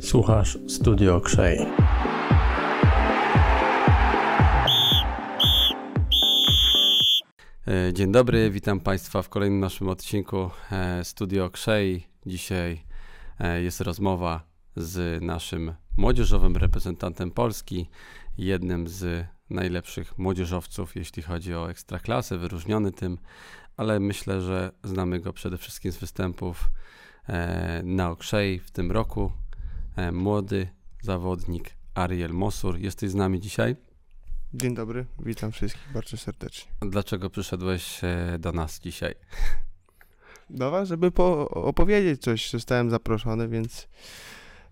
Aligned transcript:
Słuchasz 0.00 0.58
Studio 0.68 1.20
Krzej. 1.20 1.58
E, 7.66 7.92
dzień 7.92 8.12
dobry, 8.12 8.50
witam 8.50 8.80
Państwa 8.80 9.22
w 9.22 9.28
kolejnym 9.28 9.60
naszym 9.60 9.88
odcinku 9.88 10.50
e, 10.72 11.04
Studio 11.04 11.50
Krzej. 11.50 12.06
Dzisiaj 12.26 12.84
e, 13.38 13.62
jest 13.62 13.80
rozmowa 13.80 14.42
z 14.76 15.22
naszym 15.22 15.74
młodzieżowym 15.96 16.56
reprezentantem 16.56 17.30
Polski, 17.30 17.90
jednym 18.38 18.88
z 18.88 19.26
najlepszych 19.50 20.18
młodzieżowców, 20.18 20.96
jeśli 20.96 21.22
chodzi 21.22 21.54
o 21.54 21.70
ekstraklasę, 21.70 22.38
wyróżniony 22.38 22.92
tym, 22.92 23.18
ale 23.80 24.00
myślę, 24.00 24.40
że 24.40 24.72
znamy 24.84 25.20
go 25.20 25.32
przede 25.32 25.58
wszystkim 25.58 25.92
z 25.92 25.96
występów 25.96 26.70
na 27.84 28.10
Okrzej 28.10 28.58
w 28.58 28.70
tym 28.70 28.92
roku. 28.92 29.32
Młody 30.12 30.68
zawodnik 31.02 31.70
Ariel 31.94 32.32
Mosur. 32.32 32.78
Jesteś 32.78 33.10
z 33.10 33.14
nami 33.14 33.40
dzisiaj? 33.40 33.76
Dzień 34.54 34.74
dobry, 34.74 35.06
witam 35.18 35.52
wszystkich 35.52 35.92
bardzo 35.94 36.16
serdecznie. 36.16 36.72
Dlaczego 36.80 37.30
przyszedłeś 37.30 38.04
e, 38.04 38.36
do 38.38 38.52
nas 38.52 38.80
dzisiaj? 38.80 39.14
Do 40.50 40.70
Was, 40.70 40.88
żeby 40.88 41.06
opowiedzieć 41.50 42.22
coś. 42.22 42.50
Zostałem 42.50 42.90
zaproszony, 42.90 43.48
więc 43.48 43.88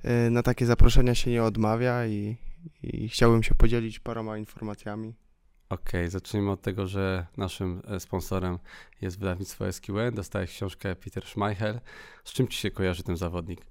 e, 0.02 0.30
na 0.30 0.42
takie 0.42 0.66
zaproszenia 0.66 1.14
się 1.14 1.30
nie 1.30 1.42
odmawia 1.42 2.06
i, 2.06 2.36
i 2.83 3.09
chciałbym 3.09 3.42
się 3.42 3.55
podzielić 3.55 3.98
paroma 3.98 4.38
informacjami. 4.38 5.14
Okej, 5.70 6.00
okay, 6.00 6.10
zacznijmy 6.10 6.50
od 6.50 6.62
tego, 6.62 6.86
że 6.86 7.27
naszym 7.36 7.82
e, 7.88 8.00
sponsorem 8.00 8.58
jest 9.00 9.18
wydawnictwo 9.18 9.72
SQN. 9.72 10.14
Dostałeś 10.14 10.50
książkę 10.50 10.96
Peter 10.96 11.24
Schmeichel. 11.27 11.80
Z 12.24 12.32
czym 12.32 12.48
ci 12.48 12.58
się 12.58 12.70
kojarzy 12.70 13.02
ten 13.02 13.16
zawodnik? 13.16 13.66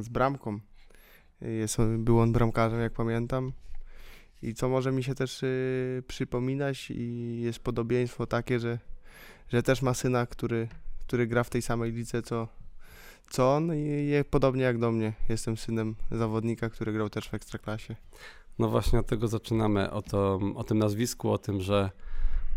Z 0.00 0.08
bramką. 0.08 0.60
Jest 1.40 1.80
on, 1.80 2.04
był 2.04 2.20
on 2.20 2.32
bramkarzem, 2.32 2.80
jak 2.80 2.92
pamiętam. 2.92 3.52
I 4.42 4.54
co 4.54 4.68
może 4.68 4.92
mi 4.92 5.04
się 5.04 5.14
też 5.14 5.42
y, 5.42 6.02
przypominać 6.08 6.90
i 6.90 7.40
jest 7.40 7.58
podobieństwo 7.58 8.26
takie, 8.26 8.60
że, 8.60 8.78
że 9.48 9.62
też 9.62 9.82
ma 9.82 9.94
syna, 9.94 10.26
który, 10.26 10.68
który 11.00 11.26
gra 11.26 11.44
w 11.44 11.50
tej 11.50 11.62
samej 11.62 11.92
lidze 11.92 12.22
co, 12.22 12.48
co 13.30 13.54
on 13.56 13.74
i 13.74 14.06
je, 14.06 14.24
podobnie 14.24 14.62
jak 14.62 14.78
do 14.78 14.92
mnie. 14.92 15.12
Jestem 15.28 15.56
synem 15.56 15.94
zawodnika, 16.10 16.70
który 16.70 16.92
grał 16.92 17.10
też 17.10 17.28
w 17.28 17.34
Ekstraklasie. 17.34 17.96
No 18.60 18.68
właśnie 18.68 18.98
od 18.98 19.06
tego 19.06 19.28
zaczynamy, 19.28 19.90
o, 19.90 20.02
to, 20.02 20.40
o 20.54 20.64
tym 20.64 20.78
nazwisku, 20.78 21.32
o 21.32 21.38
tym, 21.38 21.60
że 21.60 21.90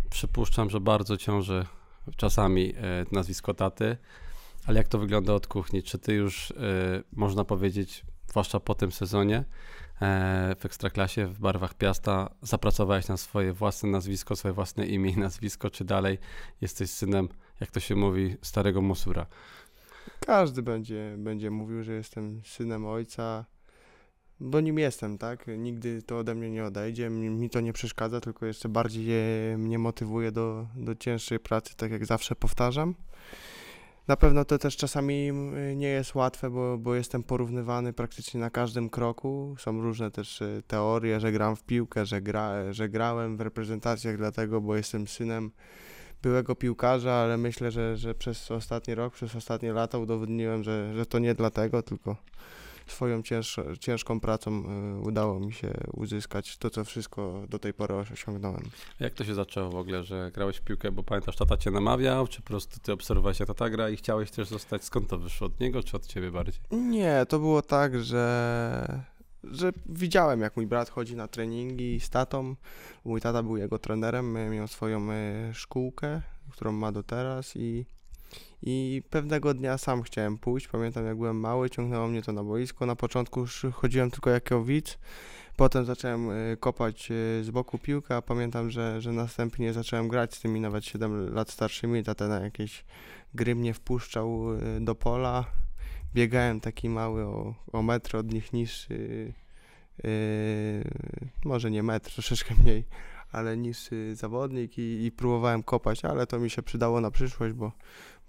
przypuszczam, 0.10 0.70
że 0.70 0.80
bardzo 0.80 1.18
ciąży 1.18 1.66
czasami 2.18 2.74
e, 2.76 3.06
nazwisko 3.12 3.54
taty, 3.54 3.98
ale 4.66 4.78
jak 4.78 4.88
to 4.88 5.00
wygląda 5.00 5.34
od 5.34 5.48
kuchni? 5.48 5.84
Czy 5.84 6.00
ty 6.00 6.14
już, 6.14 6.52
e, 6.52 6.56
można 7.12 7.46
powiedzieć, 7.46 8.06
zwłaszcza 8.28 8.60
po 8.60 8.76
tym 8.76 8.92
sezonie, 8.92 9.44
E, 10.02 10.56
w 10.60 10.66
Ekstraklasie 10.66 11.28
w 11.28 11.40
barwach 11.40 11.74
Piasta 11.74 12.30
zapracowałeś 12.42 13.08
na 13.08 13.18
swoje 13.18 13.54
własne 13.54 13.90
nazwisko, 13.90 14.36
swoje 14.36 14.54
własne 14.54 14.86
imię 14.86 15.12
i 15.12 15.18
nazwisko, 15.18 15.70
czy 15.70 15.86
dalej 15.86 16.18
jesteś 16.62 16.90
synem, 16.90 17.30
jak 17.60 17.72
to 17.72 17.80
się 17.80 17.96
mówi, 17.96 18.36
starego 18.42 18.82
Musura? 18.82 19.26
Każdy 20.26 20.64
będzie, 20.64 21.16
będzie 21.18 21.52
mówił, 21.52 21.84
że 21.84 21.94
jestem 21.94 22.42
synem 22.46 22.86
ojca, 22.86 23.46
bo 24.40 24.62
nim 24.62 24.80
jestem, 24.80 25.18
tak? 25.18 25.46
Nigdy 25.58 26.02
to 26.02 26.18
ode 26.18 26.36
mnie 26.36 26.52
nie 26.52 26.66
odejdzie, 26.66 27.10
mi, 27.10 27.30
mi 27.30 27.50
to 27.50 27.62
nie 27.62 27.74
przeszkadza, 27.74 28.22
tylko 28.22 28.46
jeszcze 28.46 28.70
bardziej 28.70 29.58
mnie 29.58 29.80
motywuje 29.80 30.32
do, 30.32 30.68
do 30.76 30.96
cięższej 30.96 31.40
pracy, 31.40 31.76
tak 31.76 31.92
jak 31.92 32.06
zawsze 32.06 32.36
powtarzam. 32.36 32.96
Na 34.08 34.16
pewno 34.18 34.46
to 34.46 34.58
też 34.58 34.78
czasami 34.78 35.30
mm, 35.30 35.80
nie 35.80 35.88
jest 35.88 36.16
łatwe, 36.16 36.50
bo, 36.50 36.78
bo 36.78 36.96
jestem 36.96 37.24
porównywany 37.24 37.94
praktycznie 37.94 38.40
na 38.40 38.50
każdym 38.50 38.90
kroku. 38.90 39.56
Są 39.60 39.82
różne 39.82 40.12
też 40.12 40.42
y, 40.42 40.64
teorie, 40.68 41.20
że 41.20 41.32
gram 41.32 41.56
w 41.56 41.64
piłkę, 41.64 42.06
że, 42.06 42.22
gra, 42.22 42.74
że 42.74 42.90
grałem 42.90 43.38
w 43.38 43.42
reprezentacjach 43.42 44.18
dlatego, 44.18 44.62
bo 44.62 44.76
jestem 44.76 45.08
synem 45.08 45.52
byłego 46.22 46.56
piłkarza, 46.56 47.14
ale 47.14 47.38
myślę, 47.38 47.72
że, 47.72 47.98
że 47.98 48.16
przez 48.16 48.52
ostatni 48.52 48.96
rok, 48.96 49.14
przez 49.14 49.36
ostatnie 49.36 49.74
lata 49.74 49.98
udowodniłem, 49.98 50.64
że, 50.64 50.94
że 50.96 51.06
to 51.06 51.20
nie 51.20 51.34
dlatego, 51.34 51.84
tylko 51.84 52.16
swoją 52.88 53.24
cięż, 53.24 53.60
ciężką 53.80 54.20
pracą 54.20 54.64
y, 55.00 55.02
udało 55.02 55.40
mi 55.40 55.54
się 55.54 55.74
uzyskać 55.94 56.58
to, 56.58 56.70
co 56.70 56.84
wszystko 56.84 57.44
do 57.50 57.60
tej 57.60 57.74
pory 57.74 57.96
osiągnąłem. 57.96 58.64
Jak 59.00 59.14
to 59.14 59.24
się 59.24 59.36
zaczęło 59.36 59.70
w 59.70 59.76
ogóle, 59.76 60.04
że 60.04 60.32
grałeś 60.34 60.58
w 60.58 60.62
piłkę, 60.62 60.92
bo 60.92 61.04
pamiętasz, 61.04 61.36
tata 61.36 61.58
cię 61.58 61.72
namawiał, 61.72 62.28
czy 62.28 62.42
po 62.42 62.48
prostu 62.48 62.80
ty 62.80 62.92
obserwowałeś, 62.92 63.40
jak 63.40 63.48
tata 63.48 63.70
gra 63.70 63.90
i 63.90 63.96
chciałeś 63.96 64.32
też 64.32 64.48
zostać? 64.48 64.84
Skąd 64.84 65.10
to 65.10 65.18
wyszło? 65.18 65.48
Od 65.48 65.60
niego, 65.60 65.84
czy 65.84 65.98
od 65.98 66.06
ciebie 66.06 66.32
bardziej? 66.32 66.62
Nie, 66.72 67.26
to 67.30 67.40
było 67.40 67.62
tak, 67.62 68.04
że 68.04 69.04
że 69.44 69.72
widziałem, 69.86 70.42
jak 70.42 70.56
mój 70.56 70.68
brat 70.68 70.90
chodzi 70.90 71.16
na 71.16 71.28
treningi 71.28 72.00
z 72.00 72.10
tatą. 72.10 72.56
Mój 73.06 73.22
tata 73.22 73.44
był 73.44 73.58
jego 73.58 73.80
trenerem, 73.80 74.52
miał 74.52 74.68
swoją 74.68 75.12
y, 75.12 75.54
szkółkę, 75.54 76.22
którą 76.52 76.72
ma 76.72 76.92
do 76.92 77.04
teraz 77.04 77.56
i 77.56 77.86
i 78.66 79.02
pewnego 79.10 79.54
dnia 79.54 79.78
sam 79.78 80.02
chciałem 80.02 80.38
pójść. 80.38 80.68
Pamiętam, 80.68 81.06
jak 81.06 81.18
byłem 81.18 81.40
mały, 81.40 81.70
ciągnęło 81.70 82.08
mnie 82.08 82.22
to 82.22 82.32
na 82.32 82.44
boisko. 82.44 82.86
Na 82.86 82.96
początku 82.96 83.46
chodziłem 83.74 84.12
tylko 84.12 84.30
jako 84.30 84.64
widz. 84.64 84.98
Potem 85.56 85.86
zacząłem 85.86 86.30
y, 86.30 86.58
kopać 86.60 87.12
y, 87.12 87.44
z 87.44 87.50
boku 87.50 87.78
piłkę, 87.78 88.16
a 88.16 88.22
pamiętam, 88.22 88.70
że, 88.72 89.02
że 89.02 89.12
następnie 89.12 89.74
zacząłem 89.74 90.08
grać 90.08 90.36
z 90.36 90.42
tymi 90.42 90.60
nawet 90.62 90.86
7 90.86 91.34
lat 91.34 91.50
starszymi. 91.50 92.04
Tata 92.04 92.28
na 92.28 92.40
jakieś 92.40 92.86
gry 93.34 93.56
mnie 93.56 93.74
wpuszczał 93.74 94.54
y, 94.54 94.82
do 94.82 94.96
pola. 94.96 95.46
Biegałem 96.14 96.60
taki 96.60 96.90
mały, 96.90 97.24
o, 97.24 97.54
o 97.74 97.82
metr 97.82 98.18
od 98.18 98.34
nich 98.34 98.54
niższy. 98.54 99.34
Yy, 100.04 100.84
może 101.46 101.72
nie 101.72 101.84
metr, 101.84 102.12
troszeczkę 102.14 102.56
mniej, 102.64 102.84
ale 103.34 103.58
niższy 103.58 104.16
zawodnik 104.16 104.78
i, 104.78 105.06
i 105.06 105.12
próbowałem 105.12 105.64
kopać, 105.64 106.06
ale 106.06 106.28
to 106.28 106.40
mi 106.40 106.50
się 106.50 106.64
przydało 106.64 107.02
na 107.02 107.12
przyszłość, 107.12 107.54
bo 107.54 107.72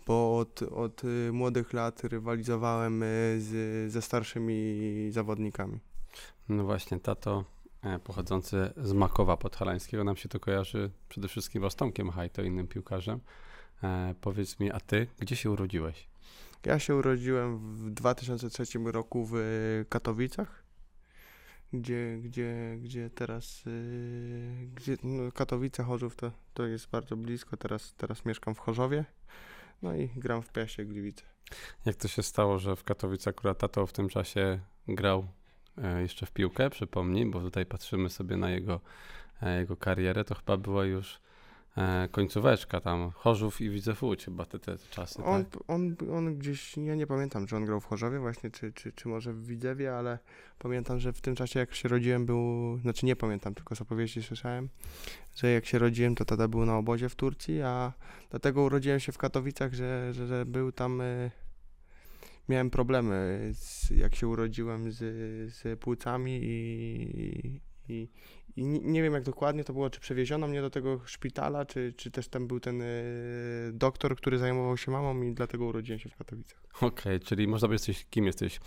bo 0.07 0.39
od, 0.39 0.63
od 0.63 1.05
y, 1.05 1.31
młodych 1.33 1.73
lat 1.73 2.05
rywalizowałem 2.05 3.03
y, 3.03 3.07
z, 3.41 3.93
ze 3.93 4.03
starszymi 4.03 5.09
zawodnikami. 5.11 5.79
No 6.49 6.65
właśnie, 6.65 7.01
tato 7.01 7.45
e, 7.83 7.99
pochodzący 7.99 8.73
z 8.77 8.93
Makowa 8.93 9.37
Podhalańskiego, 9.37 10.05
nam 10.05 10.17
się 10.17 10.29
to 10.29 10.41
kojarzy 10.41 10.91
przede 11.09 11.29
wszystkim 11.29 11.71
z 11.71 11.77
Tomkiem 11.77 12.11
Hajto, 12.11 12.43
innym 12.43 12.69
piłkarzem. 12.69 13.21
E, 13.83 14.15
powiedz 14.21 14.61
mi, 14.61 14.73
a 14.73 14.81
ty 14.81 15.07
gdzie 15.19 15.37
się 15.37 15.51
urodziłeś? 15.51 16.09
Ja 16.65 16.79
się 16.79 16.97
urodziłem 16.97 17.59
w 17.59 17.91
2003 17.91 18.65
roku 18.85 19.29
w 19.33 19.35
Katowicach, 19.89 20.64
gdzie, 21.81 22.19
gdzie, 22.23 22.79
gdzie 22.83 23.11
teraz, 23.11 23.65
yy, 23.67 24.67
gdzie, 24.75 24.97
no, 25.03 25.33
Katowice, 25.33 25.83
Chorzów 25.83 26.17
to, 26.17 26.31
to 26.55 26.67
jest 26.67 26.91
bardzo 26.91 27.17
blisko, 27.17 27.57
teraz, 27.57 27.95
teraz 27.95 28.25
mieszkam 28.25 28.55
w 28.55 28.59
Chorzowie. 28.59 29.05
No 29.83 29.95
i 29.95 30.09
gram 30.17 30.43
w 30.43 30.53
Piasie 30.53 30.85
Gliwice. 30.85 31.23
Jak 31.85 31.97
to 31.97 32.09
się 32.09 32.23
stało, 32.23 32.59
że 32.59 32.77
w 32.77 32.85
Katowicach 32.85 33.35
akurat 33.35 33.59
tato 33.59 33.87
w 33.87 33.93
tym 33.93 34.09
czasie 34.09 34.61
grał 34.89 35.27
e, 35.83 36.03
jeszcze 36.03 36.27
w 36.27 36.31
piłkę, 36.31 36.71
przypomnij, 36.71 37.27
bo 37.27 37.41
tutaj 37.41 37.67
patrzymy 37.67 38.11
sobie 38.11 38.37
na 38.37 38.51
jego, 38.51 38.81
e, 39.43 39.59
jego 39.59 39.77
karierę, 39.77 40.25
to 40.25 40.35
chyba 40.35 40.57
była 40.57 40.85
już 40.85 41.21
końcóweczka 42.11 42.81
tam, 42.81 43.11
Chorzów 43.11 43.61
i 43.61 43.71
Widzew 43.71 44.03
Łódź 44.03 44.25
chyba 44.25 44.45
te, 44.45 44.59
te 44.59 44.79
czasy, 44.91 45.25
on, 45.25 45.45
tak? 45.45 45.61
on, 45.69 45.97
on 46.13 46.39
gdzieś, 46.39 46.77
ja 46.77 46.95
nie 46.95 47.07
pamiętam, 47.07 47.47
czy 47.47 47.57
on 47.57 47.65
grał 47.65 47.81
w 47.81 47.85
Chorzowie 47.85 48.19
właśnie, 48.19 48.51
czy, 48.51 48.73
czy, 48.73 48.93
czy 48.93 49.09
może 49.09 49.33
w 49.33 49.47
Widzewie, 49.47 49.97
ale 49.97 50.19
pamiętam, 50.59 50.99
że 50.99 51.13
w 51.13 51.21
tym 51.21 51.35
czasie 51.35 51.61
jak 51.61 51.75
się 51.75 51.89
rodziłem 51.89 52.27
był, 52.27 52.79
znaczy 52.79 53.07
nie 53.07 53.17
pamiętam, 53.17 53.55
tylko 53.55 53.77
z 53.77 53.81
opowieści 53.81 54.23
słyszałem, 54.23 54.69
że 55.35 55.51
jak 55.51 55.67
się 55.67 55.79
rodziłem, 55.79 56.15
to 56.15 56.25
tata 56.25 56.49
był 56.49 56.67
na 56.67 56.77
obozie 56.77 57.09
w 57.09 57.15
Turcji, 57.15 57.63
a 57.63 57.93
dlatego 58.31 58.63
urodziłem 58.63 59.01
się 59.01 59.13
w 59.13 59.19
Katowicach, 59.19 59.75
że, 59.75 60.13
że, 60.13 60.27
że 60.27 60.47
był 60.47 60.73
tam... 60.73 61.01
Y 61.01 61.31
miałem 62.49 62.71
problemy, 62.71 63.51
z, 63.55 63.91
jak 63.91 64.15
się 64.15 64.29
urodziłem 64.29 64.93
z, 64.93 64.99
z 65.55 65.81
płucami 65.81 66.41
i, 66.43 67.61
i, 67.89 68.09
i 68.57 68.65
nie 68.65 69.03
wiem 69.03 69.13
jak 69.13 69.23
dokładnie 69.23 69.65
to 69.65 69.73
było, 69.73 69.91
czy 69.91 70.01
przewieziono 70.01 70.47
mnie 70.47 70.61
do 70.61 70.71
tego 70.71 71.01
szpitala, 71.05 71.65
czy, 71.65 71.93
czy 71.97 72.11
też 72.11 72.29
tam 72.29 72.47
był 72.47 72.61
ten 72.61 72.83
y, 72.83 73.71
doktor, 73.73 74.17
który 74.17 74.39
zajmował 74.39 74.77
się 74.77 74.91
mamą 74.91 75.23
i 75.23 75.35
dlatego 75.35 75.65
urodziłem 75.65 75.99
się 75.99 76.09
w 76.09 76.17
Katowicach. 76.17 76.63
Okej, 76.77 76.89
okay, 76.89 77.21
czyli 77.21 77.49
można 77.49 77.69
by 77.69 77.75
jesteś, 77.75 78.07
kim 78.11 78.27
jesteś? 78.27 78.61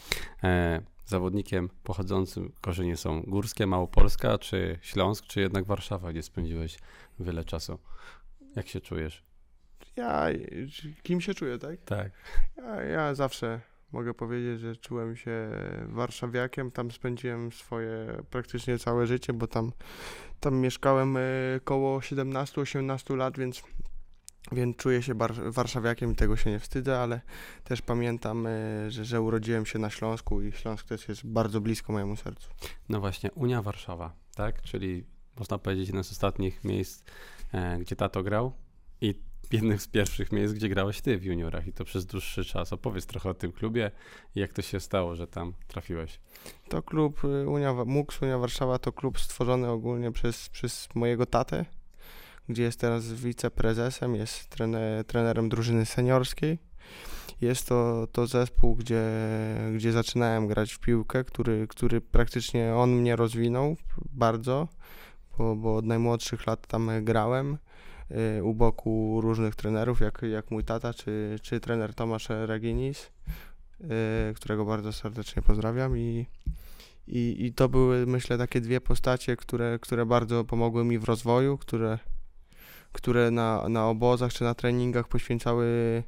E, 0.44 0.82
zawodnikiem 1.06 1.70
pochodzącym, 1.84 2.52
korzenie 2.62 2.98
są 2.98 3.22
górskie, 3.22 3.68
Małopolska, 3.68 4.38
czy 4.38 4.80
Śląsk, 4.82 5.26
czy 5.26 5.42
jednak 5.42 5.66
Warszawa, 5.66 6.12
gdzie 6.12 6.24
spędziłeś 6.24 6.78
wiele 7.20 7.44
czasu? 7.44 7.80
Jak 8.56 8.68
się 8.68 8.82
czujesz? 8.82 9.24
Ja, 9.96 10.28
kim 11.04 11.22
się 11.22 11.34
czuję, 11.34 11.58
tak? 11.58 11.82
Tak. 11.86 12.12
Ja, 12.58 12.84
ja 12.84 13.16
zawsze 13.16 13.62
mogę 13.92 14.14
powiedzieć, 14.14 14.60
że 14.60 14.76
czułem 14.76 15.16
się 15.16 15.50
warszawiakiem. 15.88 16.72
Tam 16.72 16.92
spędziłem 16.92 17.52
swoje 17.52 18.24
praktycznie 18.30 18.78
całe 18.80 19.08
życie, 19.08 19.34
bo 19.34 19.48
tam, 19.48 19.72
tam 20.40 20.56
mieszkałem 20.56 21.18
e, 21.18 21.22
koło 21.64 22.00
17-18 22.00 23.18
lat, 23.18 23.38
więc 23.38 23.64
więc 24.52 24.78
czuję 24.78 25.02
się 25.02 25.14
warszawiakiem 25.46 26.12
i 26.12 26.16
tego 26.16 26.38
się 26.38 26.52
nie 26.52 26.60
wstydzę, 26.60 27.00
ale 27.00 27.22
też 27.64 27.82
pamiętam, 27.82 28.48
e, 28.48 28.92
że, 28.92 29.06
że 29.06 29.22
urodziłem 29.22 29.66
się 29.66 29.80
na 29.80 29.90
Śląsku 29.90 30.42
i 30.42 30.52
Śląsk 30.52 30.88
też 30.88 31.10
jest 31.10 31.26
bardzo 31.26 31.62
blisko 31.62 31.94
mojemu 31.94 32.16
sercu. 32.16 32.50
No 32.90 33.00
właśnie, 33.00 33.32
Unia 33.32 33.62
Warszawa, 33.62 34.14
tak? 34.36 34.62
Czyli 34.62 35.04
można 35.40 35.58
powiedzieć 35.58 35.88
jedno 35.88 36.04
z 36.04 36.12
ostatnich 36.12 36.64
miejsc, 36.64 37.04
e, 37.54 37.80
gdzie 37.80 37.96
tato 37.96 38.24
grał 38.24 38.54
i 39.02 39.16
jednych 39.52 39.82
z 39.82 39.88
pierwszych 39.88 40.32
miejsc, 40.32 40.54
gdzie 40.54 40.70
grałeś 40.70 41.02
ty 41.02 41.18
w 41.18 41.24
juniorach 41.24 41.68
i 41.68 41.74
to 41.74 41.86
przez 41.86 42.06
dłuższy 42.06 42.46
czas. 42.46 42.74
Opowiedz 42.74 43.06
trochę 43.06 43.30
o 43.30 43.34
tym 43.34 43.52
klubie 43.52 43.92
i 44.36 44.40
jak 44.40 44.54
to 44.54 44.62
się 44.62 44.80
stało, 44.80 45.16
że 45.16 45.28
tam 45.28 45.54
trafiłeś. 45.68 46.20
To 46.70 46.84
klub 46.84 47.24
y, 47.24 47.48
Unia, 47.50 47.74
MUKS 47.74 48.22
Unia 48.22 48.38
Warszawa 48.38 48.80
to 48.80 48.92
klub 48.92 49.20
stworzony 49.20 49.70
ogólnie 49.70 50.12
przez, 50.12 50.50
przez 50.50 50.90
mojego 50.96 51.26
tatę, 51.26 51.66
gdzie 52.50 52.64
jest 52.64 52.80
teraz 52.80 53.14
wiceprezesem, 53.14 54.16
jest 54.16 54.50
trene, 54.50 55.04
trenerem 55.08 55.50
drużyny 55.50 55.86
seniorskiej. 55.86 56.60
Jest 57.42 57.68
to, 57.68 58.08
to 58.12 58.28
zespół, 58.28 58.76
gdzie, 58.76 59.04
gdzie 59.76 59.92
zaczynałem 59.92 60.48
grać 60.48 60.74
w 60.74 60.80
piłkę, 60.80 61.24
który, 61.24 61.68
który 61.68 62.02
praktycznie 62.02 62.76
on 62.76 62.92
mnie 62.92 63.16
rozwinął 63.16 63.76
bardzo, 64.14 64.68
bo, 65.38 65.56
bo 65.56 65.76
od 65.76 65.86
najmłodszych 65.86 66.48
lat 66.48 66.68
tam 66.68 66.92
grałem 67.02 67.58
u 68.44 68.54
boku 68.54 69.22
różnych 69.22 69.56
trenerów, 69.56 70.02
jak, 70.02 70.22
jak 70.22 70.52
mój 70.52 70.64
tata, 70.64 70.94
czy, 70.94 71.36
czy 71.42 71.60
trener 71.60 71.94
Tomasz 71.94 72.28
Reginis, 72.30 73.12
y, 73.82 74.34
którego 74.36 74.66
bardzo 74.66 74.94
serdecznie 74.94 75.42
pozdrawiam 75.42 75.98
i, 75.98 76.26
i, 77.08 77.46
i 77.46 77.54
to 77.54 77.70
były 77.70 78.06
myślę 78.06 78.38
takie 78.38 78.62
dwie 78.62 78.82
postacie, 78.82 79.36
które, 79.36 79.80
które 79.82 80.06
bardzo 80.06 80.44
pomogły 80.44 80.86
mi 80.86 81.00
w 81.00 81.04
rozwoju, 81.04 81.58
które, 81.58 82.00
które 82.92 83.32
na, 83.32 83.70
na 83.70 83.88
obozach 83.88 84.34
czy 84.34 84.44
na 84.44 84.54
treningach 84.54 85.08
poświęcały 85.08 86.04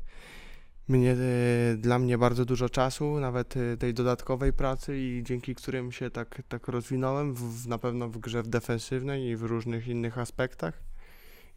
mnie, 0.88 1.12
e, 1.12 1.78
dla 1.78 2.00
mnie 2.00 2.18
bardzo 2.18 2.46
dużo 2.46 2.70
czasu, 2.70 3.20
nawet 3.20 3.54
tej 3.80 3.94
dodatkowej 3.94 4.54
pracy 4.54 5.00
i 5.00 5.24
dzięki 5.24 5.56
którym 5.56 5.92
się 5.92 6.10
tak, 6.10 6.42
tak 6.48 6.68
rozwinąłem, 6.68 7.34
w, 7.34 7.68
na 7.68 7.78
pewno 7.78 8.10
w 8.10 8.18
grze 8.18 8.44
w 8.44 8.48
defensywnej 8.48 9.24
i 9.24 9.36
w 9.36 9.44
różnych 9.44 9.88
innych 9.88 10.18
aspektach. 10.18 10.89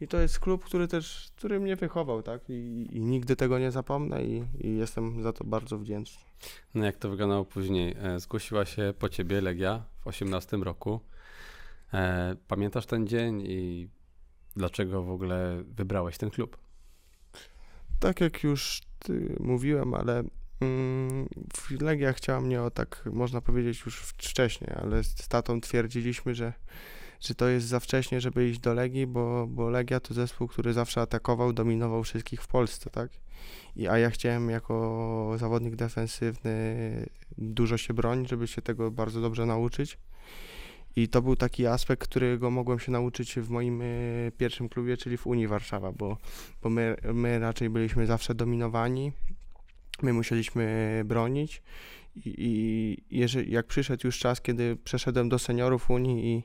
I 0.03 0.07
to 0.07 0.17
jest 0.17 0.39
klub, 0.39 0.65
który 0.65 0.87
też, 0.87 1.31
który 1.35 1.59
mnie 1.59 1.75
wychował, 1.75 2.23
tak? 2.23 2.49
I, 2.49 2.87
i 2.91 3.01
nigdy 3.01 3.35
tego 3.35 3.59
nie 3.59 3.71
zapomnę 3.71 4.23
i, 4.23 4.43
i 4.59 4.77
jestem 4.77 5.23
za 5.23 5.33
to 5.33 5.43
bardzo 5.43 5.77
wdzięczny. 5.77 6.23
No 6.73 6.85
jak 6.85 6.97
to 6.97 7.09
wyglądało 7.09 7.45
później? 7.45 7.95
E, 7.99 8.19
Zgłosiła 8.19 8.65
się 8.65 8.93
po 8.99 9.09
ciebie 9.09 9.41
Legia 9.41 9.83
w 9.99 10.07
18 10.07 10.57
roku. 10.57 10.99
E, 11.93 12.35
Pamiętasz 12.47 12.85
ten 12.85 13.07
dzień 13.07 13.43
i 13.47 13.89
dlaczego 14.55 15.03
w 15.03 15.11
ogóle 15.11 15.63
wybrałeś 15.67 16.17
ten 16.17 16.29
klub? 16.29 16.57
Tak 17.99 18.21
jak 18.21 18.43
już 18.43 18.81
ty 18.99 19.35
mówiłem, 19.39 19.93
ale 19.93 20.23
mm, 20.61 21.27
Legia 21.81 22.13
chciała 22.13 22.41
mnie 22.41 22.61
o 22.61 22.71
tak, 22.71 23.09
można 23.13 23.41
powiedzieć 23.41 23.83
już 23.85 23.99
wcześniej, 23.99 24.71
ale 24.75 25.03
z 25.03 25.27
tatą 25.27 25.61
twierdziliśmy, 25.61 26.35
że, 26.35 26.53
że 27.23 27.35
to 27.35 27.47
jest 27.47 27.67
za 27.67 27.79
wcześnie, 27.79 28.21
żeby 28.21 28.49
iść 28.49 28.59
do 28.59 28.73
Legii, 28.73 29.07
bo, 29.07 29.47
bo 29.47 29.69
Legia 29.69 29.99
to 29.99 30.13
zespół, 30.13 30.47
który 30.47 30.73
zawsze 30.73 31.01
atakował, 31.01 31.53
dominował 31.53 32.03
wszystkich 32.03 32.41
w 32.41 32.47
Polsce, 32.47 32.89
tak? 32.89 33.09
I, 33.75 33.87
a 33.87 33.97
ja 33.97 34.09
chciałem 34.09 34.49
jako 34.49 35.35
zawodnik 35.37 35.75
defensywny 35.75 36.75
dużo 37.37 37.77
się 37.77 37.93
bronić, 37.93 38.29
żeby 38.29 38.47
się 38.47 38.61
tego 38.61 38.91
bardzo 38.91 39.21
dobrze 39.21 39.45
nauczyć. 39.45 39.97
I 40.95 41.07
to 41.07 41.21
był 41.21 41.35
taki 41.35 41.67
aspekt, 41.67 42.03
którego 42.03 42.51
mogłem 42.51 42.79
się 42.79 42.91
nauczyć 42.91 43.35
w 43.35 43.49
moim 43.49 43.81
y, 43.81 44.31
pierwszym 44.37 44.69
klubie, 44.69 44.97
czyli 44.97 45.17
w 45.17 45.27
Unii 45.27 45.47
Warszawa, 45.47 45.91
bo, 45.91 46.17
bo 46.61 46.69
my, 46.69 46.95
my 47.13 47.39
raczej 47.39 47.69
byliśmy 47.69 48.05
zawsze 48.05 48.35
dominowani, 48.35 49.11
my 50.01 50.13
musieliśmy 50.13 51.01
bronić 51.05 51.61
i, 52.15 52.35
i 52.37 53.17
jeżeli, 53.17 53.51
jak 53.51 53.67
przyszedł 53.67 54.07
już 54.07 54.19
czas, 54.19 54.41
kiedy 54.41 54.75
przeszedłem 54.75 55.29
do 55.29 55.39
seniorów 55.39 55.89
Unii 55.89 56.27
i 56.27 56.43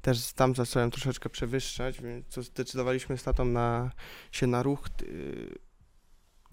też 0.00 0.32
tam 0.32 0.54
zacząłem 0.54 0.90
troszeczkę 0.90 1.30
przewyższać, 1.30 2.00
więc 2.02 2.28
to 2.28 2.42
zdecydowaliśmy 2.42 3.18
z 3.18 3.22
tatą 3.22 3.44
na, 3.44 3.90
się 4.32 4.46
na 4.46 4.62
ruch, 4.62 4.88
y, 5.02 5.58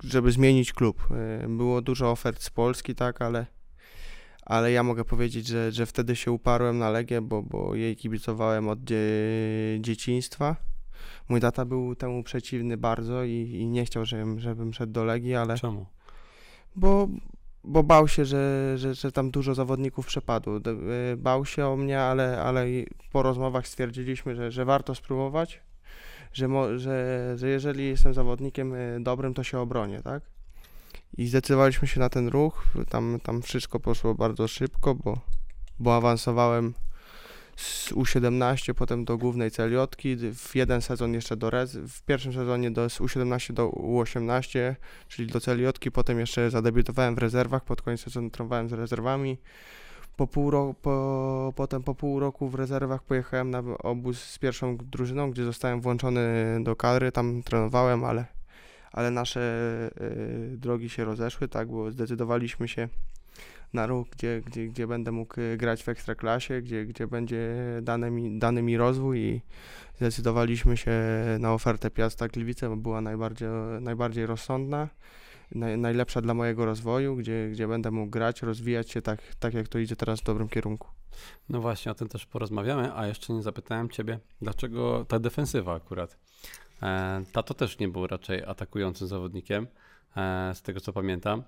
żeby 0.04 0.32
zmienić 0.32 0.74
klub. 0.74 1.08
Y, 1.46 1.48
Było 1.50 1.82
dużo 1.82 2.12
ofert 2.12 2.44
z 2.44 2.50
Polski, 2.50 2.96
tak, 2.96 3.22
ale 3.22 3.46
ale 4.48 4.72
ja 4.72 4.84
mogę 4.84 5.06
powiedzieć, 5.06 5.48
że, 5.48 5.72
że 5.72 5.86
wtedy 5.86 6.16
się 6.16 6.32
uparłem 6.32 6.78
na 6.78 6.90
Legię, 6.90 7.22
bo, 7.22 7.44
bo 7.44 7.76
jej 7.76 7.96
kibicowałem 7.96 8.70
od 8.70 8.84
dzie 8.84 8.98
dzieciństwa. 9.80 10.56
Mój 11.30 11.42
tata 11.42 11.66
był 11.66 11.96
temu 11.96 12.24
przeciwny 12.24 12.78
bardzo 12.78 13.24
i, 13.24 13.32
i 13.32 13.68
nie 13.68 13.86
chciał, 13.86 14.06
żebym, 14.06 14.40
żebym 14.40 14.74
szedł 14.74 14.94
do 14.94 15.04
Legii, 15.04 15.36
ale 15.36 15.58
Czemu? 15.58 15.86
bo, 16.76 17.08
bo 17.68 17.84
bał 17.84 18.08
się, 18.08 18.26
że, 18.26 18.74
że, 18.78 18.96
że 18.96 19.12
tam 19.12 19.32
dużo 19.32 19.56
zawodników 19.56 20.06
przepadło. 20.06 20.58
Y, 21.14 21.18
Bał 21.18 21.46
się 21.46 21.68
o 21.68 21.76
mnie, 21.76 22.02
ale, 22.02 22.42
ale 22.42 22.66
po 23.12 23.24
rozmowach 23.24 23.68
stwierdziliśmy, 23.68 24.36
że, 24.36 24.52
że 24.52 24.66
warto 24.66 24.96
spróbować, 24.96 25.62
że, 26.34 26.48
mo, 26.48 26.78
że, 26.78 27.34
że 27.38 27.50
jeżeli 27.50 27.88
jestem 27.88 28.14
zawodnikiem 28.14 28.74
y, 28.74 29.00
dobrym, 29.00 29.34
to 29.34 29.44
się 29.44 29.60
obronię, 29.60 30.02
tak? 30.04 30.24
I 31.18 31.28
zdecydowaliśmy 31.28 31.88
się 31.88 32.00
na 32.00 32.10
ten 32.10 32.28
ruch. 32.28 32.66
Tam, 32.90 33.20
tam 33.24 33.42
wszystko 33.42 33.80
poszło 33.80 34.16
bardzo 34.16 34.48
szybko, 34.48 34.96
bo, 34.96 35.20
bo 35.80 35.96
awansowałem 35.96 36.74
z 37.58 37.92
U17, 37.92 38.74
potem 38.74 39.06
do 39.06 39.18
głównej 39.18 39.52
celiotki, 39.52 40.16
w 40.34 40.56
jeden 40.56 40.82
sezon 40.82 41.14
jeszcze 41.14 41.38
do 41.38 41.50
rez, 41.50 41.78
w 41.78 42.02
pierwszym 42.02 42.34
sezonie 42.34 42.72
do, 42.72 42.90
z 42.90 43.00
U17 43.00 43.54
do 43.54 43.70
U18, 43.70 44.76
czyli 45.08 45.32
do 45.32 45.40
celiotki, 45.42 45.92
potem 45.92 46.20
jeszcze 46.20 46.52
zadebiutowałem 46.52 47.16
w 47.16 47.18
rezerwach, 47.18 47.64
pod 47.64 47.82
koniec 47.82 48.02
sezonu 48.02 48.30
trenowałem 48.30 48.70
z 48.70 48.74
rezerwami. 48.74 49.38
Po 50.16 50.28
pół 50.28 50.52
ro- 50.52 50.76
po, 50.82 51.54
potem 51.56 51.84
po 51.84 51.96
pół 51.96 52.20
roku 52.20 52.50
w 52.50 52.56
rezerwach 52.56 53.04
pojechałem 53.04 53.50
na 53.50 53.64
obóz 53.84 54.20
z 54.20 54.38
pierwszą 54.40 54.78
drużyną, 54.78 55.32
gdzie 55.32 55.46
zostałem 55.46 55.82
włączony 55.82 56.24
do 56.64 56.76
kadry, 56.76 57.12
tam 57.12 57.44
trenowałem, 57.44 58.04
ale, 58.04 58.26
ale 58.92 59.12
nasze 59.12 59.42
y, 60.02 60.58
drogi 60.58 60.90
się 60.90 61.06
rozeszły, 61.06 61.48
tak, 61.48 61.68
bo 61.68 61.92
zdecydowaliśmy 61.92 62.68
się 62.68 62.90
na 63.74 63.88
ruch, 63.88 64.08
gdzie, 64.10 64.42
gdzie, 64.46 64.68
gdzie 64.68 64.88
będę 64.88 65.12
mógł 65.12 65.42
y, 65.42 65.58
grać 65.58 65.84
w 65.84 65.90
ekstraklasie, 65.90 66.62
gdzie, 66.62 66.86
gdzie 66.86 67.08
będzie 67.08 67.56
dany 67.82 68.12
mi, 68.12 68.40
dany 68.40 68.62
mi 68.62 68.78
rozwój 68.78 69.20
i 69.20 69.42
zdecydowaliśmy 69.98 70.78
się 70.78 70.92
na 71.40 71.54
ofertę 71.54 71.92
Piasta 71.92 72.28
Gliwice, 72.28 72.70
bo 72.70 72.76
była 72.76 73.02
najbardziej, 73.02 73.50
najbardziej 73.82 74.26
rozsądna, 74.26 74.88
naj, 75.52 75.78
najlepsza 75.78 76.22
dla 76.22 76.34
mojego 76.34 76.66
rozwoju, 76.66 77.16
gdzie, 77.16 77.50
gdzie 77.52 77.68
będę 77.68 77.92
mógł 77.92 78.10
grać, 78.10 78.42
rozwijać 78.42 78.92
się 78.92 79.02
tak, 79.02 79.22
tak 79.40 79.54
jak 79.54 79.68
to 79.68 79.80
idzie 79.80 79.96
teraz 79.96 80.20
w 80.20 80.24
dobrym 80.24 80.50
kierunku. 80.50 80.88
No 81.50 81.62
właśnie, 81.62 81.92
o 81.92 81.96
tym 81.96 82.08
też 82.08 82.26
porozmawiamy, 82.26 82.96
a 82.96 83.08
jeszcze 83.08 83.34
nie 83.34 83.42
zapytałem 83.42 83.90
ciebie, 83.90 84.20
dlaczego 84.42 85.06
ta 85.06 85.20
defensywa 85.20 85.74
akurat? 85.74 86.18
E, 86.84 87.24
tato 87.32 87.54
też 87.54 87.80
nie 87.80 87.88
był 87.88 88.08
raczej 88.08 88.44
atakującym 88.44 89.08
zawodnikiem, 89.08 89.68
e, 90.18 90.52
z 90.56 90.62
tego 90.62 90.80
co 90.80 90.94
pamiętam. 90.94 91.44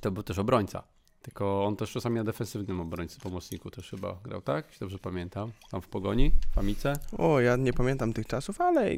To 0.00 0.10
był 0.10 0.22
też 0.22 0.38
obrońca, 0.38 0.82
tylko 1.24 1.64
on 1.64 1.76
też 1.76 1.92
czasami 1.92 2.16
na 2.16 2.24
defensywnym 2.24 2.80
obrońcy, 2.80 3.20
pomocniku 3.20 3.70
też 3.70 3.90
chyba 3.90 4.20
grał, 4.24 4.42
tak? 4.42 4.66
Jeśli 4.66 4.80
dobrze 4.80 4.98
pamiętam. 4.98 5.52
Tam 5.70 5.80
w 5.80 5.88
Pogoni, 5.88 6.32
w 6.54 6.58
Amice. 6.58 6.92
O, 7.18 7.40
ja 7.40 7.56
nie 7.56 7.72
pamiętam 7.72 8.12
tych 8.12 8.26
czasów, 8.26 8.60
ale 8.60 8.90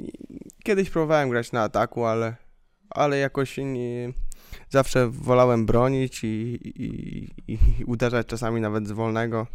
kiedyś 0.64 0.90
próbowałem 0.90 1.30
grać 1.30 1.52
na 1.52 1.62
ataku, 1.62 2.04
ale, 2.04 2.37
ale 2.90 3.18
jakoś 3.18 3.56
nie, 3.56 4.12
zawsze 4.68 5.09
wolałem 5.11 5.66
bronić 5.66 6.25
i, 6.25 6.59
i, 6.64 7.28
i 7.49 7.85
uderzać 7.87 8.26
czasami 8.26 8.61
nawet 8.61 8.88
z 8.88 8.92
wolnego. 8.92 9.47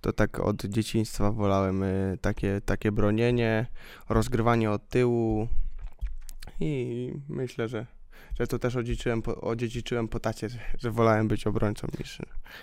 To 0.00 0.12
tak 0.12 0.40
od 0.40 0.64
dzieciństwa 0.64 1.32
wolałem 1.32 1.82
y, 1.82 2.18
takie, 2.20 2.60
takie 2.64 2.92
bronienie, 2.92 3.66
rozgrywanie 4.08 4.70
od 4.70 4.88
tyłu 4.88 5.48
i 6.60 7.12
myślę, 7.28 7.68
że, 7.68 7.86
że 8.40 8.46
to 8.46 8.58
też 8.58 8.76
odziedziczyłem 8.76 9.22
po, 9.22 9.40
odziedziczyłem 9.40 10.08
po 10.08 10.20
tacie, 10.20 10.48
że, 10.78 10.90
wolałem 10.90 11.28
być 11.28 11.46
obrońcą 11.46 11.86
niż 11.98 12.18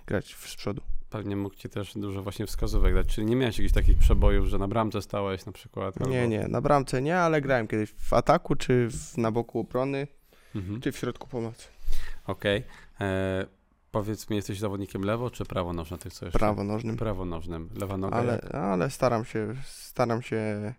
grać 0.08 0.36
z 0.36 0.56
przodu. 0.56 0.82
Pewnie 1.10 1.36
mógł 1.36 1.56
ci 1.56 1.70
też 1.70 1.94
dużo 1.98 2.24
właśnie 2.24 2.46
wskazówek 2.48 2.94
dać, 2.94 3.08
czyli 3.08 3.28
nie 3.28 3.36
miałeś 3.36 3.58
jakichś 3.58 3.74
takich 3.74 3.98
przebojów, 3.98 4.48
że 4.48 4.58
na 4.58 4.68
bramce 4.68 5.02
stałeś 5.02 5.46
na 5.46 5.52
przykład? 5.52 6.00
Nie, 6.00 6.06
albo- 6.22 6.30
nie, 6.32 6.48
na 6.48 6.62
bramce 6.62 7.02
nie, 7.02 7.18
ale 7.20 7.42
grałem 7.42 7.68
kiedyś 7.68 7.92
w 7.92 8.14
ataku, 8.14 8.56
czy 8.56 8.88
w, 8.90 9.18
na 9.18 9.32
boku 9.32 9.60
obrony, 9.60 10.08
Mhm. 10.56 10.82
czy 10.82 10.92
w 10.92 10.98
środku 10.98 11.28
pomocy. 11.28 11.68
Okej. 12.28 12.64
E, 13.02 13.46
Powiedz 13.92 14.30
mi, 14.30 14.36
jesteś 14.36 14.60
zawodnikiem 14.60 15.02
lewo 15.04 15.30
czy 15.30 15.46
prawonożnym? 15.46 16.00
Tych 16.00 16.14
co 16.14 16.26
jeszcze? 16.26 16.40
Prawonożnym. 16.40 16.98
Prawonożnym. 16.98 17.70
Lewa 17.76 17.98
noga 17.98 18.16
Ale, 18.18 18.40
ale 18.42 18.90
staram 18.90 19.26
się, 19.26 19.56
staram 19.66 20.22
się 20.22 20.74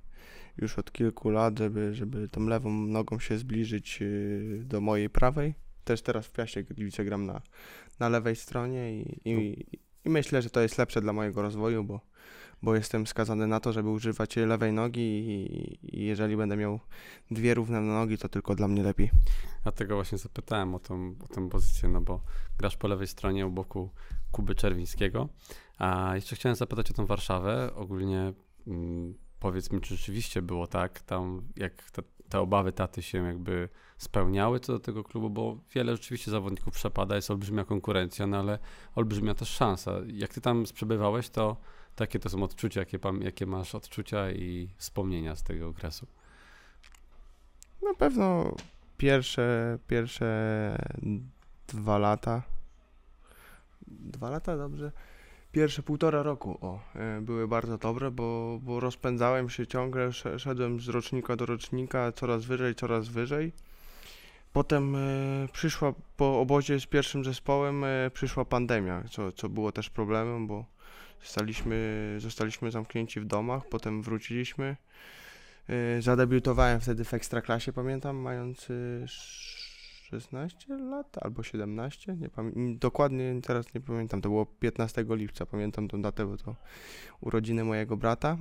już 0.59 0.79
od 0.79 0.93
kilku 0.93 1.31
lat, 1.31 1.59
żeby, 1.59 1.95
żeby 1.95 2.29
tą 2.29 2.47
lewą 2.47 2.71
nogą 2.71 3.19
się 3.19 3.39
zbliżyć 3.39 4.01
yy, 4.01 4.63
do 4.65 4.81
mojej 4.81 5.11
prawej. 5.11 5.55
Też 5.85 6.03
teraz 6.03 6.27
w 6.27 6.33
Piaście 6.33 6.63
Gliwice 6.65 7.05
gram 7.05 7.27
na, 7.27 7.43
na 7.99 8.09
lewej 8.09 8.37
stronie 8.37 9.01
i, 9.01 9.21
i, 9.25 9.67
i 10.05 10.11
myślę, 10.11 10.43
że 10.43 10.51
to 10.51 10.61
jest 10.61 10.79
lepsze 10.79 11.01
dla 11.01 11.13
mojego 11.13 11.43
rozwoju, 11.43 11.85
bo, 11.85 12.01
bo 12.63 12.75
jestem 12.75 13.07
skazany 13.07 13.47
na 13.47 13.61
to, 13.61 13.73
żeby 13.73 13.89
używać 13.89 14.37
lewej 14.37 14.73
nogi 14.73 15.01
i, 15.01 15.79
i 15.97 16.05
jeżeli 16.05 16.37
będę 16.37 16.57
miał 16.57 16.81
dwie 17.31 17.55
równe 17.55 17.81
nogi, 17.81 18.19
to 18.19 18.29
tylko 18.29 18.55
dla 18.55 18.69
mnie 18.69 18.83
lepiej. 18.83 19.11
Dlatego 19.63 19.95
właśnie 19.95 20.19
zapytałem 20.19 20.75
o 20.75 20.79
tą, 20.79 21.15
o 21.25 21.29
tę 21.29 21.49
pozycję, 21.49 21.89
no 21.89 22.01
bo 22.01 22.23
grasz 22.59 22.77
po 22.77 22.89
lewej 22.89 23.07
stronie 23.07 23.47
u 23.47 23.51
boku 23.51 23.91
Kuby 24.33 24.55
Czerwińskiego. 24.55 25.29
A 25.79 26.13
jeszcze 26.15 26.37
chciałem 26.37 26.57
zapytać 26.57 26.91
o 26.91 26.95
tą 26.95 27.07
Warszawę. 27.07 27.75
Ogólnie 27.75 28.33
mm, 28.67 29.15
powiedz 29.41 29.73
mi, 29.73 29.81
czy 29.81 29.97
rzeczywiście 29.97 30.43
było 30.43 30.67
tak, 30.67 31.01
tam 31.01 31.43
jak 31.57 31.91
te, 31.91 32.03
te 32.29 32.41
obawy 32.41 32.73
taty 32.73 33.03
się 33.03 33.27
jakby 33.27 33.69
spełniały 33.99 34.61
co 34.61 34.73
do 34.73 34.79
tego 34.79 35.05
klubu, 35.05 35.31
bo 35.31 35.59
wiele 35.75 35.97
rzeczywiście 35.97 36.31
zawodników 36.31 36.75
przepada, 36.75 37.17
jest 37.17 37.31
olbrzymia 37.31 37.65
konkurencja, 37.65 38.27
no 38.27 38.39
ale 38.39 38.59
olbrzymia 38.95 39.35
też 39.35 39.49
szansa. 39.49 39.93
Jak 40.07 40.35
ty 40.35 40.41
tam 40.41 40.65
przebywałeś, 40.75 41.29
to 41.29 41.57
takie 41.95 42.19
to 42.19 42.29
są 42.29 42.43
odczucia, 42.43 42.81
jakie, 42.81 42.99
jakie 43.21 43.47
masz 43.47 43.75
odczucia 43.75 44.31
i 44.31 44.69
wspomnienia 44.77 45.37
z 45.37 45.43
tego 45.43 45.69
okresu? 45.69 46.07
Na 47.83 47.95
pewno 47.95 48.55
pierwsze, 48.97 49.79
pierwsze 49.87 50.79
dwa 51.69 51.99
lata. 51.99 52.43
Dwa 53.87 54.31
lata, 54.31 54.57
dobrze? 54.57 54.93
Pierwsze 55.59 55.83
półtora 55.83 56.23
roku, 56.23 56.59
o, 56.61 56.81
e, 56.95 57.21
były 57.21 57.49
bardzo 57.49 57.79
dobre, 57.79 58.11
bo, 58.11 58.59
bo 58.63 58.81
rozpędzałem 58.81 59.51
się 59.51 59.67
ciągle, 59.67 60.13
szedłem 60.37 60.81
z 60.81 60.89
rocznika 60.89 61.37
do 61.37 61.47
rocznika, 61.47 62.13
coraz 62.13 62.45
wyżej, 62.45 62.75
coraz 62.75 63.09
wyżej. 63.09 63.53
Potem 64.53 64.97
e, 64.97 64.99
przyszła, 65.53 65.95
po 66.17 66.41
obozie 66.41 66.81
z 66.81 66.87
pierwszym 66.87 67.25
zespołem, 67.25 67.85
e, 67.85 68.11
przyszła 68.11 68.45
pandemia, 68.45 69.05
co, 69.11 69.33
co 69.33 69.49
było 69.49 69.73
też 69.73 69.91
problemem, 69.91 70.47
bo 70.47 70.65
zostaliśmy, 71.23 72.17
zostaliśmy 72.19 72.71
zamknięci 72.71 73.21
w 73.21 73.25
domach, 73.25 73.69
potem 73.69 74.03
wróciliśmy. 74.03 74.77
Zadebiutowałem 76.01 76.81
wtedy 76.81 77.05
w 77.05 77.15
Ekstraklasie, 77.15 77.73
pamiętam, 77.73 78.17
mając 78.17 78.69
16 80.11 80.79
lat 80.79 81.17
albo 81.21 81.43
17, 81.43 82.17
nie 82.17 82.29
pamiętam, 82.29 82.79
dokładnie 82.79 83.41
teraz 83.43 83.75
nie 83.75 83.81
pamiętam, 83.81 84.21
to 84.21 84.29
było 84.29 84.47
15 84.47 85.05
lipca, 85.09 85.47
pamiętam 85.47 85.89
tą 85.89 86.03
datę, 86.03 86.27
bo 86.27 86.37
to 86.37 86.57
urodziny 87.21 87.65
mojego 87.65 87.97
brata. 87.97 88.39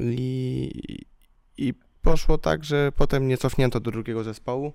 I, 0.00 0.70
i 1.58 1.74
poszło 2.02 2.38
tak, 2.38 2.64
że 2.64 2.92
potem 2.96 3.28
nie 3.28 3.38
cofnięto 3.38 3.80
do 3.80 3.90
drugiego 3.90 4.24
zespołu. 4.24 4.72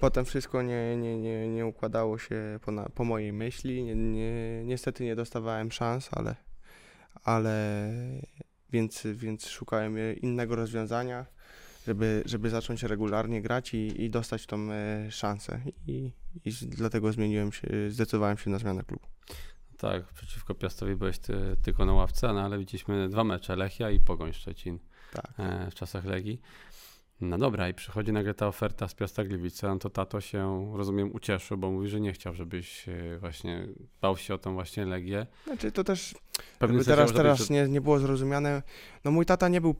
Potem 0.00 0.24
wszystko 0.24 0.62
nie, 0.62 0.96
nie, 0.96 1.18
nie, 1.18 1.48
nie 1.48 1.66
układało 1.66 2.18
się 2.18 2.58
po, 2.62 2.72
na, 2.72 2.88
po 2.88 3.04
mojej 3.04 3.32
myśli. 3.32 3.84
Nie, 3.84 3.94
nie, 3.94 4.64
niestety 4.64 5.04
nie 5.04 5.16
dostawałem 5.16 5.72
szans, 5.72 6.08
ale, 6.12 6.36
ale 7.24 7.80
więc, 8.70 9.06
więc 9.14 9.46
szukałem 9.48 9.96
innego 10.20 10.56
rozwiązania 10.56 11.26
żeby, 11.86 12.22
żeby 12.26 12.50
zacząć 12.50 12.82
regularnie 12.82 13.42
grać 13.42 13.74
i, 13.74 14.02
i 14.02 14.10
dostać 14.10 14.46
tą 14.46 14.72
e, 14.72 15.10
szansę. 15.10 15.60
I, 15.86 16.12
I 16.44 16.52
dlatego 16.62 17.12
zmieniłem 17.12 17.52
się, 17.52 17.68
zdecydowałem 17.88 18.38
się 18.38 18.50
na 18.50 18.58
zmianę 18.58 18.82
klubu. 18.82 19.06
Tak, 19.78 20.12
przeciwko 20.12 20.54
Piastowi 20.54 20.96
byłeś 20.96 21.18
ty, 21.18 21.56
tylko 21.62 21.84
na 21.84 21.92
ławce, 21.92 22.32
no 22.32 22.40
ale 22.40 22.58
widzieliśmy 22.58 23.08
dwa 23.08 23.24
mecze, 23.24 23.56
Lechia 23.56 23.90
i 23.90 24.00
Pogoń 24.00 24.32
Szczecin 24.32 24.78
tak. 25.12 25.32
e, 25.38 25.70
w 25.70 25.74
czasach 25.74 26.04
Legii. 26.04 26.40
No 27.20 27.38
dobra, 27.38 27.68
i 27.68 27.74
przychodzi 27.74 28.12
nagle 28.12 28.34
ta 28.34 28.46
oferta 28.46 28.88
z 28.88 28.94
Piasta 28.94 29.24
Gliwice, 29.24 29.68
no 29.68 29.78
to 29.78 29.90
tato 29.90 30.20
się, 30.20 30.72
rozumiem, 30.74 31.14
ucieszył, 31.14 31.58
bo 31.58 31.70
mówi, 31.70 31.88
że 31.88 32.00
nie 32.00 32.12
chciał, 32.12 32.34
żebyś 32.34 32.88
e, 32.88 33.18
właśnie 33.18 33.68
bał 34.00 34.16
się 34.16 34.34
o 34.34 34.38
tą 34.38 34.54
właśnie 34.54 34.86
Legię. 34.86 35.26
Znaczy 35.44 35.72
to 35.72 35.84
też 35.84 36.14
Pewnie 36.58 36.84
teraz, 36.84 37.12
teraz 37.12 37.50
nie, 37.50 37.68
nie 37.68 37.80
było 37.80 37.98
zrozumiane. 37.98 38.62
No 39.04 39.10
mój 39.10 39.26
tata 39.26 39.48
nie 39.48 39.60
był 39.60 39.74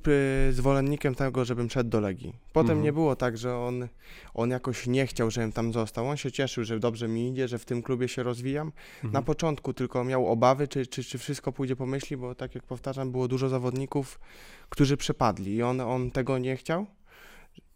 zwolennikiem 0.51 1.15
tego, 1.15 1.45
żebym 1.45 1.71
szedł 1.71 1.91
do 1.91 2.01
Legii. 2.01 2.33
Potem 2.53 2.71
mhm. 2.71 2.83
nie 2.85 2.93
było 2.93 3.17
tak, 3.17 3.39
że 3.39 3.57
on, 3.57 3.89
on 4.35 4.51
jakoś 4.51 4.87
nie 4.87 5.07
chciał, 5.07 5.31
żebym 5.31 5.53
tam 5.53 5.73
został. 5.73 6.09
On 6.09 6.17
się 6.17 6.33
cieszył, 6.33 6.65
że 6.65 6.79
dobrze 6.79 7.09
mi 7.09 7.29
idzie, 7.29 7.49
że 7.49 7.59
w 7.59 7.65
tym 7.65 7.83
klubie 7.83 8.09
się 8.09 8.23
rozwijam. 8.23 8.73
Mhm. 8.95 9.13
Na 9.13 9.23
początku 9.23 9.73
tylko 9.73 10.05
miał 10.05 10.27
obawy, 10.27 10.69
czy, 10.69 10.87
czy, 10.87 11.05
czy 11.05 11.19
wszystko 11.19 11.53
pójdzie 11.53 11.77
po 11.77 11.87
myśli, 11.87 12.17
bo 12.17 12.35
tak 12.35 12.55
jak 12.55 12.65
powtarzam, 12.65 13.13
było 13.13 13.29
dużo 13.29 13.49
zawodników, 13.49 14.21
którzy 14.69 14.97
przepadli 14.97 15.55
i 15.55 15.63
on, 15.63 15.81
on 15.81 16.11
tego 16.11 16.39
nie 16.39 16.57
chciał 16.57 16.87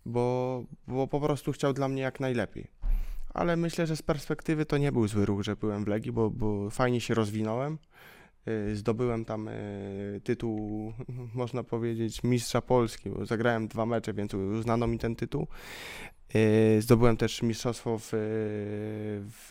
bo, 0.07 0.64
bo 0.87 1.07
po 1.07 1.21
prostu 1.21 1.52
chciał 1.52 1.73
dla 1.73 1.88
mnie 1.88 2.02
jak 2.02 2.21
najlepiej. 2.21 2.66
Ale 3.35 3.57
myślę, 3.57 3.87
że 3.87 3.97
z 3.97 4.02
perspektywy 4.02 4.66
to 4.66 4.78
nie 4.78 4.92
był 4.92 5.09
zły 5.09 5.26
ruch, 5.26 5.42
że 5.42 5.57
byłem 5.57 5.85
w 5.85 5.88
Legii, 5.88 6.12
bo, 6.12 6.30
bo 6.30 6.71
fajnie 6.71 7.00
się 7.00 7.14
rozwinąłem. 7.14 7.78
Y, 8.49 8.76
zdobyłem 8.76 9.25
tam 9.25 9.49
y, 9.49 10.21
tytuł, 10.25 10.92
można 11.35 11.64
powiedzieć, 11.64 12.23
mistrza 12.23 12.61
Polski, 12.61 13.11
bo 13.11 13.26
zagrałem 13.26 13.69
dwa 13.69 13.87
mecze, 13.87 14.12
więc 14.12 14.35
uznano 14.35 14.87
mi 14.87 14.99
ten 14.99 15.16
tytuł. 15.16 15.47
Y, 16.35 16.83
zdobyłem 16.83 17.16
też 17.16 17.42
mistrzostwo 17.42 17.99
w, 17.99 18.09
w 19.30 19.50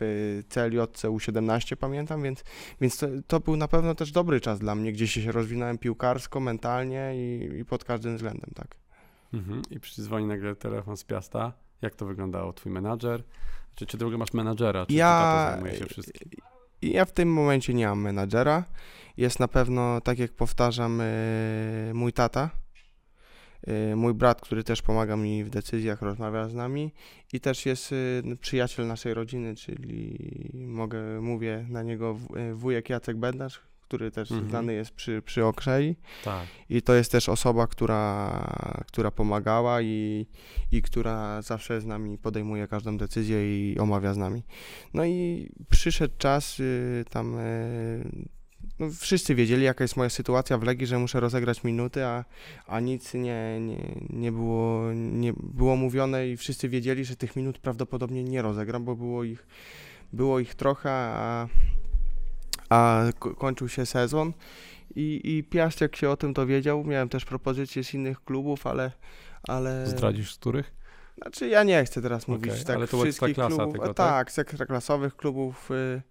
CLJC 0.50 1.03
U17, 1.03 1.75
pamiętam, 1.75 2.24
więc, 2.24 2.44
więc 2.82 2.98
to, 2.98 3.08
to, 3.27 3.39
był 3.39 3.56
na 3.56 3.68
pewno 3.68 3.96
też 3.96 4.12
dobry 4.12 4.41
czas 4.41 4.60
dla 4.60 4.75
mnie, 4.75 4.91
gdzie 4.91 5.08
się 5.08 5.32
rozwinąłem 5.32 5.77
piłkarsko, 5.77 6.39
mentalnie 6.39 7.12
i, 7.15 7.60
i 7.60 7.65
pod 7.65 7.84
każdym 7.84 8.15
względem, 8.15 8.51
tak. 8.56 8.75
Mhm. 9.33 9.62
I 9.71 9.79
przydzwoni 9.79 10.25
nagle 10.25 10.55
telefon 10.55 10.98
z 10.98 11.03
Piasta. 11.03 11.53
Jak 11.81 11.95
to 11.95 12.05
wyglądało? 12.05 12.53
Twój 12.53 12.71
menadżer? 12.71 13.24
Czy, 13.75 13.86
czy 13.86 13.98
w 13.98 14.01
ogóle 14.01 14.17
masz 14.17 14.33
menadżera? 14.33 14.86
Czy 14.86 14.93
ja, 14.93 15.50
zajmuje 15.51 15.75
się 15.75 15.86
wszystkim? 15.86 16.31
Ja 16.81 17.05
w 17.05 17.12
tym 17.12 17.33
momencie 17.33 17.74
nie 17.74 17.88
mam 17.88 18.01
menadżera. 18.01 18.63
Jest 19.17 19.39
na 19.39 19.48
pewno, 19.48 20.01
tak 20.01 20.19
jak 20.19 20.31
powtarzam, 20.31 21.01
e, 21.01 21.05
mój 21.93 22.13
tata, 22.13 22.50
e, 23.67 23.95
mój 23.95 24.13
brat, 24.13 24.41
który 24.41 24.63
też 24.63 24.81
pomaga 24.81 25.15
mi 25.15 25.43
w 25.43 25.50
decyzjach, 25.50 26.01
rozmawia 26.01 26.50
z 26.50 26.53
nami 26.53 26.93
i 27.33 27.39
też 27.39 27.65
jest 27.65 27.93
e, 28.31 28.36
przyjaciel 28.36 28.88
naszej 28.88 29.13
rodziny, 29.13 29.55
czyli 29.55 30.17
mogę, 30.53 31.21
mówię 31.21 31.65
na 31.69 31.83
niego 31.83 32.17
wujek 32.53 32.89
Jacek 32.89 33.17
Bednarz, 33.17 33.62
który 33.89 34.12
też 34.12 34.31
mhm. 34.31 34.50
znany 34.50 34.74
jest 34.74 34.91
przy, 34.91 35.22
przy 35.22 35.46
Okrzei. 35.46 35.96
Tak. 36.24 36.48
I 36.69 36.81
to 36.81 36.93
jest 36.93 37.12
też 37.12 37.29
osoba, 37.29 37.67
która, 37.67 38.84
która 38.88 39.12
pomagała 39.12 39.81
i, 39.81 40.25
i 40.72 40.81
która 40.81 41.41
zawsze 41.41 41.81
z 41.81 41.86
nami 41.86 42.17
podejmuje 42.17 42.67
każdą 42.67 42.98
decyzję 42.98 43.38
i 43.72 43.79
omawia 43.79 44.13
z 44.13 44.17
nami. 44.17 44.43
No 44.93 45.05
i 45.05 45.50
przyszedł 45.69 46.13
czas 46.17 46.60
y, 46.60 47.05
tam. 47.10 47.39
Y, 47.39 48.27
no, 48.79 48.89
wszyscy 49.00 49.36
wiedzieli, 49.36 49.63
jaka 49.63 49.84
jest 49.84 49.98
moja 49.98 50.10
sytuacja 50.10 50.58
w 50.58 50.63
Legii, 50.63 50.88
że 50.88 51.00
muszę 51.00 51.19
rozegrać 51.19 51.63
minuty, 51.63 52.05
a, 52.05 52.25
a 52.67 52.79
nic 52.79 53.13
nie, 53.13 53.60
nie, 53.60 53.96
nie, 54.10 54.31
było, 54.31 54.93
nie 54.93 55.34
było 55.34 55.75
mówione 55.75 56.27
i 56.27 56.38
wszyscy 56.38 56.69
wiedzieli, 56.69 57.05
że 57.05 57.15
tych 57.15 57.36
minut 57.36 57.60
prawdopodobnie 57.60 58.24
nie 58.24 58.41
rozegram, 58.41 58.86
bo 58.86 58.96
było 58.96 59.24
ich, 59.24 59.48
było 60.13 60.39
ich 60.39 60.55
trochę, 60.55 60.89
a 60.91 61.48
a 62.69 63.03
kończył 63.38 63.69
się 63.69 63.85
sezon 63.85 64.33
i, 64.95 65.21
i 65.23 65.43
Piast 65.43 65.81
jak 65.81 65.95
się 65.95 66.09
o 66.09 66.17
tym 66.17 66.33
dowiedział, 66.33 66.83
miałem 66.83 67.09
też 67.09 67.25
propozycje 67.25 67.83
z 67.83 67.93
innych 67.93 68.23
klubów, 68.23 68.67
ale... 68.67 68.91
ale... 69.43 69.88
Zdradzisz 69.88 70.33
z 70.33 70.38
których? 70.38 70.79
Znaczy 71.21 71.47
ja 71.47 71.63
nie 71.63 71.85
chcę 71.85 72.01
teraz 72.01 72.23
okay, 72.23 72.35
mówić 72.35 72.63
tak 72.63 72.75
ale 72.75 72.88
to 72.88 73.01
wszystkich 73.01 73.35
klubów. 73.35 73.73
Tego, 73.73 73.93
tak, 73.93 73.95
tak, 73.95 74.31
z 74.31 74.39
ekstraklasowych 74.39 75.15
klubów 75.15 75.71
y, 75.71 76.01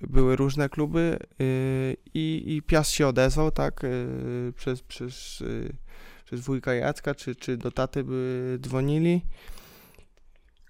były 0.00 0.36
różne 0.36 0.68
kluby 0.68 1.18
y, 1.40 1.96
i, 2.14 2.42
i 2.46 2.62
Piast 2.62 2.90
się 2.90 3.06
odezwał, 3.06 3.50
tak, 3.50 3.84
y, 3.84 4.52
przez, 4.56 4.82
przez, 4.82 5.40
y, 5.40 5.76
przez 6.24 6.40
wujka 6.40 6.74
Jacka, 6.74 7.14
czy, 7.14 7.34
czy 7.36 7.56
do 7.56 7.70
taty 7.70 8.04
by 8.04 8.58
dzwonili 8.60 9.22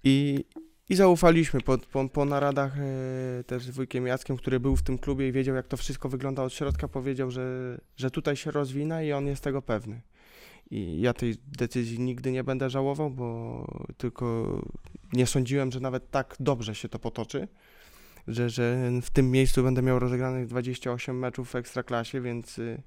i, 0.03 0.45
i 0.93 0.95
zaufaliśmy 0.95 1.61
po, 1.61 1.77
po, 1.77 2.09
po 2.09 2.25
naradach 2.25 2.77
e, 2.79 3.43
też 3.43 3.63
z 3.63 3.69
wujkiem 3.69 4.07
Jackiem, 4.07 4.37
który 4.37 4.59
był 4.59 4.75
w 4.75 4.83
tym 4.83 4.97
klubie 4.97 5.27
i 5.27 5.31
wiedział, 5.31 5.55
jak 5.55 5.67
to 5.67 5.77
wszystko 5.77 6.09
wygląda 6.09 6.43
od 6.43 6.53
środka, 6.53 6.87
powiedział, 6.87 7.31
że, 7.31 7.77
że 7.97 8.11
tutaj 8.11 8.35
się 8.35 8.51
rozwina 8.51 9.03
i 9.03 9.11
on 9.11 9.27
jest 9.27 9.43
tego 9.43 9.61
pewny. 9.61 10.01
I 10.71 11.01
ja 11.01 11.13
tej 11.13 11.35
decyzji 11.47 11.99
nigdy 11.99 12.31
nie 12.31 12.43
będę 12.43 12.69
żałował, 12.69 13.09
bo 13.09 13.67
tylko 13.97 14.57
nie 15.13 15.25
sądziłem, 15.27 15.71
że 15.71 15.79
nawet 15.79 16.11
tak 16.11 16.35
dobrze 16.39 16.75
się 16.75 16.89
to 16.89 16.99
potoczy, 16.99 17.47
że, 18.27 18.49
że 18.49 18.89
w 19.01 19.09
tym 19.09 19.31
miejscu 19.31 19.63
będę 19.63 19.81
miał 19.81 19.99
rozegranych 19.99 20.47
28 20.47 21.19
meczów 21.19 21.49
w 21.49 21.55
Ekstraklasie, 21.55 22.21
więc 22.21 22.59
y, 22.59 22.81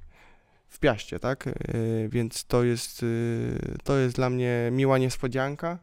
w 0.68 0.78
Piaście, 0.78 1.18
tak? 1.18 1.46
Y, 1.46 2.08
więc 2.12 2.44
to 2.44 2.64
jest, 2.64 3.02
y, 3.02 3.76
to 3.84 3.96
jest 3.96 4.16
dla 4.16 4.30
mnie 4.30 4.68
miła 4.72 4.98
niespodzianka 4.98 5.78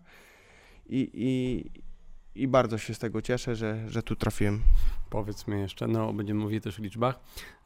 i, 0.86 1.10
i, 1.13 1.83
i 2.36 2.48
bardzo 2.48 2.78
się 2.78 2.94
z 2.94 3.00
tego 3.00 3.22
cieszę, 3.22 3.56
że, 3.56 3.90
że 3.90 4.04
tu 4.04 4.16
trafiłem. 4.16 4.62
Powiedzmy 5.10 5.60
jeszcze, 5.60 5.88
no 5.88 6.13
będziemy 6.13 6.40
mówili 6.40 6.62
też 6.62 6.80
o 6.80 6.84
liczbach. 6.84 7.20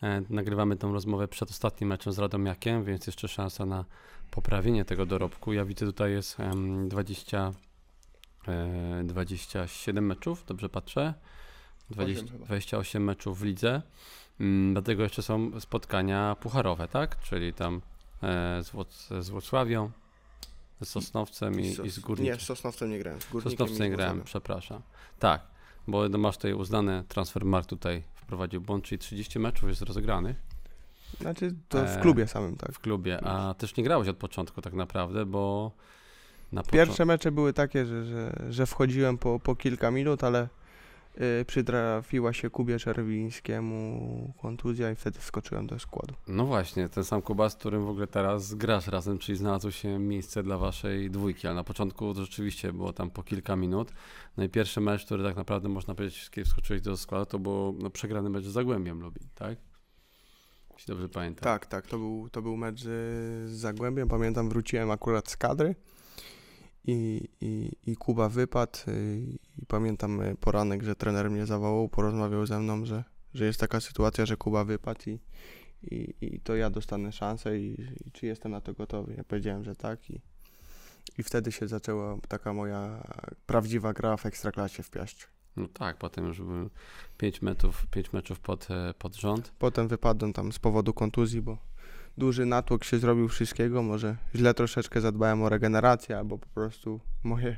E, 0.04 0.22
nagrywamy 0.30 0.76
tę 0.76 0.88
rozmowę 0.92 1.28
przed 1.28 1.50
ostatnim 1.50 1.90
meczem 1.90 2.14
z 2.14 2.20
Radomiakiem, 2.20 2.84
więc 2.84 3.08
jeszcze 3.08 3.28
szansa 3.28 3.66
na 3.66 3.86
poprawienie 4.32 4.86
tego 4.86 5.06
dorobku. 5.06 5.54
Ja 5.54 5.66
widzę 5.66 5.86
tutaj 5.86 6.12
jest 6.12 6.40
e, 6.40 6.52
20, 6.88 7.52
e, 8.48 9.04
27 9.04 10.06
meczów, 10.06 10.46
dobrze 10.48 10.70
patrzę. 10.70 11.14
20, 11.90 12.24
Osiem 12.24 12.32
chyba. 12.34 12.46
28 12.46 13.04
meczów 13.04 13.40
w 13.40 13.44
lidze. 13.44 13.82
Mm, 14.40 14.74
Dlatego 14.74 15.04
jeszcze 15.04 15.22
są 15.22 15.60
spotkania 15.60 16.36
pucharowe, 16.40 16.88
tak? 16.88 17.20
Czyli 17.22 17.54
tam 17.54 17.82
e, 18.24 18.64
z, 18.64 18.72
Włoc- 18.72 19.22
z 19.22 19.30
Włocławią, 19.30 19.92
z 20.84 20.90
Sosnowcem 20.90 21.60
i, 21.60 21.68
i 21.84 21.90
z 21.90 22.00
Górnikiem. 22.00 22.34
Nie, 22.34 22.40
z 22.40 22.44
Sosnowcem 22.46 22.90
nie 22.90 23.00
grałem. 23.00 23.22
Z 23.22 23.30
Górnikiem 23.30 23.52
Sosnowcem 23.52 23.92
nie 23.92 23.98
grałem, 23.98 24.22
przepraszam. 24.24 24.82
Tak, 25.20 25.42
bo 25.88 26.10
masz 26.10 26.36
tutaj 26.36 26.54
uznane 26.54 27.04
Transfermarkt 27.08 27.70
tutaj 27.70 28.04
wprowadził 28.16 28.62
błąd, 28.62 28.84
czyli 28.84 29.00
30 29.00 29.40
meczów 29.40 29.70
jest 29.70 29.82
rozegranych 29.82 30.36
Znaczy 31.22 31.54
to 31.70 31.78
w 31.86 31.88
E, 31.88 32.02
klubie 32.02 32.28
samym, 32.28 32.56
tak. 32.56 32.72
w 32.72 32.80
klubie, 32.80 33.24
a 33.24 33.54
też 33.54 33.76
nie 33.76 33.84
grałeś 33.84 34.08
od 34.08 34.18
początku 34.18 34.62
tak 34.62 34.74
naprawdę, 34.74 35.26
bo 35.26 35.72
na 36.52 36.62
początku... 36.62 36.72
Pierwsze 36.72 37.06
mecze 37.06 37.32
były 37.32 37.54
takie, 37.54 37.86
że, 37.86 38.06
że, 38.06 38.34
że 38.50 38.66
wchodziłem 38.66 39.18
po, 39.18 39.40
po 39.40 39.56
kilka 39.56 39.92
minut, 39.92 40.24
ale 40.24 40.48
y, 41.22 41.46
przytrafiła 41.46 42.34
się 42.34 42.50
Kubie 42.50 42.80
Czerwińskiemu 42.80 44.34
kontuzja 44.42 44.92
i 44.92 44.96
wtedy 44.96 45.20
wskoczyłem 45.20 45.68
do 45.68 45.80
składu. 45.80 46.14
No 46.28 46.46
właśnie, 46.46 46.90
ten 46.90 47.04
sam 47.04 47.22
Kuba, 47.22 47.50
z 47.50 47.56
którym 47.56 47.86
w 47.86 47.90
ogóle 47.90 48.08
teraz 48.08 48.54
grasz 48.54 48.88
razem, 48.88 49.18
czyli 49.18 49.38
znalazło 49.38 49.72
się 49.72 50.00
miejsce 50.00 50.44
dla 50.44 50.58
waszej 50.58 51.12
dwójki, 51.12 51.48
ale 51.48 51.56
na 51.56 51.64
początku 51.64 52.14
to 52.14 52.22
rzeczywiście 52.22 52.74
było 52.74 52.94
tam 52.94 53.10
po 53.10 53.24
kilka 53.24 53.56
minut. 53.56 53.92
No 54.38 54.44
i 54.44 54.50
pierwszy 54.50 54.82
mecz, 54.82 55.06
który 55.06 55.24
tak 55.24 55.36
naprawdę 55.36 55.70
można 55.70 55.96
powiedzieć, 55.96 56.30
kiedy 56.30 56.46
wskoczyłeś 56.46 56.82
do 56.82 56.98
składu, 56.98 57.26
to 57.26 57.40
był 57.40 57.76
no, 57.80 57.90
przegrany 57.90 58.30
mecz 58.30 58.44
z 58.44 58.52
Zagłębiem 58.52 59.02
Lubin, 59.02 59.28
tak? 59.36 59.58
Jeśli 60.74 60.94
dobrze 60.94 61.10
pamiętam. 61.10 61.44
Tak, 61.44 61.66
tak, 61.66 61.88
to 61.88 61.98
był, 61.98 62.30
to 62.32 62.42
był 62.42 62.58
mecz 62.58 62.82
z, 62.82 62.86
z 63.50 63.60
Zagłębiem. 63.60 64.08
Pamiętam, 64.08 64.50
wróciłem 64.50 64.92
akurat 64.92 65.30
z 65.30 65.38
kadry 65.38 65.76
i, 66.88 67.30
i, 67.42 67.72
i 67.92 67.96
Kuba 67.96 68.30
wypadł 68.30 68.80
y, 68.88 69.22
i 69.62 69.66
pamiętam 69.66 70.22
y, 70.22 70.36
poranek, 70.36 70.84
że 70.84 70.96
trener 70.96 71.32
mnie 71.32 71.46
zawołał, 71.46 71.90
porozmawiał 71.90 72.46
ze 72.46 72.60
mną, 72.60 72.86
że, 72.86 73.04
że 73.34 73.46
jest 73.46 73.60
taka 73.60 73.80
sytuacja, 73.80 74.26
że 74.26 74.38
Kuba 74.38 74.64
wypadł 74.64 75.02
i, 75.10 75.20
i, 75.84 76.16
i 76.22 76.40
to 76.40 76.56
ja 76.56 76.70
dostanę 76.70 77.12
szansę 77.12 77.60
i, 77.60 77.82
i 78.06 78.12
czy 78.12 78.26
jestem 78.26 78.52
na 78.52 78.62
to 78.62 78.74
gotowy. 78.74 79.14
Ja 79.18 79.24
powiedziałem, 79.24 79.64
że 79.64 79.76
tak 79.76 80.10
i, 80.10 80.22
i 81.18 81.24
wtedy 81.24 81.52
się 81.52 81.68
zaczęła 81.68 82.18
taka 82.28 82.54
moja 82.54 83.04
prawdziwa 83.46 83.94
gra 83.94 84.18
w 84.18 84.26
Ekstraklasie 84.26 84.84
w 84.84 84.90
Piaście. 84.90 85.26
No 85.56 85.68
tak, 85.68 85.98
potem 85.98 86.26
już 86.28 86.42
były 86.42 86.70
5 87.18 87.42
meczów, 87.42 87.88
pięć 87.92 88.14
meczów 88.14 88.40
pod, 88.40 88.72
e, 88.72 88.94
pod 88.94 89.16
rząd. 89.16 89.54
Potem 89.60 89.88
wypadłem 89.88 90.34
tam 90.34 90.52
z 90.52 90.60
powodu 90.60 90.94
kontuzji, 90.94 91.42
bo 91.42 91.58
duży 92.18 92.46
natłok 92.46 92.84
się 92.84 93.00
zrobił 93.00 93.28
wszystkiego. 93.28 93.84
Może 93.84 94.16
źle 94.36 94.54
troszeczkę 94.54 95.02
zadbałem 95.02 95.44
o 95.44 95.50
regenerację, 95.50 96.18
albo 96.18 96.38
po 96.38 96.48
prostu 96.48 97.00
moje 97.24 97.58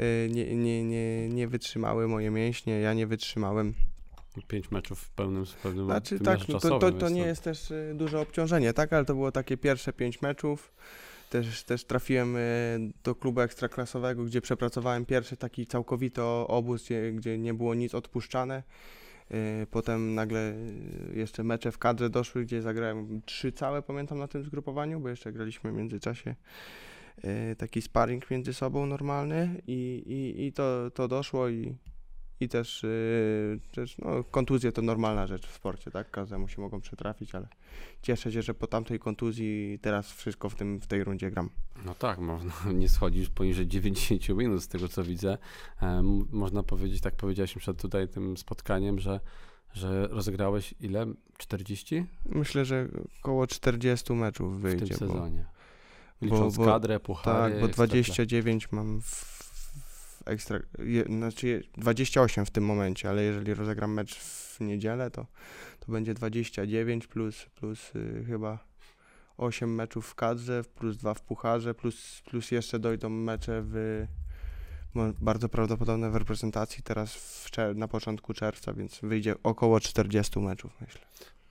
y, 0.00 0.28
nie, 0.30 0.56
nie, 0.56 0.84
nie, 0.84 1.28
nie 1.28 1.48
wytrzymały 1.48 2.08
moje 2.08 2.30
mięśnie, 2.30 2.80
ja 2.80 2.94
nie 2.94 3.06
wytrzymałem. 3.06 3.74
5 4.48 4.70
meczów 4.70 5.00
w 5.00 5.10
pełnym, 5.10 5.46
w 5.46 5.54
pewnym 5.54 5.84
Znaczy 5.84 6.20
tak, 6.20 6.38
no 6.40 6.46
to, 6.46 6.52
czasowym, 6.52 6.80
to, 6.80 6.92
to 6.92 7.06
więc 7.06 7.12
nie 7.12 7.22
jest 7.22 7.42
też 7.42 7.70
y, 7.70 7.92
duże 7.94 8.20
obciążenie, 8.20 8.72
tak? 8.72 8.92
Ale 8.92 9.04
to 9.04 9.14
było 9.14 9.32
takie 9.32 9.56
pierwsze 9.56 9.92
pięć 9.92 10.22
meczów. 10.22 10.72
Też, 11.30 11.62
też 11.62 11.84
trafiłem 11.84 12.36
y, 12.36 12.92
do 13.04 13.14
klubu 13.14 13.40
ekstraklasowego, 13.40 14.24
gdzie 14.24 14.40
przepracowałem 14.40 15.06
pierwszy 15.06 15.36
taki 15.36 15.66
całkowity 15.66 16.22
obóz, 16.22 16.84
gdzie, 16.84 17.12
gdzie 17.12 17.38
nie 17.38 17.54
było 17.54 17.74
nic 17.74 17.94
odpuszczane. 17.94 18.62
Y, 19.34 19.66
Potem 19.70 20.14
nagle 20.14 20.54
jeszcze 21.14 21.44
mecze 21.44 21.72
w 21.72 21.78
kadrze 21.78 22.10
doszły, 22.10 22.44
gdzie 22.44 22.62
zagrałem 22.62 23.22
trzy 23.24 23.52
całe, 23.52 23.82
pamiętam, 23.82 24.18
na 24.18 24.28
tym 24.28 24.44
zgrupowaniu, 24.44 25.00
bo 25.00 25.08
jeszcze 25.08 25.32
graliśmy 25.32 25.72
w 25.72 25.74
międzyczasie 25.74 26.34
y, 27.24 27.56
taki 27.56 27.82
sparring 27.82 28.30
między 28.30 28.54
sobą 28.54 28.86
normalny 28.86 29.62
i, 29.66 30.02
i, 30.06 30.46
i 30.46 30.52
to, 30.52 30.90
to 30.94 31.08
doszło 31.08 31.48
i, 31.48 31.74
i 32.42 32.48
też, 32.48 32.84
y, 32.84 33.60
też 33.74 33.98
no, 33.98 34.24
kontuzje 34.24 34.72
to 34.72 34.82
normalna 34.82 35.26
rzecz 35.26 35.46
w 35.46 35.54
sporcie, 35.54 35.90
tak? 35.90 36.10
Każdemu 36.10 36.48
się 36.48 36.62
mogą 36.62 36.80
przytrafić, 36.80 37.34
ale 37.34 37.48
cieszę 38.02 38.32
się, 38.32 38.42
że 38.42 38.54
po 38.54 38.66
tamtej 38.66 38.98
kontuzji 38.98 39.78
teraz 39.82 40.12
wszystko 40.12 40.48
w, 40.50 40.54
tym, 40.54 40.80
w 40.80 40.86
tej 40.86 41.04
rundzie 41.04 41.30
gram. 41.30 41.50
No 41.84 41.94
tak, 41.94 42.18
można, 42.18 42.52
nie 42.74 42.88
schodzisz 42.88 43.30
poniżej 43.30 43.66
90 43.66 44.28
minut 44.28 44.62
z 44.62 44.68
tego 44.68 44.88
co 44.88 45.04
widzę. 45.04 45.38
E, 45.82 46.02
można 46.32 46.62
powiedzieć, 46.62 47.00
tak 47.00 47.14
powiedziałeś 47.16 47.54
przed 47.54 47.82
tutaj 47.82 48.08
tym 48.08 48.36
spotkaniem, 48.36 48.98
że, 48.98 49.20
że 49.72 50.06
rozegrałeś 50.08 50.74
ile? 50.80 51.06
40 51.38 52.04
Myślę, 52.26 52.64
że 52.64 52.88
około 53.20 53.46
40 53.46 54.12
meczów 54.12 54.58
w 54.58 54.60
wyjdzie. 54.60 54.86
tym 54.98 55.08
bo- 55.08 55.14
sezonie? 55.14 55.44
bo- 56.20 56.26
Licząc 56.26 56.56
bo- 56.56 56.64
kadrę, 56.64 57.00
puchary. 57.00 57.52
Tak, 57.54 57.60
bo 57.60 57.66
ekstrakla- 57.66 57.74
29 57.74 58.72
mam 58.72 59.00
w, 59.00 59.31
w 60.24 60.28
ekstra. 60.28 60.58
Je, 60.78 61.04
znaczy 61.04 61.46
je- 61.46 61.62
28 61.76 62.46
w 62.46 62.50
tym 62.50 62.64
momencie, 62.64 63.08
ale 63.08 63.22
jeżeli 63.22 63.54
rozegram 63.54 63.92
mecz 63.92 64.18
w 64.18 64.60
niedzielę, 64.60 65.10
to, 65.10 65.26
to 65.80 65.92
będzie 65.92 66.14
29 66.14 67.06
plus, 67.06 67.46
plus 67.54 67.94
y, 67.96 68.24
chyba 68.26 68.58
8 69.36 69.74
meczów 69.74 70.06
w 70.06 70.14
kadrze, 70.14 70.64
plus 70.74 70.96
2 70.96 71.14
w 71.14 71.22
pucharze, 71.22 71.74
plus, 71.74 72.22
plus 72.24 72.50
jeszcze 72.50 72.78
dojdą 72.78 73.08
mecze 73.08 73.62
w. 73.64 74.06
Bardzo 75.20 75.48
prawdopodobne 75.48 76.10
w 76.10 76.16
reprezentacji 76.16 76.82
teraz 76.82 77.14
w 77.14 77.50
na 77.74 77.88
początku 77.88 78.34
czerwca, 78.34 78.72
więc 78.72 79.00
wyjdzie 79.02 79.34
około 79.42 79.80
40 79.80 80.38
meczów, 80.38 80.72
myślę. 80.80 81.00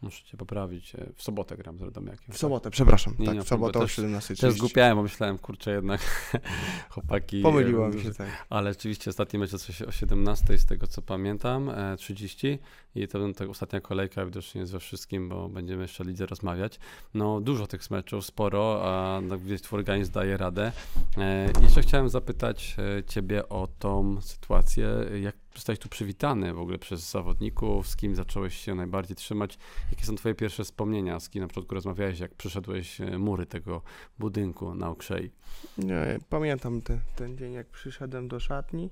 Muszę 0.02 0.24
cię 0.24 0.38
poprawić. 0.38 0.96
e, 0.96 1.10
W 1.16 1.24
sobotę 1.24 1.58
gram 1.58 1.78
z 1.78 1.82
Radomiakiem. 1.82 2.34
W 2.34 2.38
sobotę, 2.38 2.72
przepraszam. 2.72 3.16
Nie, 3.20 3.26
tak, 3.26 3.36
nie, 3.36 3.42
w 3.44 3.48
sobotę 3.48 3.80
o 3.80 3.82
też- 3.82 3.96
Też 3.96 4.06
17.30. 4.06 4.52
zgłupiałem, 4.52 4.96
bo 4.98 5.04
myślałem, 5.04 5.38
kurczę, 5.38 5.72
jednak 5.72 6.02
chłopaki... 6.90 7.42
E, 7.42 7.90
mi 7.90 8.04
się 8.04 8.14
tak. 8.14 8.28
Ale 8.50 8.74
rzeczywiście 8.74 9.10
ostatni 9.10 9.40
mecz 9.40 9.52
o 9.88 9.92
17 9.92 10.58
z 10.58 10.66
tego 10.66 10.88
co 10.88 11.02
pamiętam, 11.02 11.70
e, 11.70 11.98
30 11.98 12.60
i 12.96 13.08
to 13.08 13.20
będzie 13.20 13.40
ta 13.40 13.46
ostatnia 13.46 13.82
kolejka 13.82 14.26
widocznie 14.26 14.62
jest 14.62 14.74
we 14.74 14.80
wszystkim, 14.80 15.30
bo 15.30 15.50
będziemy 15.50 15.82
jeszcze 15.82 16.04
lidze 16.04 16.26
rozmawiać. 16.26 16.80
No 17.14 17.42
dużo 17.42 17.68
tych 17.68 17.92
meczów, 17.92 18.26
sporo, 18.26 18.82
a 18.84 19.22
no, 19.22 19.38
widać 19.38 19.62
twój 19.62 19.80
organizm 19.80 20.12
daje 20.12 20.38
radę. 20.38 20.72
E, 21.18 21.52
jeszcze 21.62 21.82
chciałem 21.82 22.10
zapytać 22.10 22.76
e, 23.00 23.04
ciebie 23.04 23.50
o 23.50 23.68
tą 23.80 24.22
sytuację, 24.22 24.90
jak 25.22 25.36
zostałeś 25.56 25.80
tu 25.80 25.90
przywitany 25.90 26.54
w 26.54 26.60
ogóle 26.60 26.78
przez 26.78 27.12
zawodników, 27.12 27.88
z 27.88 27.96
kim 27.96 28.16
zacząłeś 28.16 28.58
się 28.58 28.76
najbardziej 28.76 29.16
trzymać, 29.16 29.58
jakie 29.92 30.06
są 30.06 30.16
twoje 30.16 30.36
pierwsze 30.36 30.64
wspomnienia, 30.64 31.20
z 31.20 31.30
kim 31.30 31.42
na 31.42 31.48
początku 31.48 31.76
rozmawiałeś, 31.76 32.20
jak 32.20 32.34
przyszedłeś 32.34 33.02
e, 33.02 33.18
mury 33.18 33.46
tego 33.46 33.82
budynku 34.20 34.76
na 34.76 34.90
Okrzei. 34.90 35.32
Nie, 35.78 36.20
pamiętam 36.30 36.82
te, 36.82 37.00
ten 37.16 37.38
dzień, 37.38 37.54
jak 37.54 37.68
przyszedłem 37.68 38.28
do 38.28 38.40
szatni. 38.40 38.90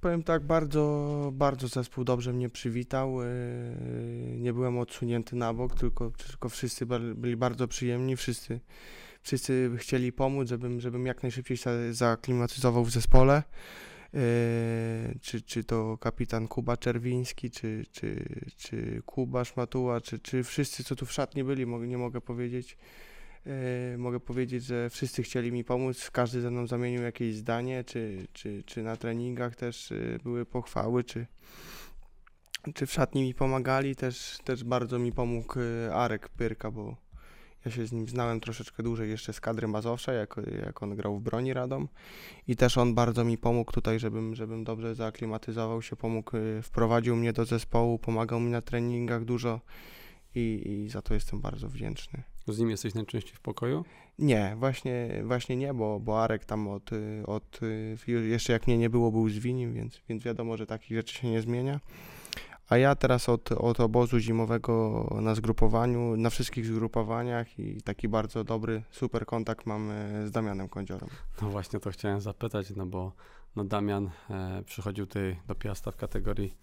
Powiem 0.00 0.22
tak, 0.22 0.42
bardzo, 0.42 1.30
bardzo 1.32 1.68
zespół 1.68 2.04
dobrze 2.04 2.32
mnie 2.32 2.48
przywitał. 2.48 3.22
Yy, 3.22 4.36
nie 4.38 4.52
byłem 4.52 4.78
odsunięty 4.78 5.36
na 5.36 5.54
bok, 5.54 5.74
tylko, 5.74 6.10
tylko 6.10 6.48
wszyscy 6.48 6.86
byli 7.14 7.36
bardzo 7.36 7.68
przyjemni, 7.68 8.16
wszyscy, 8.16 8.60
wszyscy 9.22 9.70
chcieli 9.76 10.12
pomóc, 10.12 10.48
żebym, 10.48 10.80
żebym 10.80 11.06
jak 11.06 11.22
najszybciej 11.22 11.56
się 11.56 11.70
zaaklimatyzował 11.90 12.84
w 12.84 12.90
zespole. 12.90 13.42
Yy, 14.12 14.20
czy, 15.20 15.42
czy 15.42 15.64
to 15.64 15.98
kapitan 15.98 16.48
Kuba 16.48 16.76
Czerwiński, 16.76 17.50
czy, 17.50 17.84
czy, 17.92 18.24
czy 18.56 19.02
Kuba 19.06 19.44
Szmatuła, 19.44 20.00
czy, 20.00 20.18
czy 20.18 20.44
wszyscy, 20.44 20.84
co 20.84 20.96
tu 20.96 21.06
w 21.06 21.12
szatni 21.12 21.44
byli, 21.44 21.66
nie 21.66 21.98
mogę 21.98 22.20
powiedzieć. 22.20 22.76
E, 23.46 23.98
mogę 23.98 24.20
powiedzieć, 24.20 24.64
że 24.64 24.90
wszyscy 24.90 25.22
chcieli 25.22 25.52
mi 25.52 25.64
pomóc, 25.64 26.10
każdy 26.10 26.40
ze 26.40 26.50
mną 26.50 26.66
zamienił 26.66 27.02
jakieś 27.02 27.36
zdanie, 27.36 27.84
czy, 27.84 28.26
czy, 28.32 28.62
czy 28.66 28.82
na 28.82 28.96
treningach 28.96 29.56
też 29.56 29.92
e, 29.92 30.18
były 30.22 30.46
pochwały, 30.46 31.04
czy, 31.04 31.26
czy 32.74 32.86
w 32.86 32.92
szatni 32.92 33.22
mi 33.22 33.34
pomagali, 33.34 33.96
też, 33.96 34.38
też 34.44 34.64
bardzo 34.64 34.98
mi 34.98 35.12
pomógł 35.12 35.60
e, 35.60 35.94
Arek 35.94 36.28
Pyrka, 36.28 36.70
bo 36.70 36.96
ja 37.64 37.70
się 37.70 37.86
z 37.86 37.92
nim 37.92 38.08
znałem 38.08 38.40
troszeczkę 38.40 38.82
dłużej 38.82 39.10
jeszcze 39.10 39.32
z 39.32 39.40
kadry 39.40 39.68
Mazowsza, 39.68 40.12
jak, 40.12 40.36
jak 40.66 40.82
on 40.82 40.96
grał 40.96 41.18
w 41.18 41.22
broni 41.22 41.54
Radom. 41.54 41.88
I 42.46 42.56
też 42.56 42.78
on 42.78 42.94
bardzo 42.94 43.24
mi 43.24 43.38
pomógł 43.38 43.72
tutaj, 43.72 43.98
żebym, 43.98 44.34
żebym 44.34 44.64
dobrze 44.64 44.94
zaaklimatyzował 44.94 45.82
się, 45.82 45.96
pomógł, 45.96 46.30
wprowadził 46.62 47.16
mnie 47.16 47.32
do 47.32 47.44
zespołu, 47.44 47.98
pomagał 47.98 48.40
mi 48.40 48.50
na 48.50 48.62
treningach 48.62 49.24
dużo 49.24 49.60
i, 50.34 50.62
i 50.66 50.88
za 50.88 51.02
to 51.02 51.14
jestem 51.14 51.40
bardzo 51.40 51.68
wdzięczny. 51.68 52.22
Z 52.52 52.58
nim 52.58 52.70
jesteś 52.70 52.94
najczęściej 52.94 53.34
w 53.34 53.40
pokoju? 53.40 53.84
Nie, 54.18 54.56
właśnie, 54.58 55.22
właśnie 55.24 55.56
nie, 55.56 55.74
bo, 55.74 56.00
bo 56.00 56.22
Arek 56.22 56.44
tam 56.44 56.68
od, 56.68 56.90
od 57.26 57.60
jeszcze 58.06 58.52
jak 58.52 58.66
mnie 58.66 58.78
nie 58.78 58.90
było, 58.90 59.12
był 59.12 59.28
z 59.28 59.38
Winim, 59.38 59.74
więc, 59.74 60.00
więc 60.08 60.24
wiadomo, 60.24 60.56
że 60.56 60.66
takich 60.66 60.96
rzeczy 60.96 61.14
się 61.14 61.30
nie 61.30 61.40
zmienia. 61.40 61.80
A 62.70 62.76
ja 62.76 62.94
teraz 62.94 63.28
od, 63.28 63.52
od 63.52 63.80
obozu 63.80 64.18
zimowego 64.18 65.06
na 65.22 65.34
zgrupowaniu, 65.34 66.16
na 66.16 66.30
wszystkich 66.30 66.66
zgrupowaniach 66.66 67.58
i 67.58 67.82
taki 67.82 68.08
bardzo 68.08 68.44
dobry, 68.44 68.82
super 68.90 69.26
kontakt 69.26 69.66
mam 69.66 69.90
e, 69.90 70.26
z 70.26 70.30
Damianem 70.30 70.68
Kądziorem. 70.68 71.08
No 71.42 71.50
właśnie 71.50 71.80
to 71.80 71.90
chciałem 71.90 72.20
zapytać, 72.20 72.70
no 72.76 72.86
bo 72.86 73.12
no 73.56 73.64
Damian 73.64 74.10
e, 74.30 74.62
przychodził 74.66 75.06
tutaj 75.06 75.36
do 75.46 75.54
Piasta 75.54 75.90
w 75.90 75.96
kategorii 75.96 76.54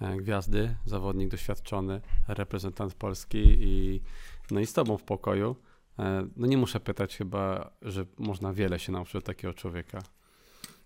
e, 0.00 0.16
gwiazdy, 0.16 0.76
zawodnik 0.84 1.30
doświadczony, 1.30 2.00
reprezentant 2.28 2.94
Polski 2.94 3.38
i 3.60 4.02
no 4.50 4.60
i 4.60 4.66
z 4.66 4.72
tobą 4.72 4.98
w 4.98 5.02
pokoju. 5.02 5.56
E, 5.98 6.28
no 6.36 6.46
nie 6.46 6.56
muszę 6.56 6.80
pytać 6.80 7.16
chyba, 7.16 7.70
że 7.82 8.06
można 8.18 8.52
wiele 8.52 8.78
się 8.78 8.92
nauczyć 8.92 9.16
od 9.16 9.24
takiego 9.24 9.54
człowieka. 9.54 10.02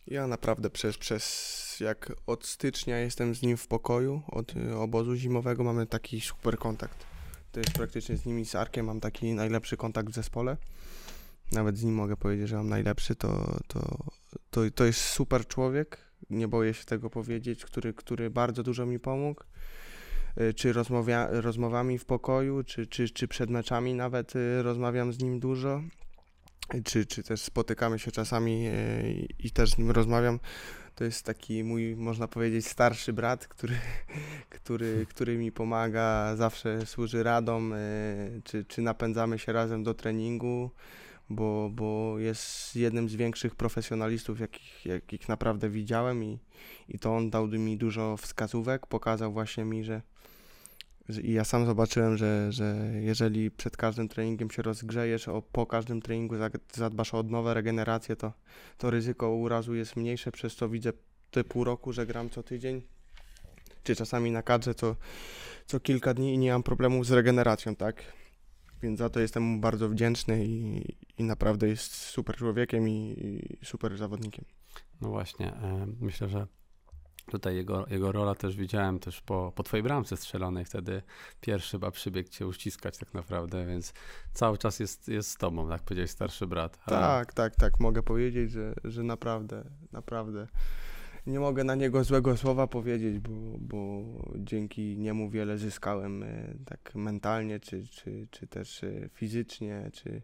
Ja 0.07 0.27
naprawdę 0.27 0.71
przez, 0.71 0.99
przez 0.99 1.77
jak 1.81 2.13
od 2.27 2.47
stycznia 2.47 2.99
jestem 2.99 3.35
z 3.35 3.43
nim 3.43 3.57
w 3.57 3.67
pokoju, 3.67 4.23
od 4.29 4.57
y, 4.57 4.77
obozu 4.77 5.15
zimowego 5.15 5.65
mamy 5.65 5.87
taki 5.87 6.21
super 6.21 6.59
kontakt. 6.59 7.07
To 7.53 7.61
jest 7.61 7.73
praktycznie 7.73 8.17
z 8.17 8.27
nimi, 8.27 8.45
z 8.47 8.55
Arkiem 8.55 8.87
mam 8.87 9.01
taki 9.01 9.35
najlepszy 9.35 9.77
kontakt 9.77 10.09
w 10.09 10.15
zespole. 10.15 10.57
Nawet 11.53 11.79
z 11.79 11.85
nim 11.85 11.95
mogę 11.95 12.17
powiedzieć, 12.17 12.49
że 12.49 12.57
mam 12.57 12.69
najlepszy, 12.69 13.15
to, 13.15 13.59
to, 13.67 13.99
to, 14.51 14.61
to 14.75 14.85
jest 14.85 15.01
super 15.01 15.47
człowiek, 15.47 15.99
nie 16.31 16.49
boję 16.49 16.75
się 16.75 16.85
tego 16.85 17.11
powiedzieć, 17.11 17.65
który, 17.65 17.95
który 17.95 18.31
bardzo 18.31 18.63
dużo 18.63 18.87
mi 18.87 18.99
pomógł. 18.99 19.45
Y, 20.41 20.55
Czy 20.55 20.73
rozmawia, 20.73 21.29
rozmowami 21.31 21.99
w 21.99 22.05
pokoju, 22.05 22.65
czy, 22.65 22.87
czy, 22.87 23.09
czy 23.09 23.29
przed 23.29 23.51
meczami 23.51 23.95
nawet 23.95 24.37
y, 24.37 24.63
rozmawiam 24.63 25.13
z 25.13 25.23
nim 25.23 25.41
dużo. 25.41 25.83
Czy, 26.85 27.07
czy 27.07 27.23
też 27.23 27.41
spotykamy 27.41 27.99
się 27.99 28.11
czasami 28.11 28.69
y, 28.69 29.27
i 29.39 29.51
też 29.51 29.71
z 29.71 29.79
nim 29.79 29.91
rozmawiam. 29.91 30.41
To 30.95 31.05
jest 31.05 31.25
taki 31.25 31.65
mój, 31.65 31.97
można 31.97 32.29
powiedzieć, 32.29 32.67
starszy 32.67 33.13
brat, 33.13 33.47
który, 33.47 33.75
który, 34.61 35.07
który 35.09 35.39
mi 35.39 35.53
pomaga, 35.53 36.37
zawsze 36.37 36.87
służy 36.87 37.23
radą, 37.23 37.71
y, 37.75 38.43
czy, 38.45 38.65
czy 38.65 38.83
napędzamy 38.83 39.39
się 39.39 39.53
razem 39.53 39.83
do 39.83 39.95
treningu, 39.95 40.71
bo, 41.31 41.71
bo 41.73 42.19
jest 42.19 42.77
jednym 42.77 43.09
z 43.09 43.15
większych 43.15 43.55
profesjonalistów, 43.55 44.41
jakich, 44.41 44.87
jakich 44.87 45.29
naprawdę 45.29 45.71
widziałem 45.71 46.25
i, 46.25 46.39
i 46.89 46.99
to 46.99 47.17
on 47.17 47.31
dał 47.31 47.49
mi 47.49 47.77
dużo 47.77 48.17
wskazówek, 48.17 48.87
pokazał 48.87 49.33
właśnie 49.33 49.65
mi, 49.65 49.85
że, 49.85 50.03
i 51.23 51.33
ja 51.33 51.45
sam 51.45 51.67
zobaczyłem, 51.67 52.17
że, 52.17 52.53
że 52.53 52.91
jeżeli 53.01 53.51
przed 53.51 53.77
każdym 53.77 54.09
treningiem 54.09 54.51
się 54.51 54.63
rozgrzejesz, 54.63 55.29
o, 55.29 55.43
po 55.43 55.67
każdym 55.67 56.03
treningu 56.03 56.35
zadbasz 56.73 57.15
o 57.15 57.19
odnowę, 57.19 57.55
regenerację, 57.55 58.17
to, 58.17 58.33
to 58.79 58.91
ryzyko 58.91 59.31
urazu 59.31 59.75
jest 59.75 59.97
mniejsze, 59.97 60.33
przez 60.33 60.57
co 60.57 60.69
widzę 60.69 60.93
te 61.31 61.45
pół 61.45 61.65
roku, 61.65 61.93
że 61.93 62.07
gram 62.07 62.31
co 62.31 62.43
tydzień, 62.43 62.83
czy 63.85 63.97
czasami 63.97 64.31
na 64.31 64.43
kadrze 64.43 64.75
co, 64.75 64.97
co 65.67 65.81
kilka 65.81 66.15
dni 66.15 66.35
i 66.35 66.39
nie 66.39 66.53
mam 66.53 66.63
problemów 66.63 67.07
z 67.07 67.11
regeneracją, 67.11 67.77
tak? 67.77 68.20
Więc 68.83 68.99
za 68.99 69.11
to 69.11 69.21
jestem 69.21 69.43
mu 69.43 69.61
bardzo 69.61 69.89
wdzięczny 69.89 70.45
i, 70.47 70.85
i 71.19 71.25
naprawdę 71.25 71.69
jest 71.69 71.93
super 71.95 72.37
człowiekiem 72.37 72.89
i, 72.89 73.15
i 73.63 73.67
super 73.67 73.97
zawodnikiem. 73.97 74.45
No 75.01 75.09
właśnie, 75.09 75.47
e, 75.55 75.87
myślę, 76.01 76.29
że 76.29 76.47
tutaj 77.31 77.57
jego, 77.57 77.87
jego 77.91 78.13
rola 78.13 78.35
też 78.35 78.57
widziałem 78.57 78.99
też 78.99 79.21
po, 79.21 79.53
po 79.57 79.63
twojej 79.63 79.83
bramce 79.85 80.17
strzelonej 80.17 80.65
wtedy 80.65 81.03
pierwszy 81.41 81.71
chyba 81.71 81.91
przybiegł 81.91 82.29
cię 82.31 82.47
uściskać 82.47 82.99
tak 82.99 83.15
naprawdę, 83.15 83.67
więc 83.67 83.93
cały 84.33 84.59
czas 84.59 84.81
jest, 84.81 85.09
jest 85.09 85.31
z 85.31 85.37
tobą, 85.37 85.69
tak 85.69 85.83
powiedziałeś, 85.83 86.11
starszy 86.11 86.47
brat. 86.47 86.79
Ale- 86.87 86.97
Tak, 87.01 87.33
tak, 87.33 87.57
tak, 87.57 87.81
mogę 87.81 88.03
powiedzieć, 88.03 88.51
że, 88.51 88.75
że 88.85 89.03
naprawdę, 89.03 89.65
naprawdę 89.93 90.47
nie 91.27 91.41
mogę 91.41 91.65
na 91.65 91.75
niego 91.75 92.05
złego 92.05 92.37
słowa 92.37 92.67
powiedzieć, 92.67 93.19
bo, 93.19 93.31
bo 93.59 94.03
dzięki 94.37 94.99
niemu 94.99 95.31
wiele 95.31 95.59
zyskałem 95.59 96.23
e, 96.23 96.55
tak 96.65 96.95
mentalnie, 96.95 97.61
czy, 97.61 97.89
czy, 97.89 98.29
czy 98.31 98.47
też 98.47 98.85
e, 98.85 99.09
fizycznie, 99.13 99.91
czy, 99.93 100.23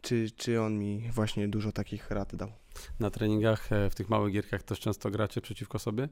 czy, 0.00 0.30
czy 0.30 0.60
on 0.60 0.78
mi 0.78 1.10
właśnie 1.12 1.48
dużo 1.48 1.72
takich 1.72 2.10
rad 2.10 2.36
dał. 2.36 2.52
Na 3.00 3.10
treningach, 3.10 3.72
e, 3.72 3.90
w 3.90 3.94
tych 3.94 4.08
małych 4.10 4.32
gierkach 4.32 4.62
też 4.62 4.80
często 4.80 5.10
gracie 5.10 5.40
przeciwko 5.40 5.78
sobie? 5.78 6.08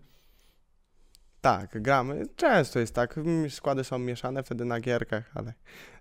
Tak, 1.41 1.83
gramy. 1.83 2.23
Często 2.37 2.79
jest 2.79 2.95
tak. 2.95 3.21
Składy 3.49 3.85
są 3.85 3.99
mieszane 3.99 4.43
wtedy 4.43 4.65
na 4.65 4.81
gierkach, 4.81 5.31
ale 5.35 5.55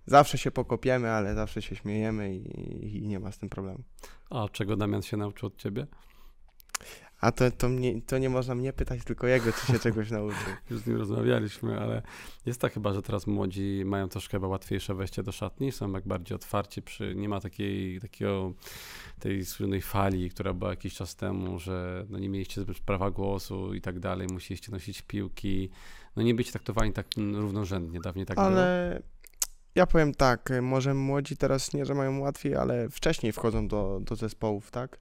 zawsze 0.05 0.37
się 0.37 0.51
pokopiemy, 0.51 1.11
ale 1.11 1.35
zawsze 1.35 1.61
się 1.61 1.75
śmiejemy 1.75 2.35
i, 2.35 2.97
i 2.97 3.07
nie 3.07 3.19
ma 3.19 3.31
z 3.31 3.37
tym 3.37 3.49
problemu. 3.49 3.83
A 4.29 4.49
czego 4.51 4.75
Damian 4.77 5.01
się 5.01 5.17
nauczył 5.17 5.47
od 5.47 5.57
ciebie? 5.57 5.87
A 7.21 7.31
to, 7.31 7.51
to, 7.51 7.69
mnie, 7.69 8.01
to 8.01 8.17
nie 8.17 8.29
można 8.29 8.55
mnie 8.55 8.73
pytać, 8.73 9.03
tylko 9.03 9.27
jego, 9.27 9.53
czy 9.53 9.71
się 9.71 9.79
czegoś 9.79 10.11
nauczył. 10.11 10.53
Już 10.69 10.79
z 10.79 10.87
nim 10.87 10.97
rozmawialiśmy, 10.97 11.79
ale 11.79 12.01
jest 12.45 12.61
tak 12.61 12.73
chyba, 12.73 12.93
że 12.93 13.01
teraz 13.01 13.27
młodzi 13.27 13.83
mają 13.85 14.09
troszkę 14.09 14.31
chyba 14.31 14.47
łatwiejsze 14.47 14.95
wejście 14.95 15.23
do 15.23 15.31
szatni, 15.31 15.71
są 15.71 15.91
jak 15.91 16.07
bardziej 16.07 16.35
otwarci, 16.35 16.81
przy, 16.81 17.15
nie 17.15 17.29
ma 17.29 17.39
takiej, 17.39 18.01
takiego, 18.01 18.53
tej 19.19 19.45
słynnej 19.45 19.81
fali, 19.81 20.29
która 20.29 20.53
była 20.53 20.69
jakiś 20.69 20.93
czas 20.93 21.15
temu, 21.15 21.59
że 21.59 22.05
no 22.09 22.19
nie 22.19 22.29
mieliście 22.29 22.61
zbyt 22.61 22.79
prawa 22.79 23.11
głosu 23.11 23.73
i 23.73 23.81
tak 23.81 23.99
dalej, 23.99 24.27
musieliście 24.31 24.71
nosić 24.71 25.01
piłki, 25.01 25.69
no 26.15 26.23
nie 26.23 26.35
być 26.35 26.51
traktowani 26.51 26.93
tak 26.93 27.07
równorzędnie, 27.17 27.99
dawniej 27.99 28.25
tak 28.25 28.35
było. 28.35 28.47
Ale 28.47 29.01
ja 29.75 29.87
powiem 29.87 30.13
tak, 30.13 30.49
może 30.61 30.93
młodzi 30.93 31.37
teraz 31.37 31.73
nie, 31.73 31.85
że 31.85 31.93
mają 31.93 32.19
łatwiej, 32.19 32.55
ale 32.55 32.89
wcześniej 32.89 33.31
wchodzą 33.31 33.67
do, 33.67 33.99
do 34.01 34.15
zespołów, 34.15 34.71
tak? 34.71 34.99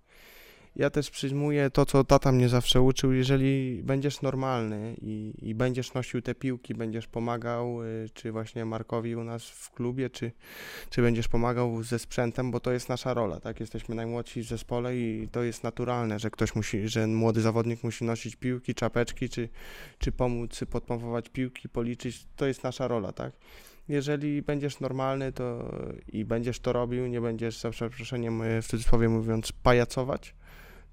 Ja 0.76 0.90
też 0.90 1.10
przyjmuję 1.10 1.70
to, 1.70 1.86
co 1.86 2.04
tata 2.04 2.32
mnie 2.32 2.48
zawsze 2.48 2.80
uczył, 2.80 3.12
jeżeli 3.12 3.82
będziesz 3.82 4.22
normalny 4.22 4.96
i, 5.02 5.34
i 5.42 5.54
będziesz 5.54 5.94
nosił 5.94 6.22
te 6.22 6.34
piłki, 6.34 6.74
będziesz 6.74 7.06
pomagał, 7.06 7.82
y, 7.82 8.08
czy 8.14 8.32
właśnie 8.32 8.64
Markowi 8.64 9.16
u 9.16 9.24
nas 9.24 9.44
w 9.44 9.70
klubie, 9.70 10.10
czy, 10.10 10.32
czy 10.90 11.02
będziesz 11.02 11.28
pomagał 11.28 11.82
ze 11.82 11.98
sprzętem, 11.98 12.50
bo 12.50 12.60
to 12.60 12.72
jest 12.72 12.88
nasza 12.88 13.14
rola, 13.14 13.40
tak? 13.40 13.60
Jesteśmy 13.60 13.94
najmłodsi 13.94 14.42
w 14.42 14.46
zespole 14.46 14.96
i 14.96 15.28
to 15.32 15.42
jest 15.42 15.62
naturalne, 15.64 16.18
że 16.18 16.30
ktoś 16.30 16.54
musi, 16.54 16.88
że 16.88 17.06
młody 17.06 17.40
zawodnik 17.40 17.84
musi 17.84 18.04
nosić 18.04 18.36
piłki, 18.36 18.74
czapeczki, 18.74 19.28
czy, 19.28 19.48
czy 19.98 20.12
pomóc 20.12 20.60
podpompować 20.70 21.28
piłki, 21.28 21.68
policzyć, 21.68 22.26
to 22.36 22.46
jest 22.46 22.64
nasza 22.64 22.88
rola, 22.88 23.12
tak? 23.12 23.32
Jeżeli 23.88 24.42
będziesz 24.42 24.80
normalny 24.80 25.32
to 25.32 25.74
i 26.08 26.24
będziesz 26.24 26.60
to 26.60 26.72
robił, 26.72 27.06
nie 27.06 27.20
będziesz 27.20 27.60
za 27.60 27.70
przeproszeniem 27.70 28.42
y, 28.42 28.62
w 28.62 28.66
cudzysłowie 28.66 29.08
mówiąc 29.08 29.52
pajacować, 29.52 30.34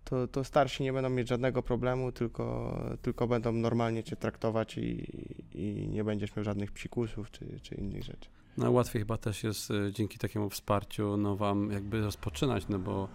to, 0.04 0.28
to 0.28 0.44
starsi 0.44 0.84
nie 0.84 0.94
będą 0.94 1.10
mieć 1.10 1.28
żadnego 1.28 1.64
problemu, 1.64 2.12
tylko, 2.12 2.78
tylko 3.02 3.28
będą 3.28 3.52
normalnie 3.52 4.04
cię 4.04 4.16
traktować 4.16 4.78
i, 4.78 5.08
i 5.54 5.88
nie 5.90 6.04
będziesz 6.04 6.36
miał 6.36 6.46
żadnych 6.46 6.72
psikusów 6.72 7.32
czy, 7.32 7.60
czy 7.62 7.76
innych 7.76 8.04
rzeczy. 8.04 8.30
No 8.58 8.72
łatwiej 8.72 9.02
chyba 9.02 9.18
też 9.18 9.44
jest 9.44 9.72
y, 9.72 9.92
dzięki 9.94 10.18
takiemu 10.18 10.50
wsparciu 10.50 11.18
no 11.18 11.36
wam 11.36 11.72
jakby 11.72 12.02
rozpoczynać, 12.02 12.68
no 12.70 12.80
bo 12.80 13.08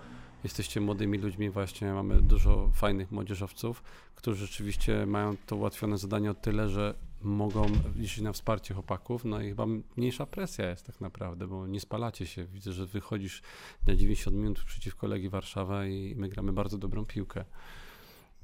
jesteście 0.45 0.81
młodymi 0.81 1.19
ludźmi 1.19 1.51
właśnie, 1.51 1.93
mamy 1.93 2.23
dużo 2.23 2.71
fajnych 2.75 3.13
młodzieżowców, 3.13 3.83
którzy 4.15 4.47
rzeczywiście 4.47 5.07
mają 5.07 5.37
to 5.47 5.57
ułatwione 5.57 5.99
zadanie 5.99 6.31
o 6.31 6.35
tyle, 6.35 6.69
że 6.69 6.95
mogą 7.23 7.67
liczyć 7.97 8.21
na 8.21 8.33
wsparcie 8.33 8.75
chłopaków, 8.75 9.25
no 9.25 9.41
i 9.41 9.49
chyba 9.49 9.67
mniejsza 9.97 10.27
presja 10.27 10.71
jest 10.71 10.87
tak 10.87 11.01
naprawdę, 11.01 11.47
bo 11.47 11.67
nie 11.67 11.81
spalacie 11.81 12.27
się. 12.27 12.45
Widzę, 12.45 12.73
że 12.73 12.87
wychodzisz 12.87 13.43
na 13.87 13.97
90 13.97 14.37
minut 14.37 14.65
przeciwko 14.65 15.07
Legii 15.07 15.29
Warszawa 15.29 15.87
i 15.87 16.15
my 16.17 16.29
gramy 16.29 16.53
bardzo 16.53 16.79
dobrą 16.79 17.07
piłkę. 17.07 17.45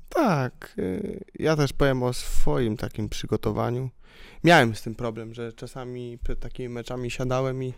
Tak, 0.09 0.75
y, 0.79 1.25
ja 1.39 1.57
też 1.57 1.73
powiem 1.73 2.03
o 2.03 2.13
swoim 2.13 2.77
takim 2.77 3.09
przygotowaniu. 3.09 3.91
Miałem 4.45 4.75
z 4.75 4.83
tym 4.83 4.95
problem, 4.95 5.35
że 5.35 5.53
czasami 5.53 6.19
przed 6.19 6.41
takimi 6.41 6.69
meczami 6.69 7.11
siadałem 7.11 7.63
i, 7.63 7.69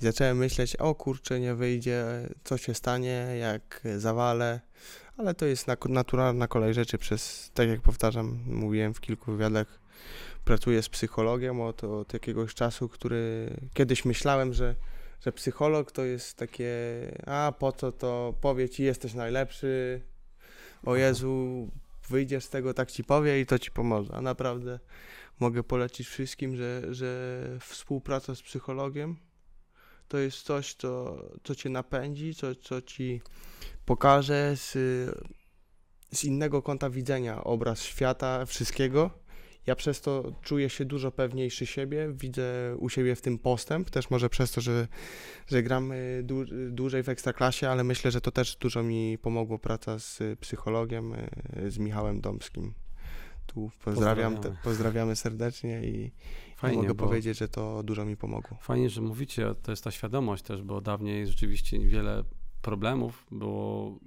i 0.00 0.04
zacząłem 0.04 0.36
myśleć, 0.36 0.76
o 0.76 0.94
kurczę, 0.94 1.40
nie 1.40 1.54
wyjdzie, 1.54 2.04
co 2.44 2.58
się 2.58 2.74
stanie, 2.74 3.26
jak 3.40 3.82
zawalę, 3.96 4.60
ale 5.16 5.34
to 5.34 5.46
jest 5.46 5.66
naturalna 5.88 6.48
kolej 6.48 6.74
rzeczy 6.74 6.98
przez, 6.98 7.50
tak 7.54 7.68
jak 7.68 7.80
powtarzam, 7.80 8.38
mówiłem 8.46 8.94
w 8.94 9.00
kilku 9.00 9.32
wywiadach, 9.32 9.81
pracuję 10.44 10.82
z 10.82 10.88
psychologiem 10.88 11.60
od, 11.60 11.84
od 11.84 12.12
jakiegoś 12.12 12.54
czasu, 12.54 12.88
który 12.88 13.50
kiedyś 13.74 14.04
myślałem, 14.04 14.54
że, 14.54 14.74
że 15.20 15.32
psycholog 15.32 15.92
to 15.92 16.04
jest 16.04 16.36
takie, 16.36 16.68
a 17.26 17.52
po 17.58 17.72
co 17.72 17.92
to, 17.92 18.34
powie 18.40 18.68
ci, 18.68 18.82
jesteś 18.82 19.14
najlepszy, 19.14 20.02
o 20.84 20.96
Jezu, 20.96 21.68
wyjdziesz 22.08 22.44
z 22.44 22.48
tego, 22.48 22.74
tak 22.74 22.90
ci 22.90 23.04
powie 23.04 23.40
i 23.40 23.46
to 23.46 23.58
ci 23.58 23.70
pomoże. 23.70 24.14
A 24.14 24.20
naprawdę 24.20 24.78
mogę 25.40 25.62
polecić 25.62 26.08
wszystkim, 26.08 26.56
że, 26.56 26.94
że 26.94 27.40
współpraca 27.60 28.34
z 28.34 28.42
psychologiem 28.42 29.16
to 30.08 30.18
jest 30.18 30.42
coś, 30.42 30.74
co, 30.74 31.18
co 31.44 31.54
cię 31.54 31.70
napędzi, 31.70 32.34
co, 32.34 32.54
co 32.54 32.82
ci 32.82 33.20
pokaże 33.86 34.56
z, 34.56 34.72
z 36.12 36.24
innego 36.24 36.62
kąta 36.62 36.90
widzenia 36.90 37.44
obraz 37.44 37.82
świata, 37.82 38.46
wszystkiego. 38.46 39.10
Ja 39.66 39.76
przez 39.76 40.00
to 40.00 40.32
czuję 40.42 40.68
się 40.70 40.84
dużo 40.84 41.10
pewniejszy 41.10 41.66
siebie, 41.66 42.08
widzę 42.14 42.76
u 42.78 42.88
siebie 42.88 43.14
w 43.16 43.20
tym 43.20 43.38
postęp, 43.38 43.90
też 43.90 44.10
może 44.10 44.28
przez 44.28 44.52
to, 44.52 44.60
że, 44.60 44.88
że 45.46 45.62
gram 45.62 45.92
y, 45.92 46.24
dłu- 46.26 46.70
dłużej 46.70 47.02
w 47.02 47.08
ekstraklasie, 47.08 47.68
ale 47.70 47.84
myślę, 47.84 48.10
że 48.10 48.20
to 48.20 48.30
też 48.30 48.56
dużo 48.56 48.82
mi 48.82 49.18
pomogło 49.18 49.58
praca 49.58 49.98
z 49.98 50.18
psychologiem, 50.40 51.12
y, 51.14 51.70
z 51.70 51.78
Michałem 51.78 52.20
Domskim. 52.20 52.74
Tu 53.46 53.70
pozdrawiam, 53.84 54.32
Pozdrawiamy. 54.34 54.56
te, 54.58 54.64
pozdrawiamy 54.64 55.16
serdecznie 55.16 55.84
i, 55.84 56.12
Fajnie, 56.56 56.76
mogę 56.82 56.94
powiedzieć, 56.94 57.38
że 57.38 57.48
to 57.48 57.82
dużo 57.82 58.04
mi 58.04 58.16
pomogło. 58.16 58.56
fajnie, 58.60 58.90
że 58.90 59.00
mówicie, 59.00 59.54
to 59.62 59.72
jest 59.72 59.84
ta 59.84 59.90
świadomość 59.90 60.42
też, 60.42 60.62
bo 60.62 60.80
dawniej 60.80 61.26
rzeczywiście 61.26 61.78
wiele 61.78 62.24
problemów 62.62 63.26
było, 63.30 63.98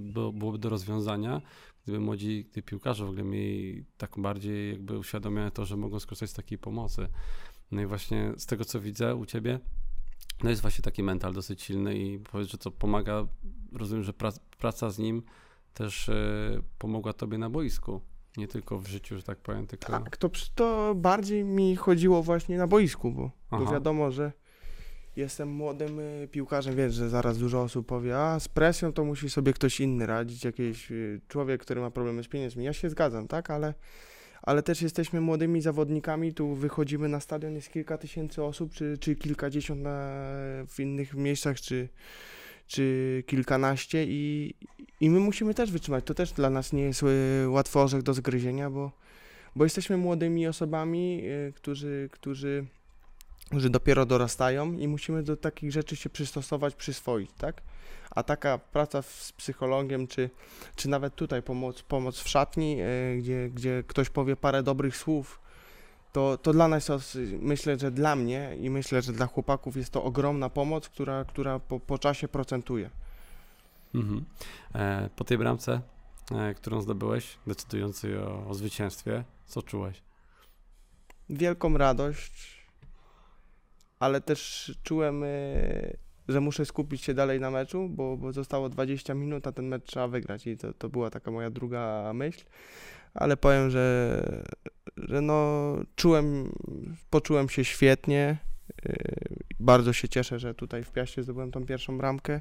było, 0.00 0.32
byłoby 0.32 0.58
do 0.58 0.68
rozwiązania, 0.68 1.40
gdyby 1.86 2.00
młodzi 2.00 2.44
gdyby 2.50 2.62
piłkarze 2.62 3.04
w 3.04 3.08
ogóle 3.08 3.24
mieli 3.24 3.84
tak 3.96 4.18
bardziej 4.18 4.72
jakby 4.72 4.98
uświadomione 4.98 5.50
to, 5.50 5.64
że 5.64 5.76
mogą 5.76 6.00
skorzystać 6.00 6.30
z 6.30 6.34
takiej 6.34 6.58
pomocy. 6.58 7.08
No 7.70 7.80
i 7.80 7.86
właśnie 7.86 8.32
z 8.36 8.46
tego, 8.46 8.64
co 8.64 8.80
widzę 8.80 9.16
u 9.16 9.26
ciebie, 9.26 9.60
no 10.42 10.50
jest 10.50 10.62
właśnie 10.62 10.82
taki 10.82 11.02
mental 11.02 11.32
dosyć 11.32 11.62
silny 11.62 11.98
i 11.98 12.18
powiedz, 12.18 12.48
że 12.48 12.58
to 12.58 12.70
pomaga, 12.70 13.26
rozumiem, 13.72 14.04
że 14.04 14.12
pra, 14.12 14.32
praca 14.58 14.90
z 14.90 14.98
nim 14.98 15.22
też 15.74 16.08
e, 16.08 16.62
pomogła 16.78 17.12
tobie 17.12 17.38
na 17.38 17.50
boisku. 17.50 18.00
Nie 18.36 18.48
tylko 18.48 18.78
w 18.78 18.86
życiu, 18.86 19.16
że 19.16 19.22
tak 19.22 19.38
powiem, 19.38 19.66
tylko... 19.66 19.86
Tak, 19.86 20.16
to, 20.16 20.30
to 20.54 20.94
bardziej 20.94 21.44
mi 21.44 21.76
chodziło 21.76 22.22
właśnie 22.22 22.58
na 22.58 22.66
boisku, 22.66 23.12
bo, 23.12 23.30
bo 23.50 23.66
wiadomo, 23.66 24.10
że 24.10 24.32
jestem 25.16 25.48
młodym 25.48 26.00
y, 26.00 26.28
piłkarzem, 26.32 26.76
wiesz, 26.76 26.94
że 26.94 27.08
zaraz 27.08 27.38
dużo 27.38 27.62
osób 27.62 27.86
powie, 27.86 28.18
a 28.18 28.40
z 28.40 28.48
presją 28.48 28.92
to 28.92 29.04
musi 29.04 29.30
sobie 29.30 29.52
ktoś 29.52 29.80
inny 29.80 30.06
radzić, 30.06 30.44
jakiś 30.44 30.90
y, 30.90 31.20
człowiek, 31.28 31.60
który 31.60 31.80
ma 31.80 31.90
problemy 31.90 32.24
z 32.24 32.28
pieniędzmi. 32.28 32.64
Ja 32.64 32.72
się 32.72 32.90
zgadzam, 32.90 33.28
tak, 33.28 33.50
ale, 33.50 33.74
ale 34.42 34.62
też 34.62 34.82
jesteśmy 34.82 35.20
młodymi 35.20 35.60
zawodnikami, 35.60 36.34
tu 36.34 36.54
wychodzimy 36.54 37.08
na 37.08 37.20
stadion, 37.20 37.54
jest 37.54 37.72
kilka 37.72 37.98
tysięcy 37.98 38.42
osób, 38.42 38.72
czy, 38.72 38.98
czy 38.98 39.16
kilkadziesiąt 39.16 39.82
na, 39.82 40.10
w 40.68 40.74
innych 40.78 41.14
miejscach, 41.14 41.60
czy, 41.60 41.88
czy 42.66 43.22
kilkanaście 43.26 44.04
i, 44.04 44.54
i 45.00 45.10
my 45.10 45.20
musimy 45.20 45.54
też 45.54 45.72
wytrzymać. 45.72 46.04
To 46.04 46.14
też 46.14 46.32
dla 46.32 46.50
nas 46.50 46.72
nie 46.72 46.82
jest 46.82 47.02
y, 47.02 47.48
łatwy 47.48 47.78
orzech 47.78 48.02
do 48.02 48.14
zgryzienia, 48.14 48.70
bo, 48.70 48.92
bo 49.56 49.64
jesteśmy 49.64 49.96
młodymi 49.96 50.46
osobami, 50.46 51.22
którzy, 51.54 52.08
którzy, 52.12 52.66
którzy 53.46 53.70
dopiero 53.70 54.06
dorastają 54.06 54.72
i 54.72 54.88
musimy 54.88 55.22
do 55.22 55.36
takich 55.36 55.72
rzeczy 55.72 55.96
się 55.96 56.10
przystosować, 56.10 56.74
przyswoić, 56.74 57.30
tak? 57.38 57.62
A 58.10 58.22
taka 58.22 58.58
praca 58.58 59.02
z 59.02 59.32
psychologiem, 59.32 60.06
czy, 60.06 60.30
czy 60.76 60.88
nawet 60.88 61.14
tutaj 61.14 61.42
pomoc, 61.42 61.82
pomoc 61.82 62.20
w 62.20 62.28
szatni, 62.28 62.76
y, 62.82 63.16
gdzie, 63.18 63.50
gdzie 63.50 63.84
ktoś 63.86 64.10
powie 64.10 64.36
parę 64.36 64.62
dobrych 64.62 64.96
słów, 64.96 65.40
to, 66.12 66.38
to 66.38 66.52
dla 66.52 66.68
nas, 66.68 66.90
myślę, 67.40 67.78
że 67.78 67.90
dla 67.90 68.16
mnie 68.16 68.56
i 68.60 68.70
myślę, 68.70 69.02
że 69.02 69.12
dla 69.12 69.26
chłopaków 69.26 69.76
jest 69.76 69.90
to 69.90 70.04
ogromna 70.04 70.50
pomoc, 70.50 70.88
która, 70.88 71.24
która 71.24 71.58
po, 71.58 71.80
po 71.80 71.98
czasie 71.98 72.28
procentuje. 72.28 72.90
Mhm. 73.94 74.24
E, 74.74 75.10
po 75.16 75.24
tej 75.24 75.38
bramce, 75.38 75.80
e, 76.32 76.54
którą 76.54 76.80
zdobyłeś, 76.80 77.38
decydującej 77.46 78.18
o, 78.18 78.46
o 78.48 78.54
zwycięstwie, 78.54 79.24
co 79.46 79.62
czułeś? 79.62 80.06
wielką 81.28 81.78
radość, 81.78 82.55
ale 83.98 84.20
też 84.20 84.72
czułem, 84.82 85.22
y, 85.24 85.96
że 86.28 86.40
muszę 86.40 86.64
skupić 86.64 87.02
się 87.02 87.14
dalej 87.14 87.40
na 87.40 87.50
meczu, 87.50 87.88
bo, 87.88 88.16
bo 88.16 88.32
zostało 88.32 88.68
20 88.68 89.14
minut, 89.14 89.46
a 89.46 89.52
ten 89.52 89.68
mecz 89.68 89.84
trzeba 89.84 90.08
wygrać 90.08 90.46
i 90.46 90.56
to, 90.56 90.72
to 90.72 90.88
była 90.88 91.10
taka 91.10 91.30
moja 91.30 91.50
druga 91.50 92.12
myśl. 92.14 92.44
Ale 93.14 93.36
powiem, 93.36 93.70
że, 93.70 94.22
że 94.96 95.20
no, 95.20 95.72
czułem, 95.96 96.52
poczułem 97.10 97.48
się 97.48 97.64
świetnie. 97.64 98.38
y, 98.86 98.96
Bardzo 99.60 99.92
się 99.92 100.08
cieszę, 100.08 100.38
że 100.38 100.54
tutaj 100.54 100.84
w 100.84 100.90
Piaście 100.90 101.22
zdobyłem 101.22 101.50
tą 101.50 101.66
pierwszą 101.66 101.98
bramkę. 101.98 102.40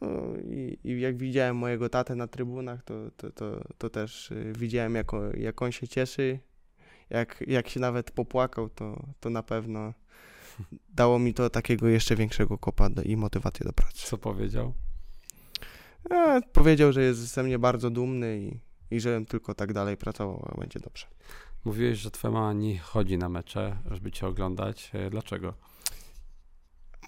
No 0.00 0.36
i, 0.44 0.78
I 0.84 1.00
jak 1.00 1.16
widziałem 1.16 1.56
mojego 1.56 1.88
tatę 1.88 2.14
na 2.14 2.28
trybunach, 2.28 2.82
to, 2.84 3.10
to, 3.16 3.30
to, 3.30 3.64
to 3.78 3.90
też 3.90 4.30
y, 4.30 4.52
widziałem, 4.58 4.94
jak, 4.94 5.06
jak 5.34 5.62
on 5.62 5.72
się 5.72 5.88
cieszy 5.88 6.38
jak, 7.10 7.44
jak 7.46 7.68
się 7.68 7.80
nawet 7.80 8.10
popłakał, 8.10 8.68
to, 8.68 9.06
to 9.20 9.30
na 9.30 9.42
pewno 9.42 9.94
dało 10.94 11.18
mi 11.18 11.34
to 11.34 11.50
takiego 11.50 11.88
jeszcze 11.88 12.16
większego 12.16 12.58
kopa 12.58 12.90
do, 12.90 13.02
i 13.02 13.16
motywację 13.16 13.66
do 13.66 13.72
pracy. 13.72 14.06
Co 14.06 14.18
powiedział? 14.18 14.72
A, 16.10 16.40
powiedział, 16.52 16.92
że 16.92 17.02
jest 17.02 17.20
ze 17.20 17.42
mnie 17.42 17.58
bardzo 17.58 17.90
dumny 17.90 18.38
i, 18.38 18.60
i 18.96 19.00
żebym 19.00 19.26
tylko 19.26 19.54
tak 19.54 19.72
dalej 19.72 19.96
pracował, 19.96 20.48
a 20.52 20.60
będzie 20.60 20.80
dobrze. 20.80 21.06
Mówiłeś, 21.64 21.98
że 21.98 22.10
twoja 22.10 22.34
mama 22.34 22.52
nie 22.52 22.78
chodzi 22.78 23.18
na 23.18 23.28
mecze, 23.28 23.76
żeby 23.90 24.12
cię 24.12 24.26
oglądać. 24.26 24.90
E, 24.94 25.10
Dlaczego? 25.10 25.54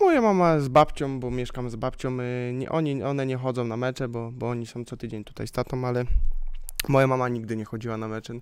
Moja 0.00 0.20
mama 0.20 0.60
z 0.60 0.68
babcią, 0.68 1.20
bo 1.20 1.30
mieszkam 1.30 1.70
z 1.70 1.76
babcią, 1.76 2.20
y, 2.20 2.52
nie, 2.54 2.70
oni, 2.70 3.02
one 3.02 3.26
nie 3.26 3.36
chodzą 3.36 3.64
na 3.64 3.76
mecze, 3.76 4.08
bo, 4.08 4.32
bo 4.32 4.48
oni 4.48 4.66
są 4.66 4.84
co 4.84 4.96
tydzień 4.96 5.24
tutaj 5.24 5.46
z 5.46 5.52
tatą, 5.52 5.84
ale 5.84 6.04
moja 6.88 7.06
mama 7.06 7.28
nigdy 7.28 7.56
nie 7.56 7.64
chodziła 7.64 7.96
na 7.96 8.08
mecze. 8.08 8.34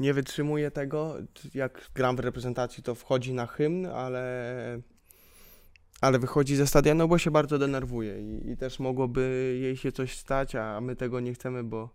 Nie 0.00 0.14
wytrzymuje 0.14 0.70
tego. 0.70 1.16
Jak 1.54 1.90
gram 1.94 2.16
w 2.16 2.20
reprezentacji, 2.20 2.82
to 2.82 2.94
wchodzi 2.94 3.34
na 3.34 3.46
hymn, 3.46 3.86
ale, 3.86 4.80
ale 6.00 6.18
wychodzi 6.18 6.56
ze 6.56 6.66
stadionu, 6.66 7.08
bo 7.08 7.18
się 7.18 7.30
bardzo 7.30 7.58
denerwuje 7.58 8.20
i, 8.20 8.50
i 8.50 8.56
też 8.56 8.78
mogłoby 8.78 9.56
jej 9.60 9.76
się 9.76 9.92
coś 9.92 10.16
stać, 10.16 10.54
a 10.54 10.80
my 10.80 10.96
tego 10.96 11.20
nie 11.20 11.34
chcemy, 11.34 11.64
bo, 11.64 11.90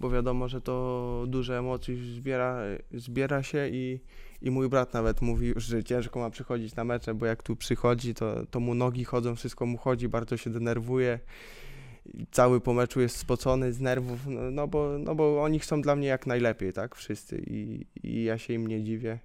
bo 0.00 0.10
wiadomo, 0.10 0.48
że 0.48 0.60
to 0.60 1.24
duże 1.28 1.58
emocji 1.58 2.14
zbiera, 2.14 2.60
zbiera 2.94 3.42
się 3.42 3.68
i, 3.68 4.00
i 4.42 4.50
mój 4.50 4.68
brat 4.68 4.94
nawet 4.94 5.22
mówi 5.22 5.52
że 5.56 5.84
ciężko 5.84 6.20
ma 6.20 6.30
przychodzić 6.30 6.74
na 6.74 6.84
mecze, 6.84 7.14
bo 7.14 7.26
jak 7.26 7.42
tu 7.42 7.56
przychodzi, 7.56 8.14
to, 8.14 8.46
to 8.46 8.60
mu 8.60 8.74
nogi 8.74 9.04
chodzą, 9.04 9.36
wszystko 9.36 9.66
mu 9.66 9.78
chodzi, 9.78 10.08
bardzo 10.08 10.36
się 10.36 10.50
denerwuje. 10.50 11.18
Cały 12.30 12.60
po 12.60 12.72
meczu 12.72 13.00
jest 13.00 13.16
spocony 13.16 13.72
z 13.72 13.80
nerwów, 13.80 14.26
no, 14.26 14.50
no, 14.50 14.68
bo, 14.68 14.98
no 14.98 15.14
bo 15.14 15.42
oni 15.42 15.58
chcą 15.58 15.82
dla 15.82 15.96
mnie 15.96 16.08
jak 16.08 16.26
najlepiej, 16.26 16.72
tak? 16.72 16.94
Wszyscy. 16.94 17.42
I, 17.46 17.86
I 18.02 18.24
ja 18.24 18.38
się 18.38 18.54
im 18.54 18.66
nie 18.66 18.84
dziwię. 18.84 19.18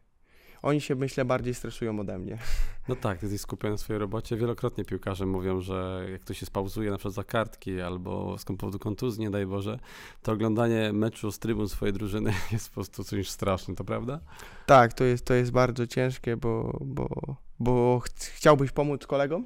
Oni 0.61 0.81
się, 0.81 0.95
myślę, 0.95 1.25
bardziej 1.25 1.53
stresują 1.53 1.99
ode 1.99 2.19
mnie. 2.19 2.37
No 2.87 2.95
tak, 2.95 3.19
ty 3.19 3.25
jesteś 3.25 3.41
skupiony 3.41 3.71
na 3.71 3.77
swojej 3.77 3.99
robocie. 3.99 4.37
Wielokrotnie 4.37 4.85
piłkarze 4.85 5.25
mówią, 5.25 5.61
że 5.61 6.07
jak 6.11 6.21
ktoś 6.21 6.37
się 6.37 6.45
spauzuje 6.45 6.91
na 6.91 6.97
przykład 6.97 7.13
za 7.13 7.23
kartki 7.23 7.81
albo 7.81 8.37
z 8.37 8.45
powodu 8.45 8.79
kontuzji, 8.79 9.21
nie 9.21 9.29
daj 9.29 9.45
Boże, 9.45 9.79
to 10.21 10.31
oglądanie 10.31 10.93
meczu 10.93 11.31
z 11.31 11.39
trybun 11.39 11.69
swojej 11.69 11.93
drużyny 11.93 12.33
jest 12.51 12.69
po 12.69 12.73
prostu 12.73 13.03
czymś 13.03 13.29
strasznym, 13.29 13.75
to 13.75 13.83
prawda? 13.83 14.19
Tak, 14.65 14.93
to 14.93 15.03
jest, 15.03 15.25
to 15.25 15.33
jest 15.33 15.51
bardzo 15.51 15.87
ciężkie, 15.87 16.37
bo, 16.37 16.79
bo, 16.85 17.35
bo 17.59 17.99
ch- 17.99 18.09
chciałbyś 18.35 18.71
pomóc 18.71 19.07
kolegom, 19.07 19.45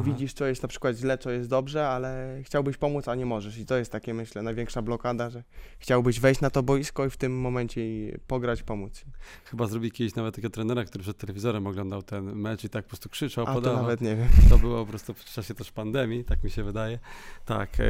Aha. 0.00 0.10
widzisz, 0.12 0.32
co 0.32 0.46
jest 0.46 0.62
na 0.62 0.68
przykład 0.68 0.96
źle, 0.96 1.18
co 1.18 1.30
jest 1.30 1.50
dobrze, 1.50 1.88
ale 1.88 2.40
chciałbyś 2.42 2.76
pomóc, 2.76 3.08
a 3.08 3.14
nie 3.14 3.26
możesz. 3.26 3.58
I 3.58 3.66
to 3.66 3.76
jest 3.76 3.92
takie, 3.92 4.14
myślę, 4.14 4.42
największa 4.42 4.82
blokada, 4.82 5.30
że 5.30 5.42
chciałbyś 5.78 6.20
wejść 6.20 6.40
na 6.40 6.50
to 6.50 6.62
boisko 6.62 7.06
i 7.06 7.10
w 7.10 7.16
tym 7.16 7.40
momencie 7.40 7.80
pograć, 8.26 8.62
pomóc. 8.62 9.04
Chyba 9.44 9.66
zrobi 9.66 9.90
kiedyś 9.92 10.14
nawet 10.14 10.34
takiego 10.34 10.50
trenera, 10.50 10.84
który 10.84 11.02
przed 11.02 11.16
telewizorem 11.18 11.66
oglądał 11.66 12.02
ten 12.02 12.24
mecz 12.34 12.64
i 12.64 12.68
tak 12.68 12.84
po 12.84 12.88
prostu 12.88 13.08
krzyczał, 13.08 13.44
A 13.44 13.48
to 13.48 13.54
podawał. 13.54 13.82
nawet 13.82 14.00
nie 14.00 14.16
wiem. 14.16 14.28
To 14.50 14.58
było 14.58 14.84
po 14.84 14.90
prostu 14.90 15.14
w 15.14 15.24
czasie 15.24 15.54
też 15.54 15.72
pandemii, 15.72 16.24
tak 16.24 16.44
mi 16.44 16.50
się 16.50 16.64
wydaje. 16.64 16.98
Tak, 17.44 17.80
e, 17.80 17.84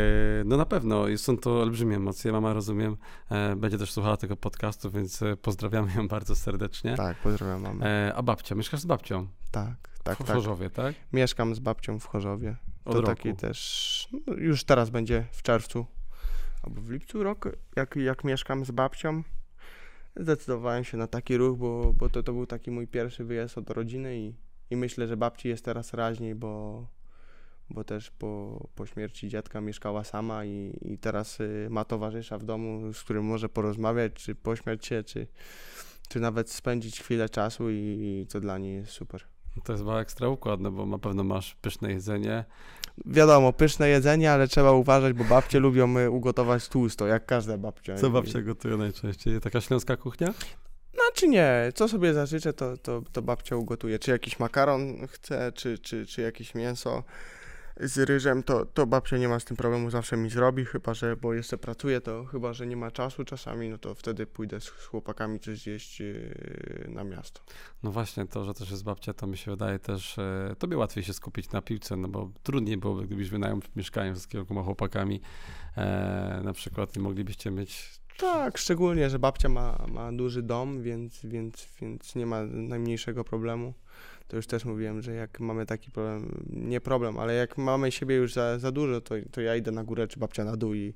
no 0.44 0.56
na 0.56 0.66
pewno 0.66 1.04
są 1.16 1.36
to 1.38 1.60
olbrzymie 1.62 1.96
emocje. 1.96 2.32
Mama, 2.32 2.52
rozumiem, 2.52 2.96
e, 3.30 3.56
będzie 3.56 3.78
też 3.78 3.92
słuchała 3.92 4.16
tego 4.16 4.36
podcastu, 4.36 4.90
więc 4.90 5.22
e, 5.22 5.36
pozdrawiamy 5.36 5.94
ją 5.96 6.08
bardzo 6.08 6.36
serdecznie. 6.36 6.96
Tak, 6.96 7.16
pozdrawiam 7.16 7.62
mamę. 7.62 8.14
A 8.14 8.22
babcia, 8.22 8.54
mieszkasz 8.54 8.80
z 8.80 8.86
babcią 8.86 9.26
Tak, 9.50 9.88
tak, 10.02 10.18
w 10.18 10.24
tak. 10.24 10.36
Chorzowie, 10.36 10.70
tak? 10.70 10.94
Mieszkam 11.12 11.54
z 11.54 11.58
babcią 11.58 11.98
w 11.98 12.06
Chorzowie. 12.06 12.56
Od 12.84 12.96
to 12.96 13.02
taki 13.02 13.34
też, 13.34 14.08
no, 14.26 14.34
już 14.34 14.64
teraz 14.64 14.90
będzie 14.90 15.26
w 15.32 15.42
czerwcu 15.42 15.86
albo 16.62 16.80
w 16.80 16.90
lipcu 16.90 17.22
rok, 17.22 17.48
jak, 17.76 17.96
jak 17.96 18.24
mieszkam 18.24 18.64
z 18.64 18.70
babcią. 18.70 19.22
Zdecydowałem 20.16 20.84
się 20.84 20.96
na 20.96 21.06
taki 21.06 21.36
ruch, 21.36 21.58
bo, 21.58 21.92
bo 21.92 22.08
to, 22.08 22.22
to 22.22 22.32
był 22.32 22.46
taki 22.46 22.70
mój 22.70 22.86
pierwszy 22.86 23.24
wyjazd 23.24 23.58
od 23.58 23.70
rodziny 23.70 24.18
i, 24.18 24.34
i 24.70 24.76
myślę, 24.76 25.06
że 25.06 25.16
babci 25.16 25.48
jest 25.48 25.64
teraz 25.64 25.94
raźniej, 25.94 26.34
bo, 26.34 26.86
bo 27.70 27.84
też 27.84 28.10
po, 28.10 28.60
po 28.74 28.86
śmierci 28.86 29.28
dziadka 29.28 29.60
mieszkała 29.60 30.04
sama 30.04 30.44
i, 30.44 30.78
i 30.82 30.98
teraz 30.98 31.40
y, 31.40 31.68
ma 31.70 31.84
towarzysza 31.84 32.38
w 32.38 32.44
domu, 32.44 32.92
z 32.92 33.02
którym 33.02 33.24
może 33.24 33.48
porozmawiać, 33.48 34.12
czy 34.12 34.34
pośmiać 34.34 34.86
się, 34.86 35.02
czy, 35.04 35.26
czy 36.08 36.20
nawet 36.20 36.50
spędzić 36.50 37.00
chwilę 37.00 37.28
czasu 37.28 37.70
i, 37.70 37.74
i 37.74 38.26
to 38.26 38.40
dla 38.40 38.58
niej 38.58 38.74
jest 38.74 38.92
super. 38.92 39.35
To 39.64 39.72
jest 39.72 39.84
chyba 39.84 40.00
ekstra 40.00 40.28
układne, 40.28 40.70
bo 40.70 40.86
na 40.86 40.98
pewno 40.98 41.24
masz 41.24 41.54
pyszne 41.54 41.92
jedzenie. 41.92 42.44
Wiadomo, 43.06 43.52
pyszne 43.52 43.88
jedzenie, 43.88 44.32
ale 44.32 44.48
trzeba 44.48 44.72
uważać, 44.72 45.12
bo 45.12 45.24
babcie 45.24 45.58
lubią 45.58 45.98
y, 45.98 46.10
ugotować 46.10 46.68
tłusto, 46.68 47.06
jak 47.06 47.26
każda 47.26 47.58
babcia. 47.58 47.96
Co 47.96 48.10
babcia 48.10 48.42
gotuje 48.42 48.76
najczęściej? 48.76 49.40
Taka 49.40 49.60
śląska 49.60 49.96
kuchnia? 49.96 50.34
Znaczy 50.94 51.28
nie, 51.28 51.72
co 51.74 51.88
sobie 51.88 52.14
zażyczę, 52.14 52.52
to, 52.52 52.76
to, 52.76 53.02
to 53.12 53.22
babcia 53.22 53.56
ugotuje. 53.56 53.98
Czy 53.98 54.10
jakiś 54.10 54.38
makaron 54.38 55.06
chce, 55.06 55.52
czy, 55.52 55.78
czy, 55.78 56.06
czy 56.06 56.22
jakieś 56.22 56.54
mięso 56.54 57.02
z 57.80 57.98
ryżem, 57.98 58.42
to, 58.42 58.66
to 58.66 58.86
babcia 58.86 59.18
nie 59.18 59.28
ma 59.28 59.40
z 59.40 59.44
tym 59.44 59.56
problemu, 59.56 59.90
zawsze 59.90 60.16
mi 60.16 60.30
zrobi, 60.30 60.64
chyba 60.64 60.94
że, 60.94 61.16
bo 61.16 61.34
jeszcze 61.34 61.58
pracuję, 61.58 62.00
to 62.00 62.24
chyba, 62.24 62.52
że 62.52 62.66
nie 62.66 62.76
ma 62.76 62.90
czasu 62.90 63.24
czasami, 63.24 63.68
no 63.68 63.78
to 63.78 63.94
wtedy 63.94 64.26
pójdę 64.26 64.60
z 64.60 64.68
chłopakami 64.68 65.40
coś 65.40 65.58
zjeść 65.58 66.00
yy, 66.00 66.86
na 66.88 67.04
miasto. 67.04 67.40
No 67.82 67.90
właśnie, 67.90 68.26
to, 68.26 68.44
że 68.44 68.54
też 68.54 68.70
jest 68.70 68.84
babcia, 68.84 69.14
to 69.14 69.26
mi 69.26 69.36
się 69.36 69.50
wydaje 69.50 69.78
też, 69.78 70.18
e, 70.18 70.56
tobie 70.58 70.76
łatwiej 70.76 71.04
się 71.04 71.12
skupić 71.12 71.50
na 71.50 71.62
piłce, 71.62 71.96
no 71.96 72.08
bo 72.08 72.30
trudniej 72.42 72.76
byłoby, 72.76 73.06
gdybyś 73.06 73.30
wynajął 73.30 73.60
mieszkanie 73.76 74.16
z 74.16 74.26
kilkoma 74.26 74.62
chłopakami, 74.62 75.20
e, 75.76 76.40
na 76.44 76.52
przykład 76.52 76.96
i 76.96 77.00
moglibyście 77.00 77.50
mieć... 77.50 78.00
Tak, 78.18 78.58
szczególnie, 78.58 79.10
że 79.10 79.18
babcia 79.18 79.48
ma, 79.48 79.86
ma 79.88 80.12
duży 80.12 80.42
dom, 80.42 80.82
więc, 80.82 81.20
więc, 81.26 81.68
więc 81.80 82.14
nie 82.14 82.26
ma 82.26 82.42
najmniejszego 82.44 83.24
problemu. 83.24 83.74
To 84.28 84.36
już 84.36 84.46
też 84.46 84.64
mówiłem, 84.64 85.02
że 85.02 85.12
jak 85.14 85.40
mamy 85.40 85.66
taki 85.66 85.90
problem, 85.90 86.44
nie 86.50 86.80
problem, 86.80 87.18
ale 87.18 87.34
jak 87.34 87.58
mamy 87.58 87.92
siebie 87.92 88.16
już 88.16 88.32
za, 88.32 88.58
za 88.58 88.72
dużo, 88.72 89.00
to, 89.00 89.14
to 89.30 89.40
ja 89.40 89.56
idę 89.56 89.70
na 89.72 89.84
górę, 89.84 90.08
czy 90.08 90.20
babcia 90.20 90.44
na 90.44 90.56
dół 90.56 90.74
i, 90.74 90.94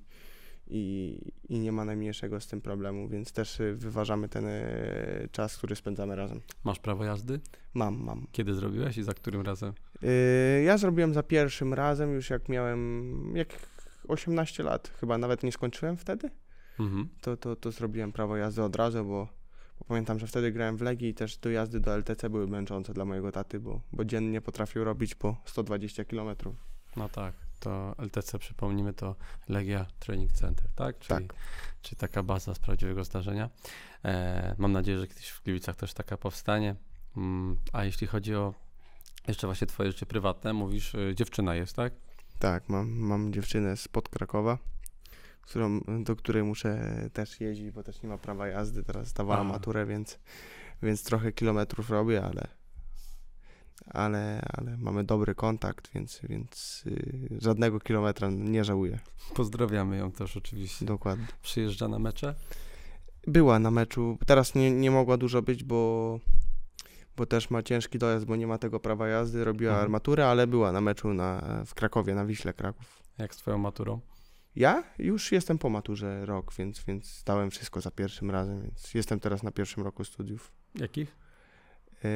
i, 0.67 1.19
i 1.49 1.59
nie 1.59 1.73
ma 1.73 1.85
najmniejszego 1.85 2.41
z 2.41 2.47
tym 2.47 2.61
problemu, 2.61 3.09
więc 3.09 3.33
też 3.33 3.61
y, 3.61 3.75
wyważamy 3.75 4.29
ten 4.29 4.47
y, 4.47 5.29
czas, 5.33 5.57
który 5.59 5.77
spędzamy 5.77 6.17
razem. 6.17 6.41
Masz 6.65 6.79
prawo 6.79 7.05
jazdy? 7.05 7.41
Mam, 7.75 8.03
mam. 8.05 8.27
Kiedy 8.33 8.55
zrobiłeś 8.55 8.99
i 8.99 9.03
za 9.03 9.15
którym 9.15 9.41
razem? 9.43 9.73
Y, 10.03 10.63
ja 10.65 10.79
zrobiłem 10.79 11.15
za 11.15 11.23
pierwszym 11.23 11.75
razem, 11.75 12.15
już 12.15 12.31
jak 12.31 12.49
miałem, 12.49 13.33
jak 13.37 13.49
18 14.09 14.63
lat, 14.63 14.93
chyba 15.01 15.19
nawet 15.19 15.43
nie 15.43 15.53
skończyłem 15.53 15.97
wtedy, 15.97 16.31
Mhm. 16.79 17.09
to, 17.21 17.37
to, 17.37 17.57
to 17.57 17.71
zrobiłem 17.71 18.13
prawo 18.13 18.37
jazdy 18.37 18.63
od 18.63 18.77
razu, 18.77 19.05
bo, 19.05 19.05
bo 19.05 19.29
pamiętam, 19.85 20.19
że 20.19 20.27
wtedy 20.27 20.53
grałem 20.53 20.77
w 20.77 20.81
Legii 20.81 21.09
i 21.09 21.15
też 21.15 21.37
dojazdy 21.37 21.81
do 21.81 21.95
LTC 21.95 22.31
były 22.31 22.47
męczące 22.47 22.95
dla 22.95 23.05
mojego 23.05 23.33
taty, 23.33 23.61
bo, 23.61 23.81
bo 23.93 24.05
dziennie 24.05 24.41
potrafił 24.41 24.85
robić 24.85 25.15
po 25.15 25.37
120 25.45 26.05
km. 26.05 26.37
No 26.97 27.09
tak, 27.09 27.35
to 27.61 27.95
LTC, 27.99 28.39
przypomnijmy, 28.39 28.93
to 28.93 29.17
Legia 29.49 29.87
Training 29.99 30.33
Center, 30.33 30.67
tak? 30.75 30.99
Czyli, 30.99 31.27
Tak. 31.27 31.37
czyli 31.83 31.97
taka 31.97 32.23
baza 32.23 32.55
z 32.55 32.59
prawdziwego 32.59 33.05
zdarzenia. 33.05 33.51
E, 34.05 34.55
mam 34.59 34.73
nadzieję, 34.73 34.99
że 34.99 35.07
kiedyś 35.07 35.29
w 35.29 35.43
Gliwicach 35.43 35.77
też 35.77 35.95
taka 35.95 36.17
powstanie. 36.17 36.77
Mm, 37.17 37.57
a 37.73 37.85
jeśli 37.85 38.07
chodzi 38.07 38.35
o 38.35 38.55
jeszcze 39.29 39.47
właśnie 39.47 39.67
twoje 39.67 39.93
życie 39.93 40.07
prywatne, 40.07 40.53
mówisz, 40.53 40.95
y, 40.95 41.15
dziewczyna 41.17 41.55
jest, 41.55 41.77
tak? 41.77 41.93
Tak, 42.39 42.69
mam, 42.69 42.91
mam 42.91 43.33
dziewczynę 43.33 43.77
spod 43.77 44.09
Krakowa, 44.09 44.59
którą, 45.51 45.81
do 46.05 46.17
której 46.17 46.43
muszę 46.43 46.81
też 47.13 47.41
jeździć, 47.41 47.71
bo 47.71 47.83
też 47.83 48.03
nie 48.03 48.09
ma 48.09 48.19
prawa 48.19 48.47
jazdy, 48.49 48.83
teraz 48.85 49.09
zdawała 49.09 49.41
Aha. 49.41 49.49
maturę, 49.53 49.87
więc, 49.87 50.19
więc 50.83 51.05
trochę 51.05 51.33
kilometrów 51.33 51.91
robię, 51.91 52.25
ale, 52.25 52.49
ale, 53.87 54.43
ale 54.53 54.77
mamy 54.77 55.05
dobry 55.05 55.35
kontakt, 55.35 55.91
więc, 55.95 56.21
więc 56.29 56.85
y, 56.87 57.29
żadnego 57.41 57.81
kilometra 57.81 58.29
nie 58.31 58.65
żałuję. 58.65 58.99
Pozdrawiamy 59.35 59.97
ją 59.97 60.13
też 60.13 60.37
oczywiście. 60.37 60.87
Dokładnie. 60.87 61.27
Przyjeżdża 61.43 61.89
na 61.89 61.99
mecze? 61.99 62.35
Była 63.27 63.59
na 63.59 63.71
meczu, 63.71 64.19
teraz 64.27 64.55
nie, 64.55 64.71
nie 64.71 64.91
mogła 64.91 65.17
dużo 65.17 65.43
być, 65.43 65.65
bo, 65.65 66.21
bo 67.17 67.27
też 67.27 67.51
ma 67.51 67.63
ciężki 67.63 67.99
dojazd, 67.99 68.27
bo 68.27 68.37
nie 68.37 68.47
ma 68.47 68.59
tego 68.59 68.81
prawa 68.81 69.09
jazdy, 69.09 69.45
robiła 69.45 69.73
Mhm. 69.73 69.85
armaturę, 69.85 70.27
ale 70.27 70.47
była 70.47 70.73
na 70.73 70.81
meczu 70.81 71.15
na, 71.15 71.63
w 71.67 71.75
Krakowie, 71.75 72.15
na 72.15 72.27
Wiśle 72.27 72.53
Kraków. 72.53 73.03
Jak 73.19 73.35
z 73.35 73.37
twoją 73.37 73.59
maturą? 73.59 74.01
Ja 74.57 74.85
już 74.99 75.33
jestem 75.33 75.59
po 75.59 75.71
maturze 75.71 76.27
rok, 76.27 76.55
więc, 76.59 76.85
więc 76.85 77.19
zdałem 77.19 77.51
wszystko 77.51 77.81
za 77.81 77.91
pierwszym 77.91 78.31
razem, 78.31 78.63
więc 78.63 78.95
jestem 78.95 79.21
teraz 79.21 79.43
na 79.43 79.51
pierwszym 79.51 79.83
roku 79.83 80.05
studiów. 80.05 80.53
Jakich? 80.75 81.17
Yy, 82.05 82.11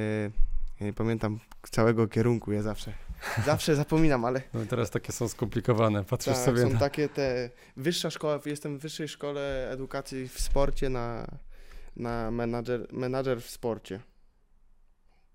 ja 0.81 0.87
nie 0.87 0.93
pamiętam 0.93 1.41
całego 1.71 2.09
kierunku, 2.09 2.53
ja 2.53 2.63
zawsze, 2.63 2.93
zawsze 3.47 3.77
zapominam, 3.77 4.25
ale 4.25 4.43
No 4.55 4.67
teraz 4.67 4.91
takie 4.91 5.13
są 5.13 5.29
skomplikowane, 5.29 6.05
patrzysz 6.05 6.35
tak, 6.35 6.45
sobie 6.45 6.63
są 6.63 6.71
na... 6.71 6.79
takie 6.79 7.09
te, 7.09 7.51
wyższa 7.77 8.11
szkoła, 8.11 8.41
jestem 8.47 8.79
w 8.79 8.83
wyższej 8.83 9.09
szkole 9.09 9.71
edukacji 9.71 10.29
w 10.29 10.41
sporcie 10.41 10.89
na, 10.89 11.27
na 11.97 12.31
menadżer, 12.31 12.87
menadżer 12.93 13.43
w 13.43 13.51
sporcie. 13.51 14.01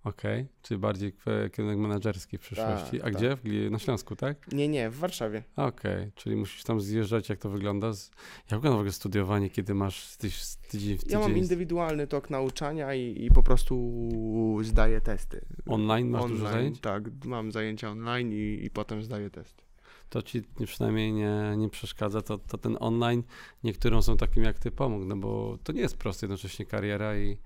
Okej, 0.03 0.47
czyli 0.61 0.77
bardziej 0.77 1.13
kierunek 1.53 1.77
menedżerski 1.77 2.37
w 2.37 2.41
przyszłości. 2.41 2.91
Tak, 2.91 3.01
A 3.01 3.03
tak. 3.03 3.13
gdzie? 3.13 3.69
Na 3.69 3.79
Śląsku, 3.79 4.15
tak? 4.15 4.51
Nie, 4.51 4.67
nie, 4.67 4.89
w 4.89 4.97
Warszawie. 4.97 5.43
Okej, 5.55 6.11
czyli 6.15 6.35
musisz 6.35 6.63
tam 6.63 6.81
zjeżdżać, 6.81 7.29
jak 7.29 7.39
to 7.39 7.49
wygląda. 7.49 7.93
Z... 7.93 8.11
Jak 8.51 8.59
wygląda 8.59 8.77
w 8.77 8.79
ogóle 8.79 8.91
studiowanie, 8.91 9.49
kiedy 9.49 9.73
masz 9.73 10.17
tyś, 10.17 10.55
tydzień 10.55 10.97
w 10.97 11.03
tydzień? 11.03 11.19
Ja 11.19 11.27
mam 11.27 11.37
indywidualny 11.37 12.07
tok 12.07 12.29
nauczania 12.29 12.93
i, 12.93 13.25
i 13.25 13.29
po 13.31 13.43
prostu 13.43 14.57
zdaję 14.61 15.01
testy. 15.01 15.45
Online 15.65 16.09
masz 16.09 16.31
dużo 16.31 16.47
zajęć? 16.49 16.79
Tak, 16.79 17.03
mam 17.25 17.51
zajęcia 17.51 17.89
online 17.91 18.31
i, 18.33 18.59
i 18.65 18.69
potem 18.69 19.03
zdaję 19.03 19.29
testy. 19.29 19.63
To 20.09 20.21
ci 20.21 20.41
nie- 20.59 20.67
przynajmniej 20.67 21.13
nie, 21.13 21.53
nie 21.57 21.69
przeszkadza, 21.69 22.21
to, 22.21 22.37
to 22.37 22.57
ten 22.57 22.77
online 22.79 23.23
niektórym 23.63 24.01
są 24.01 24.17
takim 24.17 24.43
jak 24.43 24.59
ty 24.59 24.71
pomógł, 24.71 25.05
no 25.05 25.15
bo 25.17 25.57
to 25.63 25.71
nie 25.73 25.81
jest 25.81 25.97
proste 25.97 26.25
jednocześnie 26.25 26.65
kariera 26.65 27.17
i, 27.17 27.37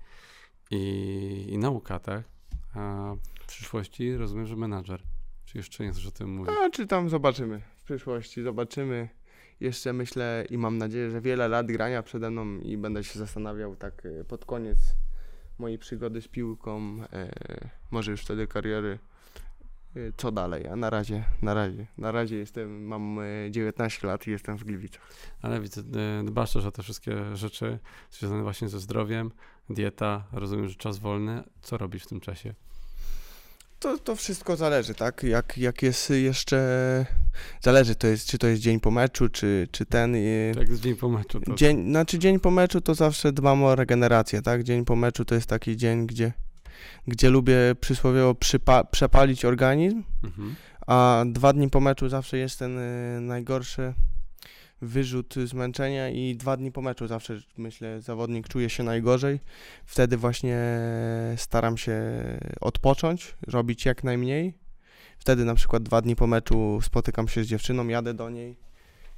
i, 0.70 1.46
i 1.48 1.58
nauka, 1.58 1.98
tak? 1.98 2.33
A 2.74 3.14
w 3.40 3.46
przyszłości 3.46 4.16
rozumiem, 4.16 4.46
że 4.46 4.56
menadżer. 4.56 5.02
Czy 5.44 5.58
jeszcze 5.58 5.84
nie 5.84 5.90
chcesz 5.90 6.06
o 6.06 6.10
tym 6.10 6.30
mówić? 6.30 6.54
A 6.64 6.70
czy 6.70 6.86
tam 6.86 7.08
zobaczymy 7.08 7.60
w 7.76 7.84
przyszłości, 7.84 8.42
zobaczymy. 8.42 9.08
Jeszcze 9.60 9.92
myślę 9.92 10.44
i 10.50 10.58
mam 10.58 10.78
nadzieję, 10.78 11.10
że 11.10 11.20
wiele 11.20 11.48
lat 11.48 11.66
grania 11.66 12.02
przede 12.02 12.30
mną 12.30 12.58
i 12.58 12.76
będę 12.76 13.04
się 13.04 13.18
zastanawiał 13.18 13.76
tak 13.76 14.06
e, 14.06 14.24
pod 14.24 14.44
koniec 14.44 14.78
mojej 15.58 15.78
przygody 15.78 16.22
z 16.22 16.28
piłką, 16.28 16.98
e, 17.12 17.30
może 17.90 18.10
już 18.10 18.20
wtedy 18.20 18.46
kariery, 18.46 18.98
co 20.16 20.32
dalej. 20.32 20.66
A 20.66 20.76
na 20.76 20.90
razie, 20.90 21.24
na 21.42 21.54
razie, 21.54 21.86
na 21.98 22.12
razie 22.12 22.36
jestem, 22.36 22.86
mam 22.86 23.18
e, 23.18 23.50
19 23.50 24.06
lat 24.06 24.26
i 24.26 24.30
jestem 24.30 24.58
w 24.58 24.64
Gliwicach. 24.64 25.08
Ale 25.42 25.60
widzę, 25.60 25.80
e, 26.20 26.24
dbasz 26.24 26.52
też 26.52 26.64
o 26.64 26.70
te 26.70 26.82
wszystkie 26.82 27.36
rzeczy 27.36 27.78
związane 28.10 28.42
właśnie 28.42 28.68
ze 28.68 28.80
zdrowiem, 28.80 29.30
dieta, 29.70 30.24
rozumiem, 30.32 30.68
że 30.68 30.74
czas 30.74 30.98
wolny. 30.98 31.42
Co 31.62 31.78
robisz 31.78 32.04
w 32.04 32.08
tym 32.08 32.20
czasie? 32.20 32.54
To, 33.78 33.98
to 33.98 34.16
wszystko 34.16 34.56
zależy, 34.56 34.94
tak? 34.94 35.22
Jak, 35.22 35.58
jak 35.58 35.82
jest 35.82 36.10
jeszcze. 36.10 37.06
Zależy, 37.60 37.94
to 37.94 38.06
jest, 38.06 38.26
czy 38.26 38.38
to 38.38 38.46
jest 38.46 38.62
dzień 38.62 38.80
po 38.80 38.90
meczu, 38.90 39.28
czy, 39.28 39.68
czy 39.70 39.86
ten. 39.86 40.16
Tak 40.54 40.74
z 40.74 40.80
dzień 40.80 40.96
po 40.96 41.08
meczu 41.08 41.40
to... 41.40 41.54
Dzień, 41.54 41.90
znaczy 41.90 42.18
dzień 42.18 42.40
po 42.40 42.50
meczu 42.50 42.80
to 42.80 42.94
zawsze 42.94 43.32
dbam 43.32 43.64
o 43.64 43.74
regenerację, 43.74 44.42
tak? 44.42 44.62
Dzień 44.62 44.84
po 44.84 44.96
meczu 44.96 45.24
to 45.24 45.34
jest 45.34 45.46
taki 45.46 45.76
dzień, 45.76 46.06
gdzie, 46.06 46.32
gdzie 47.06 47.30
lubię 47.30 47.56
przysłowiowo 47.80 48.32
przypa- 48.32 48.84
przepalić 48.90 49.44
organizm, 49.44 50.02
Mhm. 50.24 50.54
a 50.86 51.24
dwa 51.26 51.52
dni 51.52 51.70
po 51.70 51.80
meczu 51.80 52.08
zawsze 52.08 52.38
jest 52.38 52.58
ten 52.58 52.78
y, 52.78 53.20
najgorszy 53.20 53.94
wyrzut 54.82 55.34
zmęczenia 55.44 56.08
i 56.10 56.36
dwa 56.36 56.56
dni 56.56 56.72
po 56.72 56.82
meczu 56.82 57.06
zawsze, 57.06 57.40
myślę, 57.58 58.00
zawodnik 58.00 58.48
czuje 58.48 58.70
się 58.70 58.82
najgorzej. 58.82 59.40
Wtedy 59.86 60.16
właśnie 60.16 60.58
staram 61.36 61.76
się 61.76 62.02
odpocząć, 62.60 63.34
robić 63.46 63.84
jak 63.84 64.04
najmniej. 64.04 64.54
Wtedy 65.18 65.44
na 65.44 65.54
przykład 65.54 65.82
dwa 65.82 66.00
dni 66.02 66.16
po 66.16 66.26
meczu 66.26 66.78
spotykam 66.82 67.28
się 67.28 67.44
z 67.44 67.46
dziewczyną, 67.46 67.88
jadę 67.88 68.14
do 68.14 68.30
niej. 68.30 68.56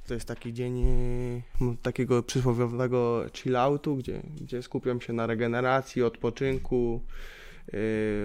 To 0.07 0.13
jest 0.13 0.27
taki 0.27 0.53
dzień 0.53 0.83
y, 0.83 1.41
takiego 1.81 2.23
przysłowiowego 2.23 3.25
chill-outu, 3.33 3.97
gdzie, 3.97 4.21
gdzie 4.41 4.63
skupiam 4.63 5.01
się 5.01 5.13
na 5.13 5.27
regeneracji, 5.27 6.03
odpoczynku, 6.03 7.01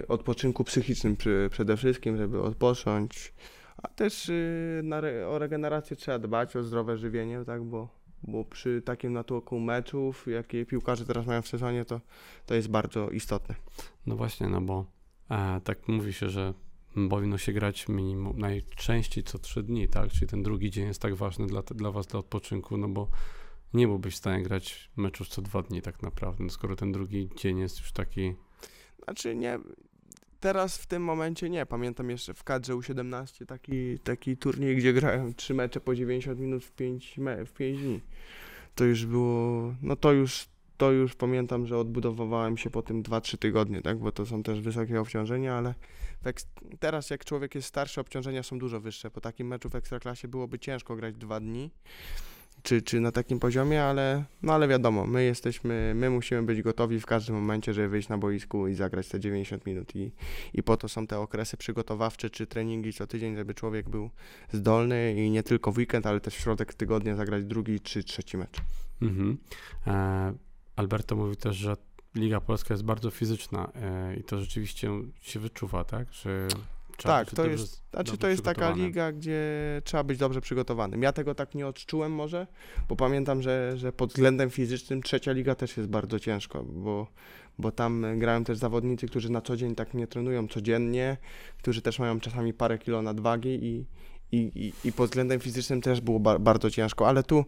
odpoczynku 0.09 0.64
psychicznym 0.64 1.16
przede 1.50 1.76
wszystkim, 1.76 2.16
żeby 2.16 2.42
odpocząć. 2.42 3.35
A 3.83 3.88
też 3.88 4.28
y, 4.28 4.83
o 5.28 5.38
regenerację 5.38 5.96
trzeba 5.96 6.18
dbać, 6.18 6.57
o 6.57 6.62
zdrowe 6.62 6.98
żywienie, 6.98 7.44
tak, 7.46 7.64
bo, 7.64 7.88
bo 8.22 8.44
przy 8.44 8.83
takim 8.83 9.12
natłoku 9.12 9.61
meczów, 9.61 10.26
jakie 10.26 10.66
piłkarze 10.66 11.07
teraz 11.07 11.26
mają 11.26 11.42
w 11.42 11.48
sezonie, 11.48 11.85
to, 11.85 12.00
to 12.46 12.55
jest 12.55 12.68
bardzo 12.68 13.11
istotne. 13.11 13.55
No 14.07 14.16
właśnie, 14.16 14.48
no 14.48 14.61
bo 14.61 14.87
e, 15.31 15.61
tak 15.64 15.88
mówi 15.88 16.12
się, 16.12 16.28
że 16.28 16.55
powinno 17.11 17.38
się 17.38 17.52
grać 17.52 17.88
minimum 17.88 18.38
najczęściej 18.38 19.24
co 19.24 19.38
trzy 19.38 19.62
dni, 19.62 19.88
tak? 19.88 20.11
Czyli 20.11 20.26
ten 20.26 20.42
drugi 20.42 20.70
dzień 20.70 20.87
jest 20.87 21.02
tak 21.02 21.14
ważny 21.14 21.46
dla, 21.46 21.62
dla 21.62 21.90
was, 21.90 22.07
dla 22.07 22.20
odpoczynku, 22.20 22.76
no 22.76 22.88
bo 22.88 23.09
nie 23.74 23.87
byłbyś 23.87 24.14
w 24.14 24.18
stanie 24.18 24.42
grać 24.42 24.90
meczów 24.96 25.28
co 25.28 25.42
dwa 25.42 25.62
dni 25.62 25.83
tak 25.83 26.02
naprawdę, 26.02 26.44
no 26.44 26.50
skoro 26.50 26.76
ten 26.76 26.92
drugi 26.92 27.28
dzień 27.37 27.59
jest 27.59 27.78
już 27.78 27.92
taki... 27.92 28.35
Znaczy 29.05 29.37
nie, 29.37 29.59
teraz 30.41 30.79
w 30.79 30.87
tym 30.87 31.03
momencie 31.03 31.51
nie. 31.51 31.67
Pamiętam 31.67 32.11
jeszcze 32.11 32.35
w 32.35 32.45
kadrze 32.45 32.73
U17 32.73 33.47
taki, 33.47 33.99
taki 33.99 34.37
turniej, 34.37 34.77
gdzie 34.77 34.93
grałem 34.93 35.35
trzy 35.35 35.55
mecze 35.55 35.81
po 35.81 35.95
90 35.95 36.41
minut 36.41 36.65
w 36.65 36.73
5, 36.73 37.19
me, 37.19 37.45
w 37.45 37.53
5 37.53 37.79
dni. 37.79 38.01
To 38.75 38.85
już 38.85 39.07
było, 39.07 39.75
no 39.83 39.97
to 39.97 40.12
już, 40.12 40.49
to 40.77 40.93
już 40.93 41.15
pamiętam, 41.15 41.67
że 41.67 41.79
odbudowywałem 41.79 42.57
się 42.57 42.71
po 42.71 42.83
tym 42.83 43.03
2-3 43.03 43.38
tygodnie, 43.38 43.83
tak, 43.83 43.99
bo 43.99 44.12
to 44.12 44.27
są 44.27 44.43
też 44.43 44.61
wysokie 44.61 45.01
obciążenia, 45.01 45.55
ale 45.55 45.75
teraz 46.81 47.11
jak 47.11 47.25
człowiek 47.25 47.55
jest 47.55 47.69
starszy, 47.69 48.01
obciążenia 48.01 48.43
są 48.43 48.59
dużo 48.59 48.81
wyższe. 48.81 49.11
Po 49.11 49.21
takim 49.21 49.47
meczu 49.47 49.69
w 49.69 49.75
Ekstraklasie 49.75 50.29
byłoby 50.29 50.59
ciężko 50.59 50.97
grać 50.97 51.17
dwa 51.17 51.41
dni. 51.41 51.71
Czy, 52.62 52.83
czy 52.83 53.01
na 53.01 53.12
takim 53.12 53.38
poziomie, 53.38 53.85
ale, 53.85 54.25
no 54.42 54.53
ale 54.53 54.68
wiadomo, 54.68 55.07
my 55.07 55.25
jesteśmy, 55.25 55.92
my 55.94 56.11
musimy 56.11 56.42
być 56.42 56.62
gotowi 56.62 57.01
w 57.01 57.07
każdym 57.07 57.35
momencie, 57.37 57.75
żeby 57.75 57.88
wyjść 57.88 58.09
na 58.09 58.18
boisku 58.18 58.68
i 58.68 58.75
zagrać 58.75 59.09
te 59.09 59.20
90 59.20 59.66
minut 59.66 59.96
i, 59.96 60.12
i 60.55 60.62
po 60.62 60.77
to 60.77 60.88
są 60.88 61.07
te 61.07 61.18
okresy 61.18 61.57
przygotowawcze 61.57 62.31
czy 62.31 62.46
treningi 62.46 62.92
co 62.92 63.07
tydzień, 63.07 63.37
żeby 63.37 63.55
człowiek 63.55 63.88
był 63.88 64.11
zdolny 64.53 65.14
i 65.14 65.31
nie 65.31 65.42
tylko 65.42 65.72
w 65.72 65.79
weekend, 65.79 66.07
ale 66.07 66.20
też 66.20 66.37
w 66.37 66.40
środek 66.40 66.75
tygodnia 66.75 67.16
zagrać 67.16 67.44
drugi 67.44 67.81
czy 67.81 68.05
trzeci 68.05 68.37
mecz. 68.37 68.61
Mhm. 69.03 69.38
E, 69.87 70.35
Alberto 70.77 71.16
mówi 71.16 71.37
też, 71.37 71.57
że 71.57 71.77
Liga 72.14 72.40
Polska 72.40 72.75
jest 72.75 72.85
bardzo 72.85 73.11
fizyczna 73.11 73.72
e, 73.75 74.16
i 74.16 74.25
to 74.25 74.40
rzeczywiście 74.40 74.90
się 75.20 75.40
wyczuwa, 75.40 75.85
tak? 75.85 76.12
Że 76.12 76.48
trzeba 77.03 77.25
Tak, 77.25 77.35
to 77.35 77.47
jest, 77.47 77.83
znaczy 77.91 78.18
to 78.18 78.29
jest 78.29 78.45
taka 78.45 78.70
liga, 78.70 79.12
gdzie 79.12 79.41
trzeba 79.85 80.05
być 80.05 80.18
dobrze 80.18 80.41
przygotowanym. 80.41 81.03
Ja 81.03 81.12
tego 81.12 81.35
tak 81.35 81.55
nie 81.55 81.66
odczułem 81.66 82.12
może, 82.12 82.47
bo 82.89 82.97
pamiętam, 82.97 83.43
że, 83.43 83.72
że 83.76 83.93
pod 83.93 84.11
względem 84.11 84.51
fizycznym 84.51 85.03
trzecia 85.03 85.33
liga 85.33 85.55
też 85.55 85.76
jest 85.76 85.89
bardzo 85.89 86.20
ciężko, 86.20 86.64
bo, 86.64 87.07
bo 87.59 87.72
tam 87.72 88.07
grają 88.18 88.45
też 88.45 88.59
zawodnicy, 88.59 89.07
którzy 89.07 89.33
na 89.33 89.41
co 89.41 89.57
dzień 89.57 89.74
tak 89.74 89.95
nie 89.95 90.07
trenują 90.07 90.49
codziennie, 90.49 91.16
którzy 91.59 91.83
też 91.83 91.99
mają 91.99 92.20
czasami 92.20 92.53
parę 92.53 92.79
kilo 92.79 93.03
nadwagi 93.03 93.59
i, 93.62 93.85
i, 94.33 94.53
i, 94.55 94.89
i 94.89 94.93
pod 94.93 95.11
względem 95.11 95.41
fizycznym 95.41 95.80
też 95.80 96.01
było 96.01 96.20
ba- 96.20 96.39
bardzo 96.39 96.70
ciężko, 96.70 97.09
ale 97.09 97.22
tu, 97.22 97.45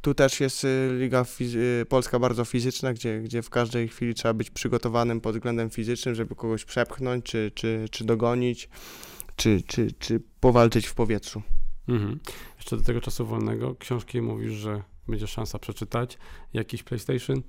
tu 0.00 0.14
też 0.14 0.40
jest 0.40 0.64
y, 0.64 0.90
liga 1.00 1.24
y, 1.40 1.86
polska 1.88 2.18
bardzo 2.18 2.44
fizyczna, 2.44 2.92
gdzie, 2.92 3.20
gdzie 3.20 3.42
w 3.42 3.50
każdej 3.50 3.88
chwili 3.88 4.14
trzeba 4.14 4.34
być 4.34 4.50
przygotowanym 4.50 5.20
pod 5.20 5.34
względem 5.34 5.70
fizycznym, 5.70 6.14
żeby 6.14 6.34
kogoś 6.34 6.64
przepchnąć 6.64 7.24
czy, 7.24 7.52
czy, 7.54 7.86
czy 7.90 8.04
dogonić 8.04 8.68
czy, 9.36 9.62
czy, 9.66 9.92
czy 9.92 10.20
powalczyć 10.40 10.86
w 10.86 10.94
powietrzu. 10.94 11.42
Mhm. 11.88 12.20
Jeszcze 12.56 12.76
do 12.76 12.82
tego 12.82 13.00
czasu 13.00 13.26
wolnego 13.26 13.74
książki 13.74 14.20
mówisz, 14.20 14.52
że 14.52 14.82
będzie 15.08 15.26
szansa 15.26 15.58
przeczytać. 15.58 16.18
Jakiś 16.52 16.82
PlayStation? 16.82 17.42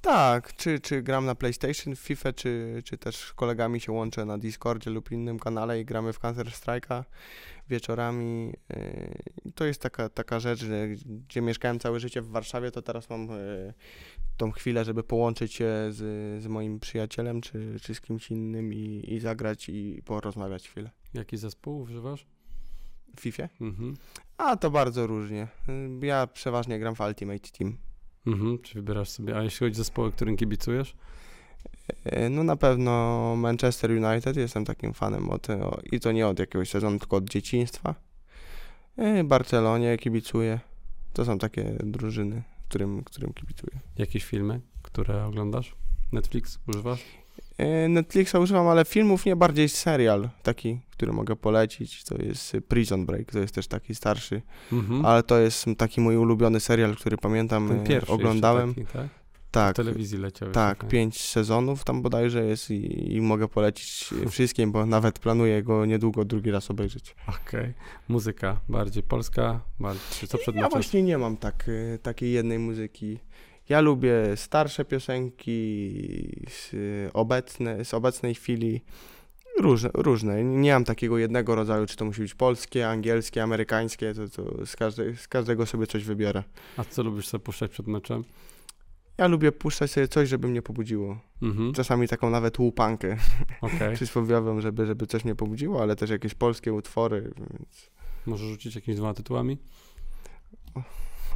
Tak, 0.00 0.56
czy, 0.56 0.80
czy 0.80 1.02
gram 1.02 1.26
na 1.26 1.34
PlayStation, 1.34 1.96
w 1.96 2.00
FIFA, 2.00 2.32
czy, 2.32 2.82
czy 2.84 2.98
też 2.98 3.16
z 3.16 3.32
kolegami 3.32 3.80
się 3.80 3.92
łączę 3.92 4.24
na 4.24 4.38
Discordzie 4.38 4.90
lub 4.90 5.12
innym 5.12 5.38
kanale 5.38 5.80
i 5.80 5.84
gramy 5.84 6.12
w 6.12 6.18
Counter 6.18 6.46
Strike'a 6.46 7.04
wieczorami. 7.68 8.52
Yy, 8.70 9.52
To 9.54 9.64
jest 9.64 9.80
taka, 9.80 10.08
taka 10.08 10.40
rzecz, 10.40 10.64
że 10.64 10.88
gdzie 11.28 11.42
mieszkałem 11.42 11.78
całe 11.78 12.00
życie 12.00 12.22
w 12.22 12.28
Warszawie, 12.28 12.70
to 12.70 12.82
teraz 12.82 13.10
mam 13.10 13.28
yy, 13.28 13.74
tą 14.36 14.50
chwilę, 14.50 14.84
żeby 14.84 15.02
połączyć 15.02 15.54
się 15.54 15.68
z, 15.90 16.42
z 16.42 16.46
moim 16.46 16.80
przyjacielem, 16.80 17.40
czy, 17.40 17.76
czy 17.82 17.94
z 17.94 18.00
kimś 18.00 18.30
innym 18.30 18.74
i, 18.74 19.04
i 19.08 19.20
zagrać 19.20 19.68
i 19.68 20.02
porozmawiać 20.04 20.68
chwilę. 20.68 20.90
Jaki 21.14 21.36
zespół 21.36 21.80
używasz? 21.80 22.26
W 23.16 23.20
FIFA? 23.20 23.48
Mhm. 23.60 23.94
A, 24.38 24.56
to 24.56 24.70
bardzo 24.70 25.06
różnie. 25.06 25.48
Yy, 26.00 26.06
Ja 26.06 26.26
przeważnie 26.26 26.78
gram 26.78 26.94
w 26.94 27.00
Ultimate 27.00 27.48
Team. 27.58 27.76
Mhm. 28.26 28.58
Czy 28.58 28.74
wybierasz 28.74 29.08
sobie, 29.08 29.36
a 29.38 29.42
jeśli 29.42 29.58
chodzi 29.58 29.72
o 29.72 29.76
zespoły, 29.76 30.12
którym 30.12 30.36
kibicujesz? 30.36 30.96
E, 32.04 32.30
No 32.30 32.44
na 32.44 32.56
pewno 32.56 33.34
Manchester 33.36 33.90
United, 33.90 34.36
jestem 34.36 34.64
takim 34.64 34.92
fanem 34.94 35.30
od, 35.30 35.46
i 35.92 36.00
to 36.00 36.12
nie 36.12 36.26
od 36.26 36.38
jakiegoś 36.38 36.70
sezonu, 36.70 36.98
tylko 36.98 37.16
od 37.16 37.24
dzieciństwa. 37.30 37.94
E, 38.96 39.24
Barcelonie 39.24 39.98
kibicuję. 39.98 40.60
To 41.12 41.24
są 41.24 41.38
takie 41.38 41.64
drużyny, 41.84 42.42
którym, 42.68 43.04
którym 43.04 43.32
kibicuję. 43.32 43.80
Jakieś 43.98 44.24
filmy, 44.24 44.60
które 44.82 45.26
oglądasz? 45.26 45.74
Netflix 46.12 46.58
używasz? 46.68 47.04
E, 47.58 47.88
Netflixa 47.88 48.34
używam, 48.40 48.66
ale 48.68 48.84
filmów 48.84 49.26
nie, 49.26 49.36
bardziej 49.36 49.68
serial 49.68 50.28
taki, 50.42 50.80
który 50.90 51.12
mogę 51.12 51.36
polecić. 51.36 52.04
To 52.04 52.22
jest 52.22 52.54
y, 52.54 52.60
Prison 52.60 53.06
Break, 53.06 53.32
to 53.32 53.38
jest 53.38 53.54
też 53.54 53.66
taki 53.68 53.94
starszy, 53.94 54.42
Mhm. 54.72 55.06
ale 55.06 55.22
to 55.22 55.38
jest 55.38 55.64
taki 55.78 56.00
mój 56.00 56.16
ulubiony 56.16 56.60
serial, 56.60 56.96
który 56.96 57.16
pamiętam, 57.16 57.68
Ten 57.68 57.80
e, 57.80 57.84
pierwszy 57.84 58.12
oglądałem. 58.12 58.74
Taki, 58.74 58.86
tak? 58.86 59.06
W 59.32 59.50
Tak, 59.50 59.76
telewizji 59.76 60.18
leciał. 60.18 60.50
Tak, 60.50 60.76
jeszcze, 60.76 60.88
pięć 60.90 61.20
sezonów 61.20 61.84
tam 61.84 62.02
bodajże 62.02 62.44
jest 62.44 62.70
i, 62.70 63.14
i 63.14 63.20
mogę 63.20 63.48
polecić 63.48 64.10
wszystkim, 64.30 64.72
bo 64.72 64.86
nawet 64.86 65.18
planuję 65.18 65.62
go 65.62 65.86
niedługo 65.86 66.24
drugi 66.24 66.50
raz 66.50 66.70
obejrzeć. 66.70 67.14
Okej. 67.28 67.74
Muzyka 68.08 68.60
bardziej 68.68 69.02
polska, 69.02 69.60
bardziej, 69.80 70.28
co 70.28 70.38
przed 70.38 70.54
Ja 70.54 70.68
właśnie 70.68 71.02
nie 71.02 71.18
mam 71.18 71.36
tak, 71.36 71.70
takiej 72.02 72.32
jednej 72.32 72.58
muzyki. 72.58 73.18
Ja 73.68 73.80
lubię 73.80 74.36
starsze 74.36 74.84
piosenki 74.84 76.46
z, 76.48 76.74
obecne, 77.12 77.84
z 77.84 77.94
obecnej 77.94 78.34
chwili. 78.34 78.80
Różne, 79.58 79.90
różne. 79.94 80.44
Nie 80.44 80.72
mam 80.72 80.84
takiego 80.84 81.18
jednego 81.18 81.54
rodzaju, 81.54 81.86
czy 81.86 81.96
to 81.96 82.04
musi 82.04 82.20
być 82.20 82.34
polskie, 82.34 82.88
angielskie, 82.88 83.42
amerykańskie, 83.42 84.14
to, 84.14 84.28
to 84.28 84.66
z, 84.66 84.76
z 85.20 85.28
każdego 85.28 85.66
sobie 85.66 85.86
coś 85.86 86.04
wybiorę. 86.04 86.42
A 86.76 86.84
co 86.84 87.02
lubisz 87.02 87.28
sobie 87.28 87.44
puszczać 87.44 87.70
przed 87.70 87.86
meczem? 87.86 88.24
Ja 89.18 89.26
lubię 89.26 89.52
puszczać 89.52 89.90
sobie 89.90 90.08
coś, 90.08 90.28
żeby 90.28 90.48
mnie 90.48 90.62
pobudziło. 90.62 91.18
Mhm. 91.42 91.72
Czasami 91.72 92.08
taką 92.08 92.30
nawet 92.30 92.58
łupankę 92.58 93.16
Okej. 93.60 93.94
przysłowiową, 93.96 94.60
żeby, 94.60 94.86
żeby 94.86 95.06
coś 95.06 95.24
mnie 95.24 95.34
pobudziło, 95.34 95.82
ale 95.82 95.96
też 95.96 96.10
jakieś 96.10 96.34
polskie 96.34 96.72
utwory. 96.72 97.30
Więc 97.36 97.90
Możesz 98.26 98.48
rzucić 98.48 98.74
jakimiś 98.74 98.96
dwoma 98.96 99.14
tytułami? 99.14 99.58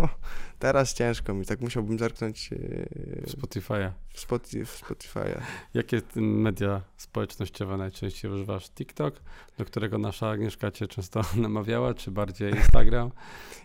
teraz 0.59 0.95
ciężko 0.95 1.35
mi, 1.35 1.47
tak 1.47 1.61
musiałbym 1.61 1.99
zerknąć 1.99 2.51
yy, 2.51 3.25
Spotify'a. 3.27 3.91
w, 4.15 4.21
Spotify, 4.21 4.65
w 4.65 4.83
Spotify'a. 4.83 5.41
Jakie 5.75 6.03
media 6.17 6.83
społecznościowe 6.97 7.77
najczęściej 7.77 8.31
używasz? 8.31 8.71
TikTok, 8.71 9.15
do 9.59 9.65
którego 9.65 9.99
nasza 9.99 10.31
Agnieszka 10.31 10.71
cię 10.71 10.87
często 10.87 11.23
namawiała, 11.37 11.95
czy 11.95 12.11
bardziej 12.11 12.55
Instagram? 12.55 13.11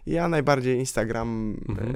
Ja 0.05 0.27
najbardziej 0.27 0.79
Instagram. 0.79 1.57
Mhm. 1.69 1.89
E, 1.89 1.95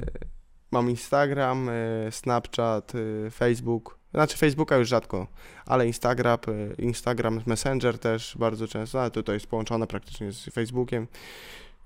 mam 0.71 0.89
Instagram, 0.89 1.69
e, 1.69 2.11
Snapchat, 2.11 2.93
e, 2.95 3.31
Facebook. 3.31 3.99
Znaczy 4.11 4.37
Facebooka 4.37 4.77
już 4.77 4.89
rzadko, 4.89 5.27
ale 5.65 5.87
Instagram, 5.87 6.37
e, 6.47 6.81
Instagram 6.81 7.41
Messenger 7.45 7.99
też 7.99 8.35
bardzo 8.39 8.67
często, 8.67 9.01
ale 9.01 9.11
to 9.11 9.33
jest 9.33 9.47
połączone 9.47 9.87
praktycznie 9.87 10.31
z 10.31 10.45
Facebookiem 10.45 11.07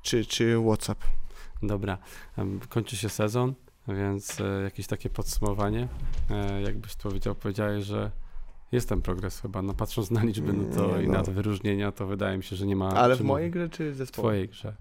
czy, 0.02 0.26
czy 0.26 0.56
WhatsApp. 0.66 1.04
Dobra, 1.64 1.98
kończy 2.70 2.98
się 2.98 3.10
sezon, 3.10 3.54
więc 3.88 4.42
e, 4.42 4.64
jakieś 4.64 4.88
takie 4.88 5.10
podsumowanie. 5.10 5.88
E, 6.30 6.62
jakbyś 6.62 6.96
powiedział, 6.96 7.36
powiedziałeś, 7.36 7.86
że 7.86 8.12
jest 8.72 8.90
ten 8.90 9.02
progres 9.02 9.40
chyba, 9.42 9.62
no 9.62 9.74
patrząc 9.74 10.12
na 10.12 10.24
liczby 10.24 10.54
no 10.54 10.76
to 10.76 10.98
Nie, 10.98 11.04
i 11.04 11.08
no. 11.08 11.14
na 11.14 11.24
te 11.24 11.32
wyróżnienia, 11.32 11.92
to 11.92 12.08
wydaje 12.08 12.38
mi 12.38 12.44
się, 12.44 12.56
że 12.56 12.66
nie 12.66 12.76
ma 12.76 12.90
Ale 12.90 13.16
w 13.16 13.22
mojej 13.22 13.52
grze 13.52 13.70
czy 13.70 13.92
w 13.92 13.96
zespołu? 13.96 14.28
twojej 14.28 14.50
grze. 14.50 14.76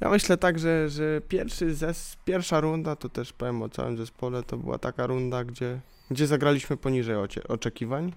Ja 0.00 0.10
myślę 0.10 0.36
tak, 0.36 0.58
że, 0.58 0.88
że 0.90 1.20
pierwszy 1.28 1.74
zes, 1.74 2.16
pierwsza 2.24 2.60
runda, 2.60 2.96
to 2.96 3.08
też 3.08 3.32
powiem 3.32 3.62
o 3.62 3.68
całym 3.68 3.96
zespole, 3.96 4.42
to 4.42 4.56
była 4.56 4.78
taka 4.78 5.06
runda, 5.06 5.44
gdzie, 5.44 5.80
gdzie 6.10 6.26
zagraliśmy 6.26 6.76
poniżej 6.76 7.16
oczekiwań, 7.48 8.12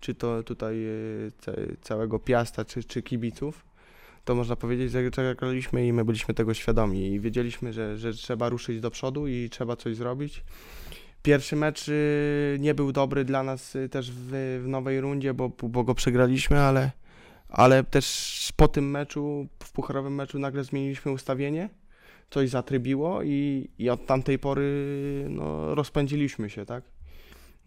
czy 0.00 0.14
to 0.14 0.42
tutaj 0.42 0.84
e, 0.84 0.90
ca, 1.38 1.52
całego 1.82 2.18
Piasta, 2.18 2.64
czy, 2.64 2.84
czy 2.84 3.02
kibiców. 3.02 3.65
To 4.26 4.34
można 4.34 4.56
powiedzieć, 4.56 4.92
że 4.92 5.10
zagraliśmy 5.16 5.86
i 5.86 5.92
my 5.92 6.04
byliśmy 6.04 6.34
tego 6.34 6.54
świadomi 6.54 7.06
i 7.12 7.20
wiedzieliśmy, 7.20 7.72
że, 7.72 7.98
że 7.98 8.12
trzeba 8.12 8.48
ruszyć 8.48 8.80
do 8.80 8.90
przodu 8.90 9.28
i 9.28 9.50
trzeba 9.50 9.76
coś 9.76 9.96
zrobić. 9.96 10.44
Pierwszy 11.22 11.56
mecz 11.56 11.88
y, 11.88 12.56
nie 12.60 12.74
był 12.74 12.92
dobry 12.92 13.24
dla 13.24 13.42
nas 13.42 13.76
y, 13.76 13.88
też 13.88 14.10
w, 14.10 14.60
w 14.64 14.68
nowej 14.68 15.00
rundzie, 15.00 15.34
bo, 15.34 15.48
bo 15.48 15.84
go 15.84 15.94
przegraliśmy, 15.94 16.60
ale, 16.60 16.90
ale 17.48 17.84
też 17.84 18.52
po 18.56 18.68
tym 18.68 18.90
meczu, 18.90 19.46
w 19.62 19.72
pucharowym 19.72 20.14
meczu 20.14 20.38
nagle 20.38 20.64
zmieniliśmy 20.64 21.12
ustawienie, 21.12 21.68
coś 22.30 22.50
zatrybiło 22.50 23.22
i, 23.22 23.70
i 23.78 23.90
od 23.90 24.06
tamtej 24.06 24.38
pory 24.38 25.26
no, 25.30 25.74
rozpędziliśmy 25.74 26.50
się, 26.50 26.66
tak? 26.66 26.84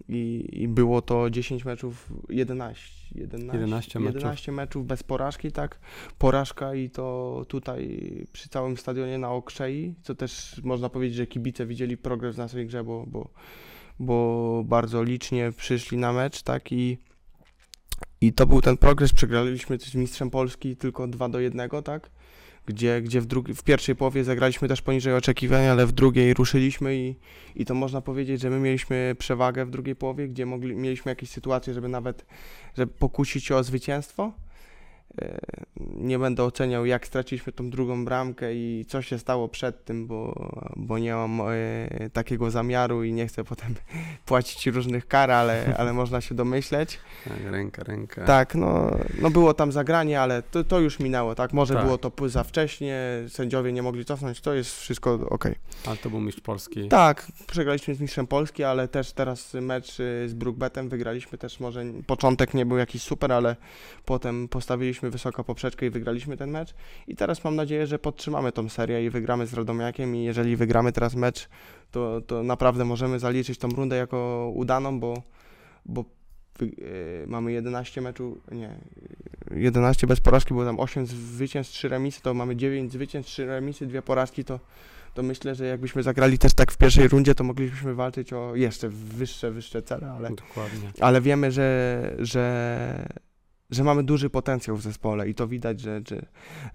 I, 0.07 0.49
I 0.51 0.67
było 0.67 1.01
to 1.01 1.29
10 1.29 1.65
meczów, 1.65 2.13
11, 2.29 3.15
11, 3.15 3.57
11 3.57 3.99
meczów. 3.99 4.15
11 4.15 4.51
meczów 4.51 4.87
bez 4.87 5.03
porażki, 5.03 5.51
tak? 5.51 5.79
Porażka 6.17 6.75
i 6.75 6.89
to 6.89 7.45
tutaj 7.47 7.99
przy 8.31 8.49
całym 8.49 8.77
stadionie 8.77 9.17
na 9.17 9.31
Okrzei, 9.31 9.95
co 10.01 10.15
też 10.15 10.61
można 10.63 10.89
powiedzieć, 10.89 11.17
że 11.17 11.27
kibice 11.27 11.65
widzieli 11.65 11.97
progres 11.97 12.35
w 12.35 12.37
naszej 12.37 12.67
grze, 12.67 12.83
bo, 12.83 13.05
bo, 13.07 13.29
bo 13.99 14.63
bardzo 14.65 15.03
licznie 15.03 15.51
przyszli 15.57 15.97
na 15.97 16.13
mecz, 16.13 16.41
tak? 16.41 16.71
I, 16.71 16.97
i 18.21 18.33
to 18.33 18.45
był 18.45 18.61
ten 18.61 18.77
progres, 18.77 19.13
przegraliśmy 19.13 19.79
z 19.79 19.95
mistrzem 19.95 20.29
Polski 20.29 20.75
tylko 20.75 21.07
2 21.07 21.29
do 21.29 21.39
1, 21.39 21.69
tak? 21.83 22.09
Gdzie, 22.65 23.01
gdzie 23.01 23.21
w, 23.21 23.25
drugi, 23.25 23.53
w 23.53 23.63
pierwszej 23.63 23.95
połowie 23.95 24.23
zagraliśmy 24.23 24.67
też 24.67 24.81
poniżej 24.81 25.13
oczekiwań, 25.13 25.65
ale 25.65 25.85
w 25.85 25.91
drugiej 25.91 26.33
ruszyliśmy 26.33 26.95
i, 26.95 27.15
i 27.55 27.65
to 27.65 27.73
można 27.73 28.01
powiedzieć, 28.01 28.41
że 28.41 28.49
my 28.49 28.59
mieliśmy 28.59 29.15
przewagę 29.19 29.65
w 29.65 29.69
drugiej 29.69 29.95
połowie, 29.95 30.27
gdzie 30.27 30.45
mogli, 30.45 30.75
mieliśmy 30.75 31.11
jakieś 31.11 31.29
sytuacje, 31.29 31.73
żeby 31.73 31.87
nawet 31.87 32.25
żeby 32.77 32.93
pokusić 32.93 33.51
o 33.51 33.63
zwycięstwo. 33.63 34.33
E, 35.21 35.39
Nie 35.95 36.19
będę 36.19 36.43
oceniał, 36.43 36.85
jak 36.85 37.07
straciliśmy 37.07 37.53
tą 37.53 37.69
drugą 37.69 38.05
bramkę 38.05 38.55
i 38.55 38.85
co 38.87 39.01
się 39.01 39.19
stało 39.19 39.47
przed 39.49 39.85
tym, 39.85 40.07
bo, 40.07 40.49
bo 40.75 40.97
nie 40.99 41.13
mam 41.13 41.41
e, 41.41 42.09
takiego 42.13 42.51
zamiaru 42.51 43.03
i 43.03 43.13
nie 43.13 43.27
chcę 43.27 43.43
potem 43.43 43.75
płacić 44.25 44.67
różnych 44.67 45.07
kar, 45.07 45.31
ale, 45.31 45.75
ale 45.77 45.93
można 45.93 46.21
się 46.21 46.35
domyśleć. 46.35 46.99
Tak, 47.23 47.51
ręka, 47.51 47.83
ręka. 47.83 48.25
Tak, 48.25 48.55
no, 48.55 48.91
no 49.21 49.29
było 49.29 49.53
tam 49.53 49.71
zagranie, 49.71 50.21
ale 50.21 50.43
to, 50.43 50.63
to 50.63 50.79
już 50.79 50.99
minęło, 50.99 51.35
tak? 51.35 51.53
Może 51.53 51.73
Tak. 51.73 51.83
było 51.83 51.97
to 51.97 52.29
za 52.29 52.43
wcześnie, 52.43 52.99
sędziowie 53.27 53.71
nie 53.73 53.81
mogli 53.81 54.05
cofnąć, 54.05 54.41
to 54.41 54.53
jest 54.53 54.79
wszystko 54.79 55.13
okej. 55.29 55.55
Ale 55.85 55.97
to 55.97 56.09
był 56.09 56.19
mistrz 56.19 56.41
Polski. 56.41 56.87
Tak, 56.87 57.27
przegraliśmy 57.47 57.95
z 57.95 57.99
mistrzem 57.99 58.27
Polski, 58.27 58.63
ale 58.63 58.87
też 58.87 59.11
teraz 59.11 59.53
mecz 59.53 59.99
y, 59.99 60.29
z 60.29 60.33
Brookbetem 60.33 60.89
wygraliśmy 60.89 61.37
też 61.37 61.59
może, 61.59 61.85
początek 62.07 62.53
nie 62.53 62.65
był 62.65 62.77
jakiś 62.77 63.01
super, 63.01 63.31
ale 63.31 63.55
potem 64.05 64.47
postawiliśmy 64.47 65.08
wysoko 65.09 65.43
poprzeczkę 65.43 65.85
i 65.85 65.89
wygraliśmy 65.89 66.37
ten 66.37 66.51
mecz 66.51 66.73
i 67.07 67.15
teraz 67.15 67.43
mam 67.43 67.55
nadzieję, 67.55 67.87
że 67.87 67.99
podtrzymamy 67.99 68.51
tą 68.51 68.69
serię 68.69 69.05
i 69.05 69.09
wygramy 69.09 69.47
z 69.47 69.53
Radomiakiem 69.53 70.15
i 70.15 70.23
jeżeli 70.23 70.55
wygramy 70.55 70.91
teraz 70.91 71.15
mecz, 71.15 71.49
to, 71.91 72.21
to 72.21 72.43
naprawdę 72.43 72.85
możemy 72.85 73.19
zaliczyć 73.19 73.59
tą 73.59 73.69
rundę 73.69 73.95
jako 73.95 74.51
udaną, 74.55 74.99
bo, 74.99 75.21
bo 75.85 76.05
y, 76.61 77.25
mamy 77.27 77.51
11 77.51 78.01
meczów, 78.01 78.37
nie, 78.51 78.75
11 79.51 80.07
bez 80.07 80.19
porażki, 80.19 80.53
było 80.53 80.65
tam 80.65 80.79
8 80.79 81.05
zwycięstw, 81.05 81.73
3 81.73 81.89
remisy, 81.89 82.21
to 82.21 82.33
mamy 82.33 82.55
9 82.55 82.91
zwycięstw, 82.91 83.31
3 83.31 83.45
remisy, 83.45 83.87
2 83.87 84.01
porażki, 84.01 84.43
to 84.43 84.59
to 85.13 85.23
myślę, 85.23 85.55
że 85.55 85.65
jakbyśmy 85.65 86.03
zagrali 86.03 86.37
też 86.37 86.53
tak 86.53 86.71
w 86.71 86.77
pierwszej 86.77 87.07
rundzie, 87.07 87.35
to 87.35 87.43
moglibyśmy 87.43 87.95
walczyć 87.95 88.33
o 88.33 88.55
jeszcze 88.55 88.89
wyższe, 88.89 89.51
wyższe 89.51 89.81
cele, 89.81 90.11
ale, 90.11 90.29
Dokładnie. 90.29 90.91
ale 90.99 91.21
wiemy, 91.21 91.51
że, 91.51 92.15
że, 92.19 93.07
że 93.69 93.83
mamy 93.83 94.03
duży 94.03 94.29
potencjał 94.29 94.77
w 94.77 94.81
zespole 94.81 95.29
i 95.29 95.35
to 95.35 95.47
widać, 95.47 95.81
że, 95.81 96.01
że, 96.07 96.25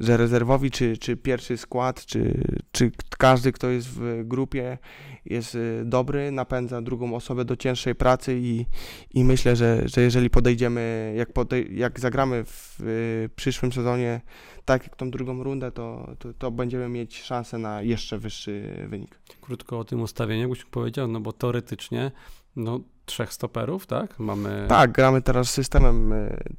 że 0.01 0.17
rezerwowi, 0.17 0.71
czy, 0.71 0.99
czy 0.99 1.17
pierwszy 1.17 1.57
skład, 1.57 2.07
czy, 2.07 2.45
czy 2.73 2.91
każdy, 3.19 3.53
kto 3.53 3.69
jest 3.69 3.89
w 3.89 4.23
grupie, 4.25 4.79
jest 5.25 5.55
y, 5.55 5.83
dobry, 5.85 6.31
napędza 6.31 6.83
drugą 6.83 7.15
osobę 7.15 7.45
do 7.45 7.57
cięższej 7.57 7.95
pracy 7.95 8.39
i, 8.41 8.67
i 9.15 9.25
myślę, 9.25 9.57
że, 9.57 9.83
że 9.85 10.01
jeżeli 10.01 10.31
podejdziemy, 10.31 11.15
jak, 11.17 11.33
podej 11.33 11.79
jak 11.79 12.01
zagramy 12.01 12.45
w 12.45 12.81
y, 12.81 13.31
przyszłym 13.37 13.73
sezonie 13.73 14.21
tak 14.65 14.83
jak 14.83 14.97
tą 14.97 15.11
drugą 15.11 15.43
rundę, 15.43 15.73
to, 15.73 16.15
to, 16.19 16.33
to, 16.33 16.51
będziemy 16.51 16.89
mieć 16.89 17.23
szansę 17.23 17.59
na 17.59 17.83
jeszcze 17.83 18.19
wyższy 18.19 18.87
wynik. 18.89 19.19
Krótko 19.41 19.79
o 19.79 19.85
tym 19.85 20.01
ustawieniu, 20.01 20.41
jakbyś 20.41 20.65
powiedział, 20.65 21.09
no 21.09 21.21
bo 21.21 21.33
teoretycznie 21.33 22.13
no, 22.57 22.81
trzech 23.05 23.33
stoperów, 23.33 23.87
tak? 23.87 24.19
Mamy... 24.19 24.67
Tak, 24.69 24.93
gramy 24.93 25.23
teraz 25.23 25.51
systemem 25.51 26.13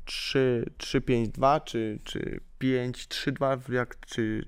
3-5-2 0.06 1.64
czy, 1.64 2.00
czy 2.04 2.42
5-3-2, 2.62 3.72
jak, 3.72 3.98
czy 4.06 4.48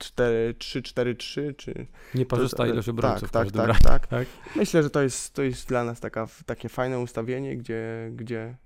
4-3-4-3, 0.00 1.56
czy... 1.56 1.86
Nieparzysta 2.14 2.66
ilość 2.66 2.88
obrońców 2.88 3.30
tak, 3.30 3.52
tak, 3.52 3.66
tak, 3.66 3.82
tak, 3.82 4.06
tak. 4.06 4.26
Myślę, 4.56 4.82
że 4.82 4.90
to 4.90 5.02
jest, 5.02 5.34
to 5.34 5.42
jest 5.42 5.68
dla 5.68 5.84
nas 5.84 6.00
taka, 6.00 6.26
takie 6.46 6.68
fajne 6.68 6.98
ustawienie, 6.98 7.56
gdzie, 7.56 8.10
gdzie 8.12 8.56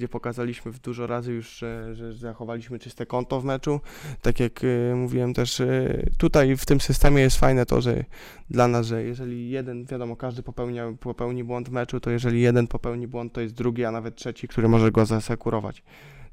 gdzie 0.00 0.08
pokazaliśmy 0.08 0.72
dużo 0.82 1.06
razy 1.06 1.32
już, 1.32 1.58
że, 1.58 1.94
że 1.94 2.12
zachowaliśmy 2.12 2.78
czyste 2.78 3.06
konto 3.06 3.40
w 3.40 3.44
meczu. 3.44 3.80
Tak 4.22 4.40
jak 4.40 4.64
y, 4.64 4.92
mówiłem 4.96 5.34
też, 5.34 5.60
y, 5.60 6.10
tutaj 6.18 6.56
w 6.56 6.66
tym 6.66 6.80
systemie 6.80 7.22
jest 7.22 7.38
fajne 7.38 7.66
to, 7.66 7.80
że 7.80 8.04
dla 8.50 8.68
nas, 8.68 8.86
że 8.86 9.02
jeżeli 9.02 9.50
jeden, 9.50 9.84
wiadomo, 9.84 10.16
każdy 10.16 10.42
popełnia, 10.42 10.92
popełni 11.00 11.44
błąd 11.44 11.68
w 11.68 11.72
meczu, 11.72 12.00
to 12.00 12.10
jeżeli 12.10 12.40
jeden 12.40 12.66
popełni 12.66 13.06
błąd, 13.06 13.32
to 13.32 13.40
jest 13.40 13.54
drugi, 13.54 13.84
a 13.84 13.90
nawet 13.90 14.14
trzeci, 14.14 14.48
który 14.48 14.68
może 14.68 14.90
go 14.90 15.06
zasekurować. 15.06 15.82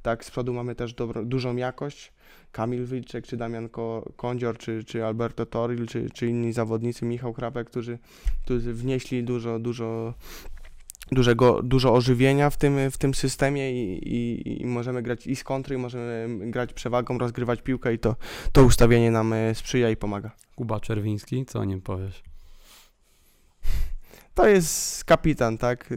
Tak, 0.01 0.26
z 0.26 0.32
przodu 0.32 0.53
mamy 0.53 0.76
też 0.76 0.93
dobro, 0.93 1.26
dużą 1.26 1.55
jakość. 1.55 2.13
Kamil 2.51 2.86
Wilczek, 2.86 3.28
czy 3.28 3.38
Damian 3.38 3.70
Ko 3.70 4.11
Kądzior, 4.15 4.57
czy, 4.57 4.84
czy 4.84 5.05
Alberto 5.05 5.45
Toril, 5.45 5.88
czy, 5.88 6.09
czy 6.09 6.28
inni 6.28 6.53
zawodnicy, 6.53 7.05
Michał 7.05 7.34
Krapek, 7.34 7.70
którzy, 7.70 7.99
którzy 8.45 8.74
wnieśli 8.74 9.24
dużo, 9.24 9.59
dużo 9.59 10.13
dużego, 11.12 11.64
dużo 11.64 11.93
ożywienia 11.93 12.49
w 12.49 12.58
tym, 12.58 12.91
w 12.91 12.97
tym 12.97 13.14
systemie 13.14 13.72
i, 13.72 14.16
i, 14.16 14.62
i, 14.62 14.66
możemy 14.66 15.01
grać 15.01 15.28
i 15.28 15.36
z 15.36 15.43
kontry, 15.43 15.76
i 15.76 15.78
możemy 15.78 16.51
grać 16.51 16.74
przewagą, 16.74 17.18
rozgrywać 17.18 17.62
piłkę 17.62 17.93
i 17.93 17.99
to, 17.99 18.16
to 18.51 18.64
ustawienie 18.64 19.12
nam 19.12 19.34
e, 19.34 19.55
sprzyja 19.55 19.89
i 19.89 19.97
pomaga. 19.97 20.32
Kuba 20.55 20.80
Czerwiński, 20.80 21.45
co 21.45 21.60
o 21.60 21.66
nim 21.66 21.82
powiesz? 21.82 22.24
To 24.34 24.47
jest 24.47 25.05
kapitan, 25.05 25.58
tak? 25.58 25.93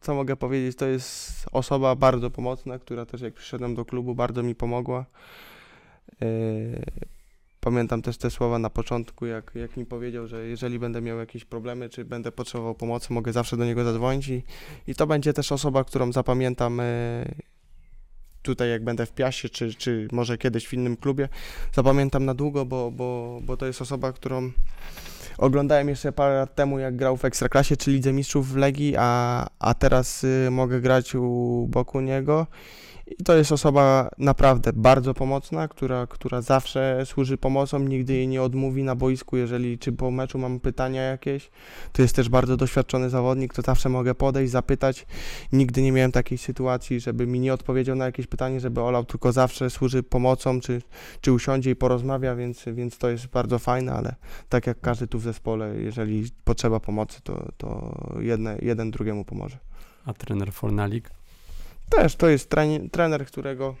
Co 0.00 0.14
mogę 0.14 0.36
powiedzieć? 0.36 0.76
To 0.76 0.86
jest 0.86 1.46
osoba 1.52 1.94
bardzo 1.94 2.30
pomocna, 2.30 2.78
która 2.78 3.06
też 3.06 3.20
jak 3.20 3.34
przyszedłem 3.34 3.74
do 3.74 3.84
klubu 3.84 4.14
bardzo 4.14 4.42
mi 4.42 4.54
pomogła. 4.54 5.06
Yy 6.20 7.17
Pamiętam 7.60 8.02
też 8.02 8.18
te 8.18 8.30
słowa 8.30 8.58
na 8.58 8.70
początku, 8.70 9.26
jak, 9.26 9.52
jak 9.54 9.76
mi 9.76 9.86
powiedział, 9.86 10.26
że 10.26 10.46
jeżeli 10.46 10.78
będę 10.78 11.00
miał 11.00 11.18
jakieś 11.18 11.44
problemy, 11.44 11.88
czy 11.88 12.04
będę 12.04 12.32
potrzebował 12.32 12.74
pomocy, 12.74 13.12
mogę 13.12 13.32
zawsze 13.32 13.56
do 13.56 13.64
niego 13.64 13.84
zadzwonić 13.84 14.28
i, 14.28 14.42
i 14.86 14.94
to 14.94 15.06
będzie 15.06 15.32
też 15.32 15.52
osoba, 15.52 15.84
którą 15.84 16.12
zapamiętam 16.12 16.80
e, 16.80 16.84
tutaj, 18.42 18.70
jak 18.70 18.84
będę 18.84 19.06
w 19.06 19.12
Piasie, 19.12 19.48
czy, 19.48 19.74
czy 19.74 20.08
może 20.12 20.38
kiedyś 20.38 20.66
w 20.66 20.74
innym 20.74 20.96
klubie. 20.96 21.28
Zapamiętam 21.72 22.24
na 22.24 22.34
długo, 22.34 22.64
bo, 22.64 22.90
bo, 22.90 23.40
bo 23.42 23.56
to 23.56 23.66
jest 23.66 23.82
osoba, 23.82 24.12
którą 24.12 24.50
oglądałem 25.38 25.88
jeszcze 25.88 26.12
parę 26.12 26.34
lat 26.34 26.54
temu, 26.54 26.78
jak 26.78 26.96
grał 26.96 27.16
w 27.16 27.24
Ekstraklasie, 27.24 27.76
czy 27.76 27.90
Lidze 27.90 28.12
Mistrzów 28.12 28.52
w 28.52 28.56
Legii, 28.56 28.94
a, 28.98 29.46
a 29.58 29.74
teraz 29.74 30.24
y, 30.24 30.48
mogę 30.50 30.80
grać 30.80 31.14
u 31.14 31.66
boku 31.70 32.00
niego 32.00 32.46
i 33.18 33.24
to 33.24 33.36
jest 33.36 33.52
osoba 33.52 34.10
naprawdę 34.18 34.72
bardzo 34.72 35.14
pomocna, 35.14 35.68
która, 35.68 36.06
która 36.06 36.42
zawsze 36.42 37.02
służy 37.06 37.38
pomocą, 37.38 37.78
nigdy 37.78 38.14
jej 38.14 38.28
nie 38.28 38.42
odmówi 38.42 38.82
na 38.82 38.94
boisku, 38.94 39.36
jeżeli 39.36 39.78
czy 39.78 39.92
po 39.92 40.10
meczu 40.10 40.38
mam 40.38 40.60
pytania 40.60 41.02
jakieś. 41.02 41.50
To 41.92 42.02
jest 42.02 42.16
też 42.16 42.28
bardzo 42.28 42.56
doświadczony 42.56 43.10
zawodnik, 43.10 43.54
to 43.54 43.62
zawsze 43.62 43.88
mogę 43.88 44.14
podejść, 44.14 44.52
zapytać. 44.52 45.06
Nigdy 45.52 45.82
nie 45.82 45.92
miałem 45.92 46.12
takiej 46.12 46.38
sytuacji, 46.38 47.00
żeby 47.00 47.26
mi 47.26 47.40
nie 47.40 47.54
odpowiedział 47.54 47.96
na 47.96 48.04
jakieś 48.04 48.26
pytanie, 48.26 48.60
żeby 48.60 48.80
olał, 48.80 49.04
tylko 49.04 49.32
zawsze 49.32 49.70
służy 49.70 50.02
pomocą, 50.02 50.60
czy, 50.60 50.82
czy 51.20 51.32
usiądzie 51.32 51.70
i 51.70 51.76
porozmawia, 51.76 52.34
więc, 52.34 52.64
więc 52.72 52.98
to 52.98 53.08
jest 53.08 53.26
bardzo 53.26 53.58
fajne, 53.58 53.92
ale 53.92 54.14
tak 54.48 54.66
jak 54.66 54.80
każdy 54.80 55.06
tu 55.06 55.18
w 55.18 55.22
zespole, 55.22 55.74
jeżeli 55.76 56.30
potrzeba 56.44 56.80
pomocy, 56.80 57.20
to, 57.22 57.48
to 57.56 57.94
jedne, 58.20 58.58
jeden 58.62 58.90
drugiemu 58.90 59.24
pomoże. 59.24 59.58
A 60.06 60.12
trener 60.12 60.52
Fornalik? 60.52 61.17
Też 61.88 62.16
to 62.16 62.28
jest 62.28 62.50
trener, 62.92 63.26
którego, 63.26 63.74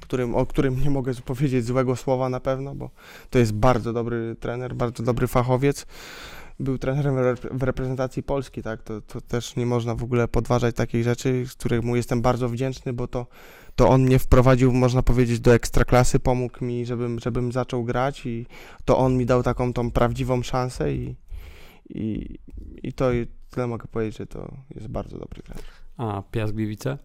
którym, 0.00 0.34
o 0.34 0.46
którym 0.46 0.80
nie 0.80 0.90
mogę 0.90 1.14
powiedzieć 1.14 1.64
złego 1.64 1.96
słowa 1.96 2.28
na 2.28 2.40
pewno, 2.40 2.74
bo 2.74 2.90
to 3.30 3.38
jest 3.38 3.52
bardzo 3.52 3.92
dobry 3.92 4.36
trener, 4.40 4.74
bardzo 4.74 5.02
dobry 5.02 5.26
fachowiec. 5.26 5.86
Był 6.60 6.78
trenerem 6.78 7.36
w 7.50 7.62
reprezentacji 7.62 8.22
Polski, 8.22 8.62
tak? 8.62 8.82
To, 8.82 9.00
to 9.00 9.20
też 9.20 9.56
nie 9.56 9.66
można 9.66 9.94
w 9.94 10.02
ogóle 10.02 10.28
podważać 10.28 10.76
takiej 10.76 11.04
rzeczy, 11.04 11.46
z 11.46 11.54
których 11.54 11.82
mu 11.82 11.96
jestem 11.96 12.22
bardzo 12.22 12.48
wdzięczny, 12.48 12.92
bo 12.92 13.08
to, 13.08 13.26
to 13.74 13.88
on 13.88 14.02
mnie 14.02 14.18
wprowadził, 14.18 14.72
można 14.72 15.02
powiedzieć, 15.02 15.40
do 15.40 15.54
ekstraklasy, 15.54 16.18
pomógł 16.18 16.64
mi, 16.64 16.86
żebym, 16.86 17.18
żebym 17.18 17.52
zaczął 17.52 17.84
grać 17.84 18.26
i 18.26 18.46
to 18.84 18.98
on 18.98 19.16
mi 19.16 19.26
dał 19.26 19.42
taką 19.42 19.72
tą 19.72 19.90
prawdziwą 19.90 20.42
szansę 20.42 20.92
i, 20.92 21.16
i, 21.88 22.38
i 22.82 22.92
to 22.92 23.10
tyle 23.50 23.66
mogę 23.66 23.88
powiedzieć, 23.88 24.18
że 24.18 24.26
to 24.26 24.52
jest 24.74 24.88
bardzo 24.88 25.18
dobry 25.18 25.42
trener. 25.42 25.85
A 25.96 26.22
Piast 26.30 26.52
Gliwice 26.52 26.98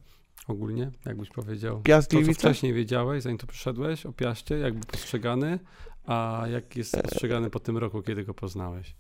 ogólnie, 0.47 0.91
jakbyś 1.05 1.29
powiedział? 1.29 1.81
Piast 1.81 2.09
Gliwice? 2.09 2.31
To, 2.31 2.35
co 2.35 2.39
wcześniej 2.39 2.73
wiedziałeś, 2.73 3.23
zanim 3.23 3.37
tu 3.37 3.47
przyszedłeś 3.47 4.05
o 4.05 4.13
Piaście, 4.13 4.57
jakby 4.57 4.85
postrzegany, 4.85 5.59
a 6.05 6.45
jak 6.51 6.75
jest 6.75 7.01
postrzegany 7.01 7.49
po 7.49 7.59
tym 7.59 7.77
roku, 7.77 8.01
kiedy 8.01 8.23
go 8.23 8.33
poznałeś? 8.33 8.95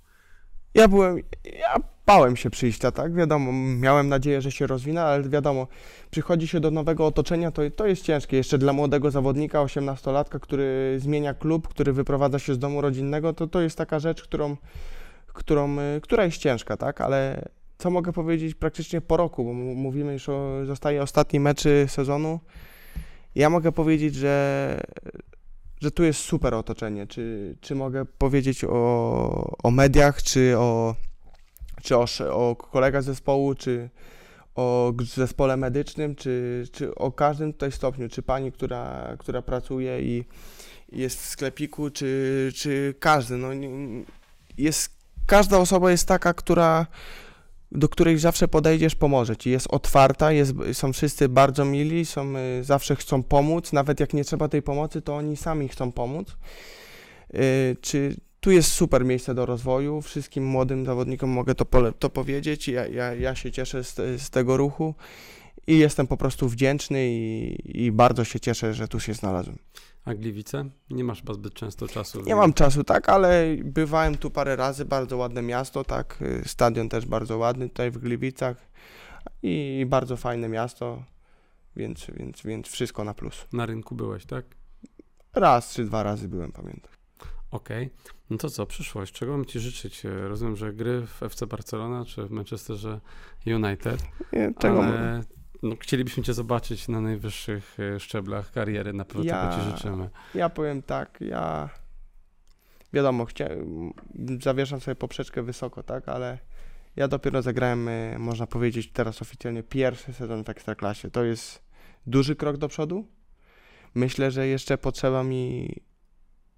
Ja 0.73 0.87
byłem, 0.87 1.17
ja 1.43 1.75
bałem 2.05 2.35
się 2.35 2.49
przyjścia, 2.49 2.91
tak, 2.91 3.15
wiadomo, 3.15 3.51
miałem 3.53 4.09
nadzieję, 4.09 4.41
że 4.41 4.51
się 4.51 4.67
rozwinę, 4.67 5.03
ale 5.03 5.29
wiadomo, 5.29 5.67
przychodzi 6.11 6.47
się 6.47 6.59
do 6.59 6.71
nowego 6.71 7.05
otoczenia, 7.05 7.51
to, 7.51 7.61
to 7.75 7.85
jest 7.85 8.03
ciężkie, 8.03 8.37
jeszcze 8.37 8.57
dla 8.57 8.73
młodego 8.73 9.11
zawodnika, 9.11 9.59
18-latka, 9.59 10.39
który 10.39 10.95
zmienia 10.99 11.33
klub, 11.33 11.67
który 11.67 11.93
wyprowadza 11.93 12.39
się 12.39 12.53
z 12.53 12.59
domu 12.59 12.81
rodzinnego, 12.81 13.33
to 13.33 13.47
to 13.47 13.61
jest 13.61 13.77
taka 13.77 13.99
rzecz, 13.99 14.23
którą, 14.23 14.57
którą, 15.27 15.79
y, 15.79 16.01
która 16.01 16.25
jest 16.25 16.37
ciężka, 16.37 16.77
tak, 16.77 17.01
ale 17.01 17.49
co 17.81 17.89
mogę 17.89 18.13
powiedzieć 18.13 18.55
praktycznie 18.55 19.01
po 19.01 19.17
roku, 19.17 19.43
bo 19.43 19.53
mówimy 19.53 20.13
już 20.13 20.29
o, 20.29 20.65
zostaje 20.65 21.01
ostatni 21.01 21.39
meczy 21.39 21.85
sezonu. 21.89 22.39
Ja 23.35 23.49
mogę 23.49 23.71
powiedzieć, 23.71 24.15
że, 24.15 24.81
że 25.81 25.91
tu 25.91 26.03
jest 26.03 26.19
super 26.19 26.53
otoczenie. 26.53 27.07
Czy, 27.07 27.55
czy 27.61 27.75
mogę 27.75 28.05
powiedzieć 28.05 28.63
o, 28.63 29.57
o 29.63 29.71
mediach, 29.71 30.23
czy 30.23 30.57
o, 30.57 30.95
czy 31.81 31.97
o, 31.97 32.05
o 32.31 32.55
kolegach 32.55 33.03
zespołu, 33.03 33.55
czy 33.55 33.89
o 34.55 34.93
zespole 35.03 35.57
medycznym, 35.57 36.15
czy, 36.15 36.65
czy 36.71 36.95
o 36.95 37.11
każdym 37.11 37.53
tutaj 37.53 37.71
stopniu, 37.71 38.09
czy 38.09 38.21
pani, 38.21 38.51
która, 38.51 39.15
która 39.19 39.41
pracuje 39.41 40.01
i 40.01 40.25
jest 40.91 41.21
w 41.21 41.25
sklepiku, 41.25 41.89
czy, 41.89 42.51
czy 42.55 42.95
każdy. 42.99 43.37
No, 43.37 43.47
jest, 44.57 44.91
każda 45.27 45.57
osoba 45.57 45.91
jest 45.91 46.07
taka, 46.07 46.33
która, 46.33 46.87
do 47.71 47.89
której 47.89 48.17
zawsze 48.17 48.47
podejdziesz, 48.47 48.95
pomoże 48.95 49.37
ci. 49.37 49.49
Jest 49.49 49.67
otwarta, 49.69 50.31
jest, 50.31 50.53
są 50.73 50.93
wszyscy 50.93 51.29
bardzo 51.29 51.65
mili, 51.65 52.05
są, 52.05 52.33
y, 52.37 52.63
zawsze 52.63 52.95
chcą 52.95 53.23
pomóc, 53.23 53.73
nawet 53.73 53.99
jak 53.99 54.13
nie 54.13 54.23
trzeba 54.23 54.47
tej 54.47 54.61
pomocy, 54.61 55.01
to 55.01 55.15
oni 55.15 55.37
sami 55.37 55.67
chcą 55.67 55.91
pomóc. 55.91 56.37
Y, 57.35 57.77
czy 57.81 58.15
tu 58.39 58.51
jest 58.51 58.71
super 58.71 59.05
miejsce 59.05 59.35
do 59.35 59.45
rozwoju, 59.45 60.01
wszystkim 60.01 60.45
młodym 60.45 60.85
zawodnikom 60.85 61.29
mogę 61.29 61.55
to, 61.55 61.65
to 61.99 62.09
powiedzieć, 62.09 62.67
ja, 62.67 62.87
ja, 62.87 63.13
ja 63.13 63.35
się 63.35 63.51
cieszę 63.51 63.83
z, 63.83 63.95
z 63.95 64.29
tego 64.29 64.57
ruchu 64.57 64.95
i 65.67 65.77
jestem 65.77 66.07
po 66.07 66.17
prostu 66.17 66.49
wdzięczny 66.49 67.09
i, 67.09 67.85
i 67.85 67.91
bardzo 67.91 68.23
się 68.23 68.39
cieszę, 68.39 68.73
że 68.73 68.87
tu 68.87 68.99
się 68.99 69.13
znalazłem. 69.13 69.57
A 70.05 70.13
Gliwice? 70.13 70.65
Nie 70.89 71.03
masz 71.03 71.19
chyba 71.19 71.33
zbyt 71.33 71.53
często 71.53 71.87
czasu. 71.87 72.21
Nie 72.21 72.35
mam 72.35 72.53
czasu, 72.53 72.83
tak, 72.83 73.09
ale 73.09 73.55
bywałem 73.63 74.17
tu 74.17 74.31
parę 74.31 74.55
razy, 74.55 74.85
bardzo 74.85 75.17
ładne 75.17 75.41
miasto, 75.41 75.83
tak, 75.83 76.23
stadion 76.45 76.89
też 76.89 77.05
bardzo 77.05 77.37
ładny 77.37 77.69
tutaj 77.69 77.91
w 77.91 77.97
Gliwicach 77.97 78.71
i 79.43 79.85
bardzo 79.89 80.17
fajne 80.17 80.49
miasto, 80.49 81.03
więc, 81.75 82.07
więc, 82.13 82.41
więc 82.41 82.67
wszystko 82.67 83.03
na 83.03 83.13
plus. 83.13 83.47
Na 83.53 83.65
rynku 83.65 83.95
byłeś, 83.95 84.25
tak? 84.25 84.45
Raz 85.33 85.73
czy 85.73 85.85
dwa 85.85 86.03
razy 86.03 86.27
byłem, 86.27 86.51
pamiętam. 86.51 86.91
Okej, 87.51 87.85
okay. 87.85 88.13
no 88.29 88.37
to 88.37 88.49
co, 88.49 88.65
przyszłość, 88.65 89.13
czego 89.13 89.31
mam 89.31 89.45
Ci 89.45 89.59
życzyć? 89.59 90.03
Rozumiem, 90.03 90.55
że 90.55 90.73
gry 90.73 91.07
w 91.07 91.23
FC 91.23 91.47
Barcelona 91.47 92.05
czy 92.05 92.25
w 92.25 92.31
Manchesterze 92.31 92.99
United, 93.45 94.03
Nie, 94.33 94.53
czego 94.59 94.83
ale 94.83 95.23
no, 95.63 95.75
chcielibyśmy 95.79 96.23
Cię 96.23 96.33
zobaczyć 96.33 96.87
na 96.87 97.01
najwyższych 97.01 97.77
e, 97.79 97.99
szczeblach 97.99 98.51
kariery, 98.51 98.93
na 98.93 99.05
pewno 99.05 99.23
ja, 99.23 99.47
tego 99.47 99.63
Ci 99.63 99.71
życzymy. 99.71 100.09
Ja 100.35 100.49
powiem 100.49 100.81
tak, 100.81 101.17
ja 101.21 101.69
wiadomo, 102.93 103.25
chcia, 103.25 103.49
zawieszam 104.41 104.79
sobie 104.79 104.95
poprzeczkę 104.95 105.43
wysoko, 105.43 105.83
tak, 105.83 106.09
ale 106.09 106.37
ja 106.95 107.07
dopiero 107.07 107.41
zagrałem, 107.41 107.87
e, 107.87 108.19
można 108.19 108.47
powiedzieć 108.47 108.91
teraz 108.91 109.21
oficjalnie, 109.21 109.63
pierwszy 109.63 110.13
sezon 110.13 110.43
w 110.43 110.49
Ekstraklasie. 110.49 111.11
To 111.11 111.23
jest 111.23 111.63
duży 112.07 112.35
krok 112.35 112.57
do 112.57 112.67
przodu. 112.67 113.07
Myślę, 113.95 114.31
że 114.31 114.47
jeszcze 114.47 114.77
potrzeba 114.77 115.23
mi 115.23 115.75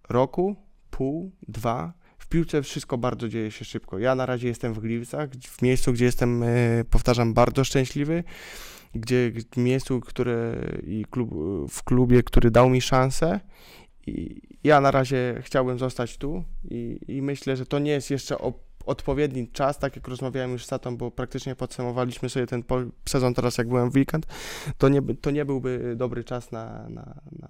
roku, 0.10 0.56
pół, 0.90 1.32
dwa. 1.48 1.94
W 2.18 2.28
piłce 2.28 2.62
wszystko 2.62 2.98
bardzo 2.98 3.30
dzieje 3.30 3.52
się 3.52 3.66
szybko. 3.66 4.00
Ja 4.00 4.16
na 4.16 4.26
razie 4.26 4.48
jestem 4.48 4.74
w 4.74 4.80
Gliwicach, 4.80 5.30
w 5.30 5.62
miejscu, 5.62 5.94
gdzie 5.94 6.06
jestem, 6.06 6.44
e, 6.44 6.48
powtarzam, 6.90 7.34
bardzo 7.34 7.64
szczęśliwy, 7.64 8.24
gdzie 8.96 9.32
w 9.52 9.58
miejscu, 9.58 10.00
które 10.00 10.56
i 10.88 11.06
klub, 11.10 11.32
w 11.70 11.84
klubie, 11.84 12.24
który 12.24 12.52
dał 12.52 12.70
mi 12.70 12.82
szansę. 12.82 13.40
I 14.08 14.42
ja 14.64 14.82
na 14.82 14.92
razie 14.92 15.42
chciałbym 15.42 15.80
zostać 15.80 16.18
tu 16.18 16.44
i, 16.64 17.00
i 17.08 17.22
myślę, 17.22 17.58
że 17.58 17.66
to 17.66 17.80
nie 17.80 17.92
jest 17.92 18.10
jeszcze 18.10 18.38
odpowiedni 18.86 19.48
czas, 19.48 19.80
tak 19.80 19.96
jak 19.96 20.08
rozmawiałem 20.08 20.52
już 20.52 20.66
z 20.66 20.68
Satą, 20.68 20.98
bo 20.98 21.12
praktycznie 21.12 21.56
podsumowaliśmy 21.56 22.30
sobie 22.30 22.48
ten 22.48 22.64
sezon 23.10 23.34
teraz, 23.34 23.58
jak 23.58 23.68
byłem 23.68 23.92
w 23.92 23.96
weekend, 23.96 24.26
to 24.78 24.90
nie, 24.90 25.02
to 25.22 25.32
nie 25.32 25.46
byłby 25.46 25.94
dobry 25.98 26.24
czas 26.24 26.52
na, 26.52 26.90
na, 26.90 27.22
na 27.40 27.50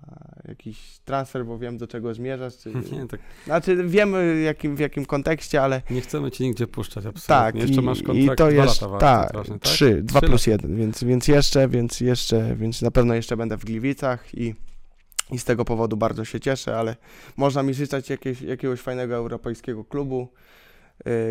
jakiś 0.54 1.00
transfer, 1.06 1.46
bo 1.46 1.58
wiem, 1.58 1.78
do 1.78 1.88
czego 1.88 2.14
zmierzasz. 2.14 2.58
Czy... 2.58 2.74
Nie, 2.92 3.08
tak 3.08 3.20
Znaczy, 3.46 3.88
wiemy 3.88 4.42
jakim, 4.42 4.76
w 4.76 4.80
jakim 4.80 5.06
kontekście, 5.06 5.62
ale 5.62 5.82
nie 5.90 6.02
chcemy 6.02 6.32
cię 6.32 6.44
nigdzie 6.44 6.68
puszczać, 6.68 7.06
absolutnie. 7.06 7.28
tak, 7.28 7.56
Jeszcze 7.56 7.82
i, 7.82 7.84
masz 7.84 8.00
i 8.00 8.04
kontrakt 8.04 8.38
to 8.38 8.52
dwa 8.52 8.64
jest, 8.64 8.82
lata 8.82 8.98
tak, 8.98 9.20
arbitrażny, 9.20 9.60
tak? 9.60 9.72
trzy, 9.72 10.02
dwa 10.04 10.22
plus 10.22 10.48
jeden, 10.48 10.78
więc, 10.78 11.04
więc 11.04 11.28
jeszcze, 11.28 11.68
więc 11.68 12.02
jeszcze, 12.02 12.56
więc 12.56 12.82
na 12.82 12.92
pewno 12.92 13.14
jeszcze 13.16 13.38
będę 13.38 13.58
w 13.58 13.66
Gliwicach 13.66 14.34
i, 14.34 14.56
i 15.32 15.40
z 15.40 15.44
tego 15.44 15.66
powodu 15.66 15.98
bardzo 15.98 16.26
się 16.26 16.40
cieszę, 16.40 16.78
ale 16.78 16.96
można 17.38 17.64
mi 17.64 17.74
życzeć 17.74 18.10
jakieś, 18.10 18.42
jakiegoś 18.42 18.80
fajnego 18.80 19.16
europejskiego 19.16 19.84
klubu, 19.84 20.28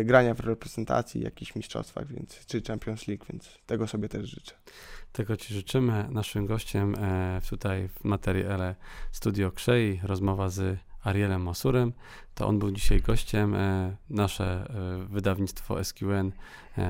grania 0.03 0.33
w 0.33 0.39
reprezentacji, 0.39 1.21
jakichś 1.21 1.55
mistrzostwach, 1.55 2.07
więc, 2.07 2.45
czy 2.45 2.61
Champions 2.61 3.07
League, 3.07 3.25
więc 3.29 3.49
tego 3.65 3.87
sobie 3.87 4.09
też 4.09 4.29
życzę. 4.29 4.55
Tego 5.13 5.37
Ci 5.37 5.53
życzymy. 5.53 6.07
Naszym 6.09 6.45
gościem 6.45 6.95
e, 6.95 7.41
tutaj 7.49 7.87
w 7.87 8.03
materiale 8.03 8.75
Studio 9.11 9.51
Krzei, 9.51 9.99
rozmowa 10.03 10.49
z 10.49 10.79
Arielem 11.03 11.43
Masurem. 11.43 11.93
To 12.35 12.47
on 12.47 12.59
był 12.59 12.71
dzisiaj 12.71 13.01
gościem. 13.01 13.55
E, 13.55 13.95
nasze 14.09 14.45
e, 14.45 15.05
wydawnictwo 15.09 15.83
SQN 15.83 16.31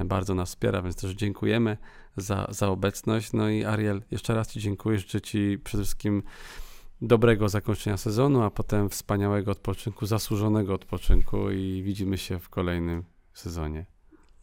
bardzo 0.06 0.36
nas 0.36 0.50
wspiera, 0.50 0.82
więc 0.82 0.96
też 0.96 1.12
dziękujemy 1.12 1.78
za, 2.18 2.48
za 2.50 2.68
obecność. 2.68 3.34
No 3.34 3.50
i 3.50 3.66
Ariel, 3.66 4.02
jeszcze 4.12 4.36
raz 4.36 4.52
Ci 4.52 4.60
dziękuję. 4.60 5.00
Życzę 5.00 5.22
Ci 5.22 5.60
przede 5.64 5.84
wszystkim 5.84 6.24
dobrego 7.04 7.50
zakończenia 7.50 7.98
sezonu, 7.98 8.42
a 8.42 8.50
potem 8.50 8.90
wspaniałego 8.90 9.52
odpoczynku, 9.52 10.06
zasłużonego 10.06 10.74
odpoczynku 10.74 11.52
i 11.52 11.84
widzimy 11.84 12.18
się 12.18 12.40
w 12.40 12.50
kolejnym 12.50 13.04
sezonie. 13.34 13.86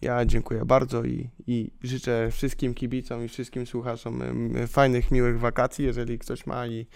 Ja 0.00 0.24
dziękuję 0.24 0.64
bardzo 0.64 1.04
i, 1.04 1.30
i 1.46 1.70
życzę 1.82 2.28
wszystkim 2.30 2.74
kibicom 2.74 3.24
i 3.24 3.28
wszystkim 3.28 3.66
słuchaczom 3.66 4.22
fajnych, 4.66 5.11
miłych 5.11 5.40
wakacji, 5.40 5.84
jeżeli 5.84 6.18
ktoś 6.18 6.46
ma 6.46 6.66
i, 6.66 6.86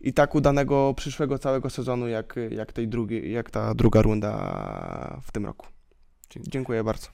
i 0.00 0.12
tak 0.12 0.34
udanego 0.34 0.94
przyszłego 0.96 1.38
całego 1.38 1.70
sezonu, 1.70 2.08
jak, 2.08 2.34
jak, 2.50 2.72
tej 2.72 2.88
drugiej, 2.88 3.32
jak 3.32 3.50
ta 3.50 3.74
druga 3.74 4.02
runda 4.02 5.20
w 5.22 5.32
tym 5.32 5.46
roku. 5.46 5.66
Dziękuję. 6.30 6.52
Dziękuję 6.52 6.84
bardzo. 6.84 7.08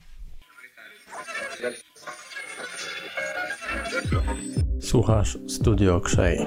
Słuchasz 4.79 5.37
Studio 5.47 6.01
Krzej. 6.01 6.37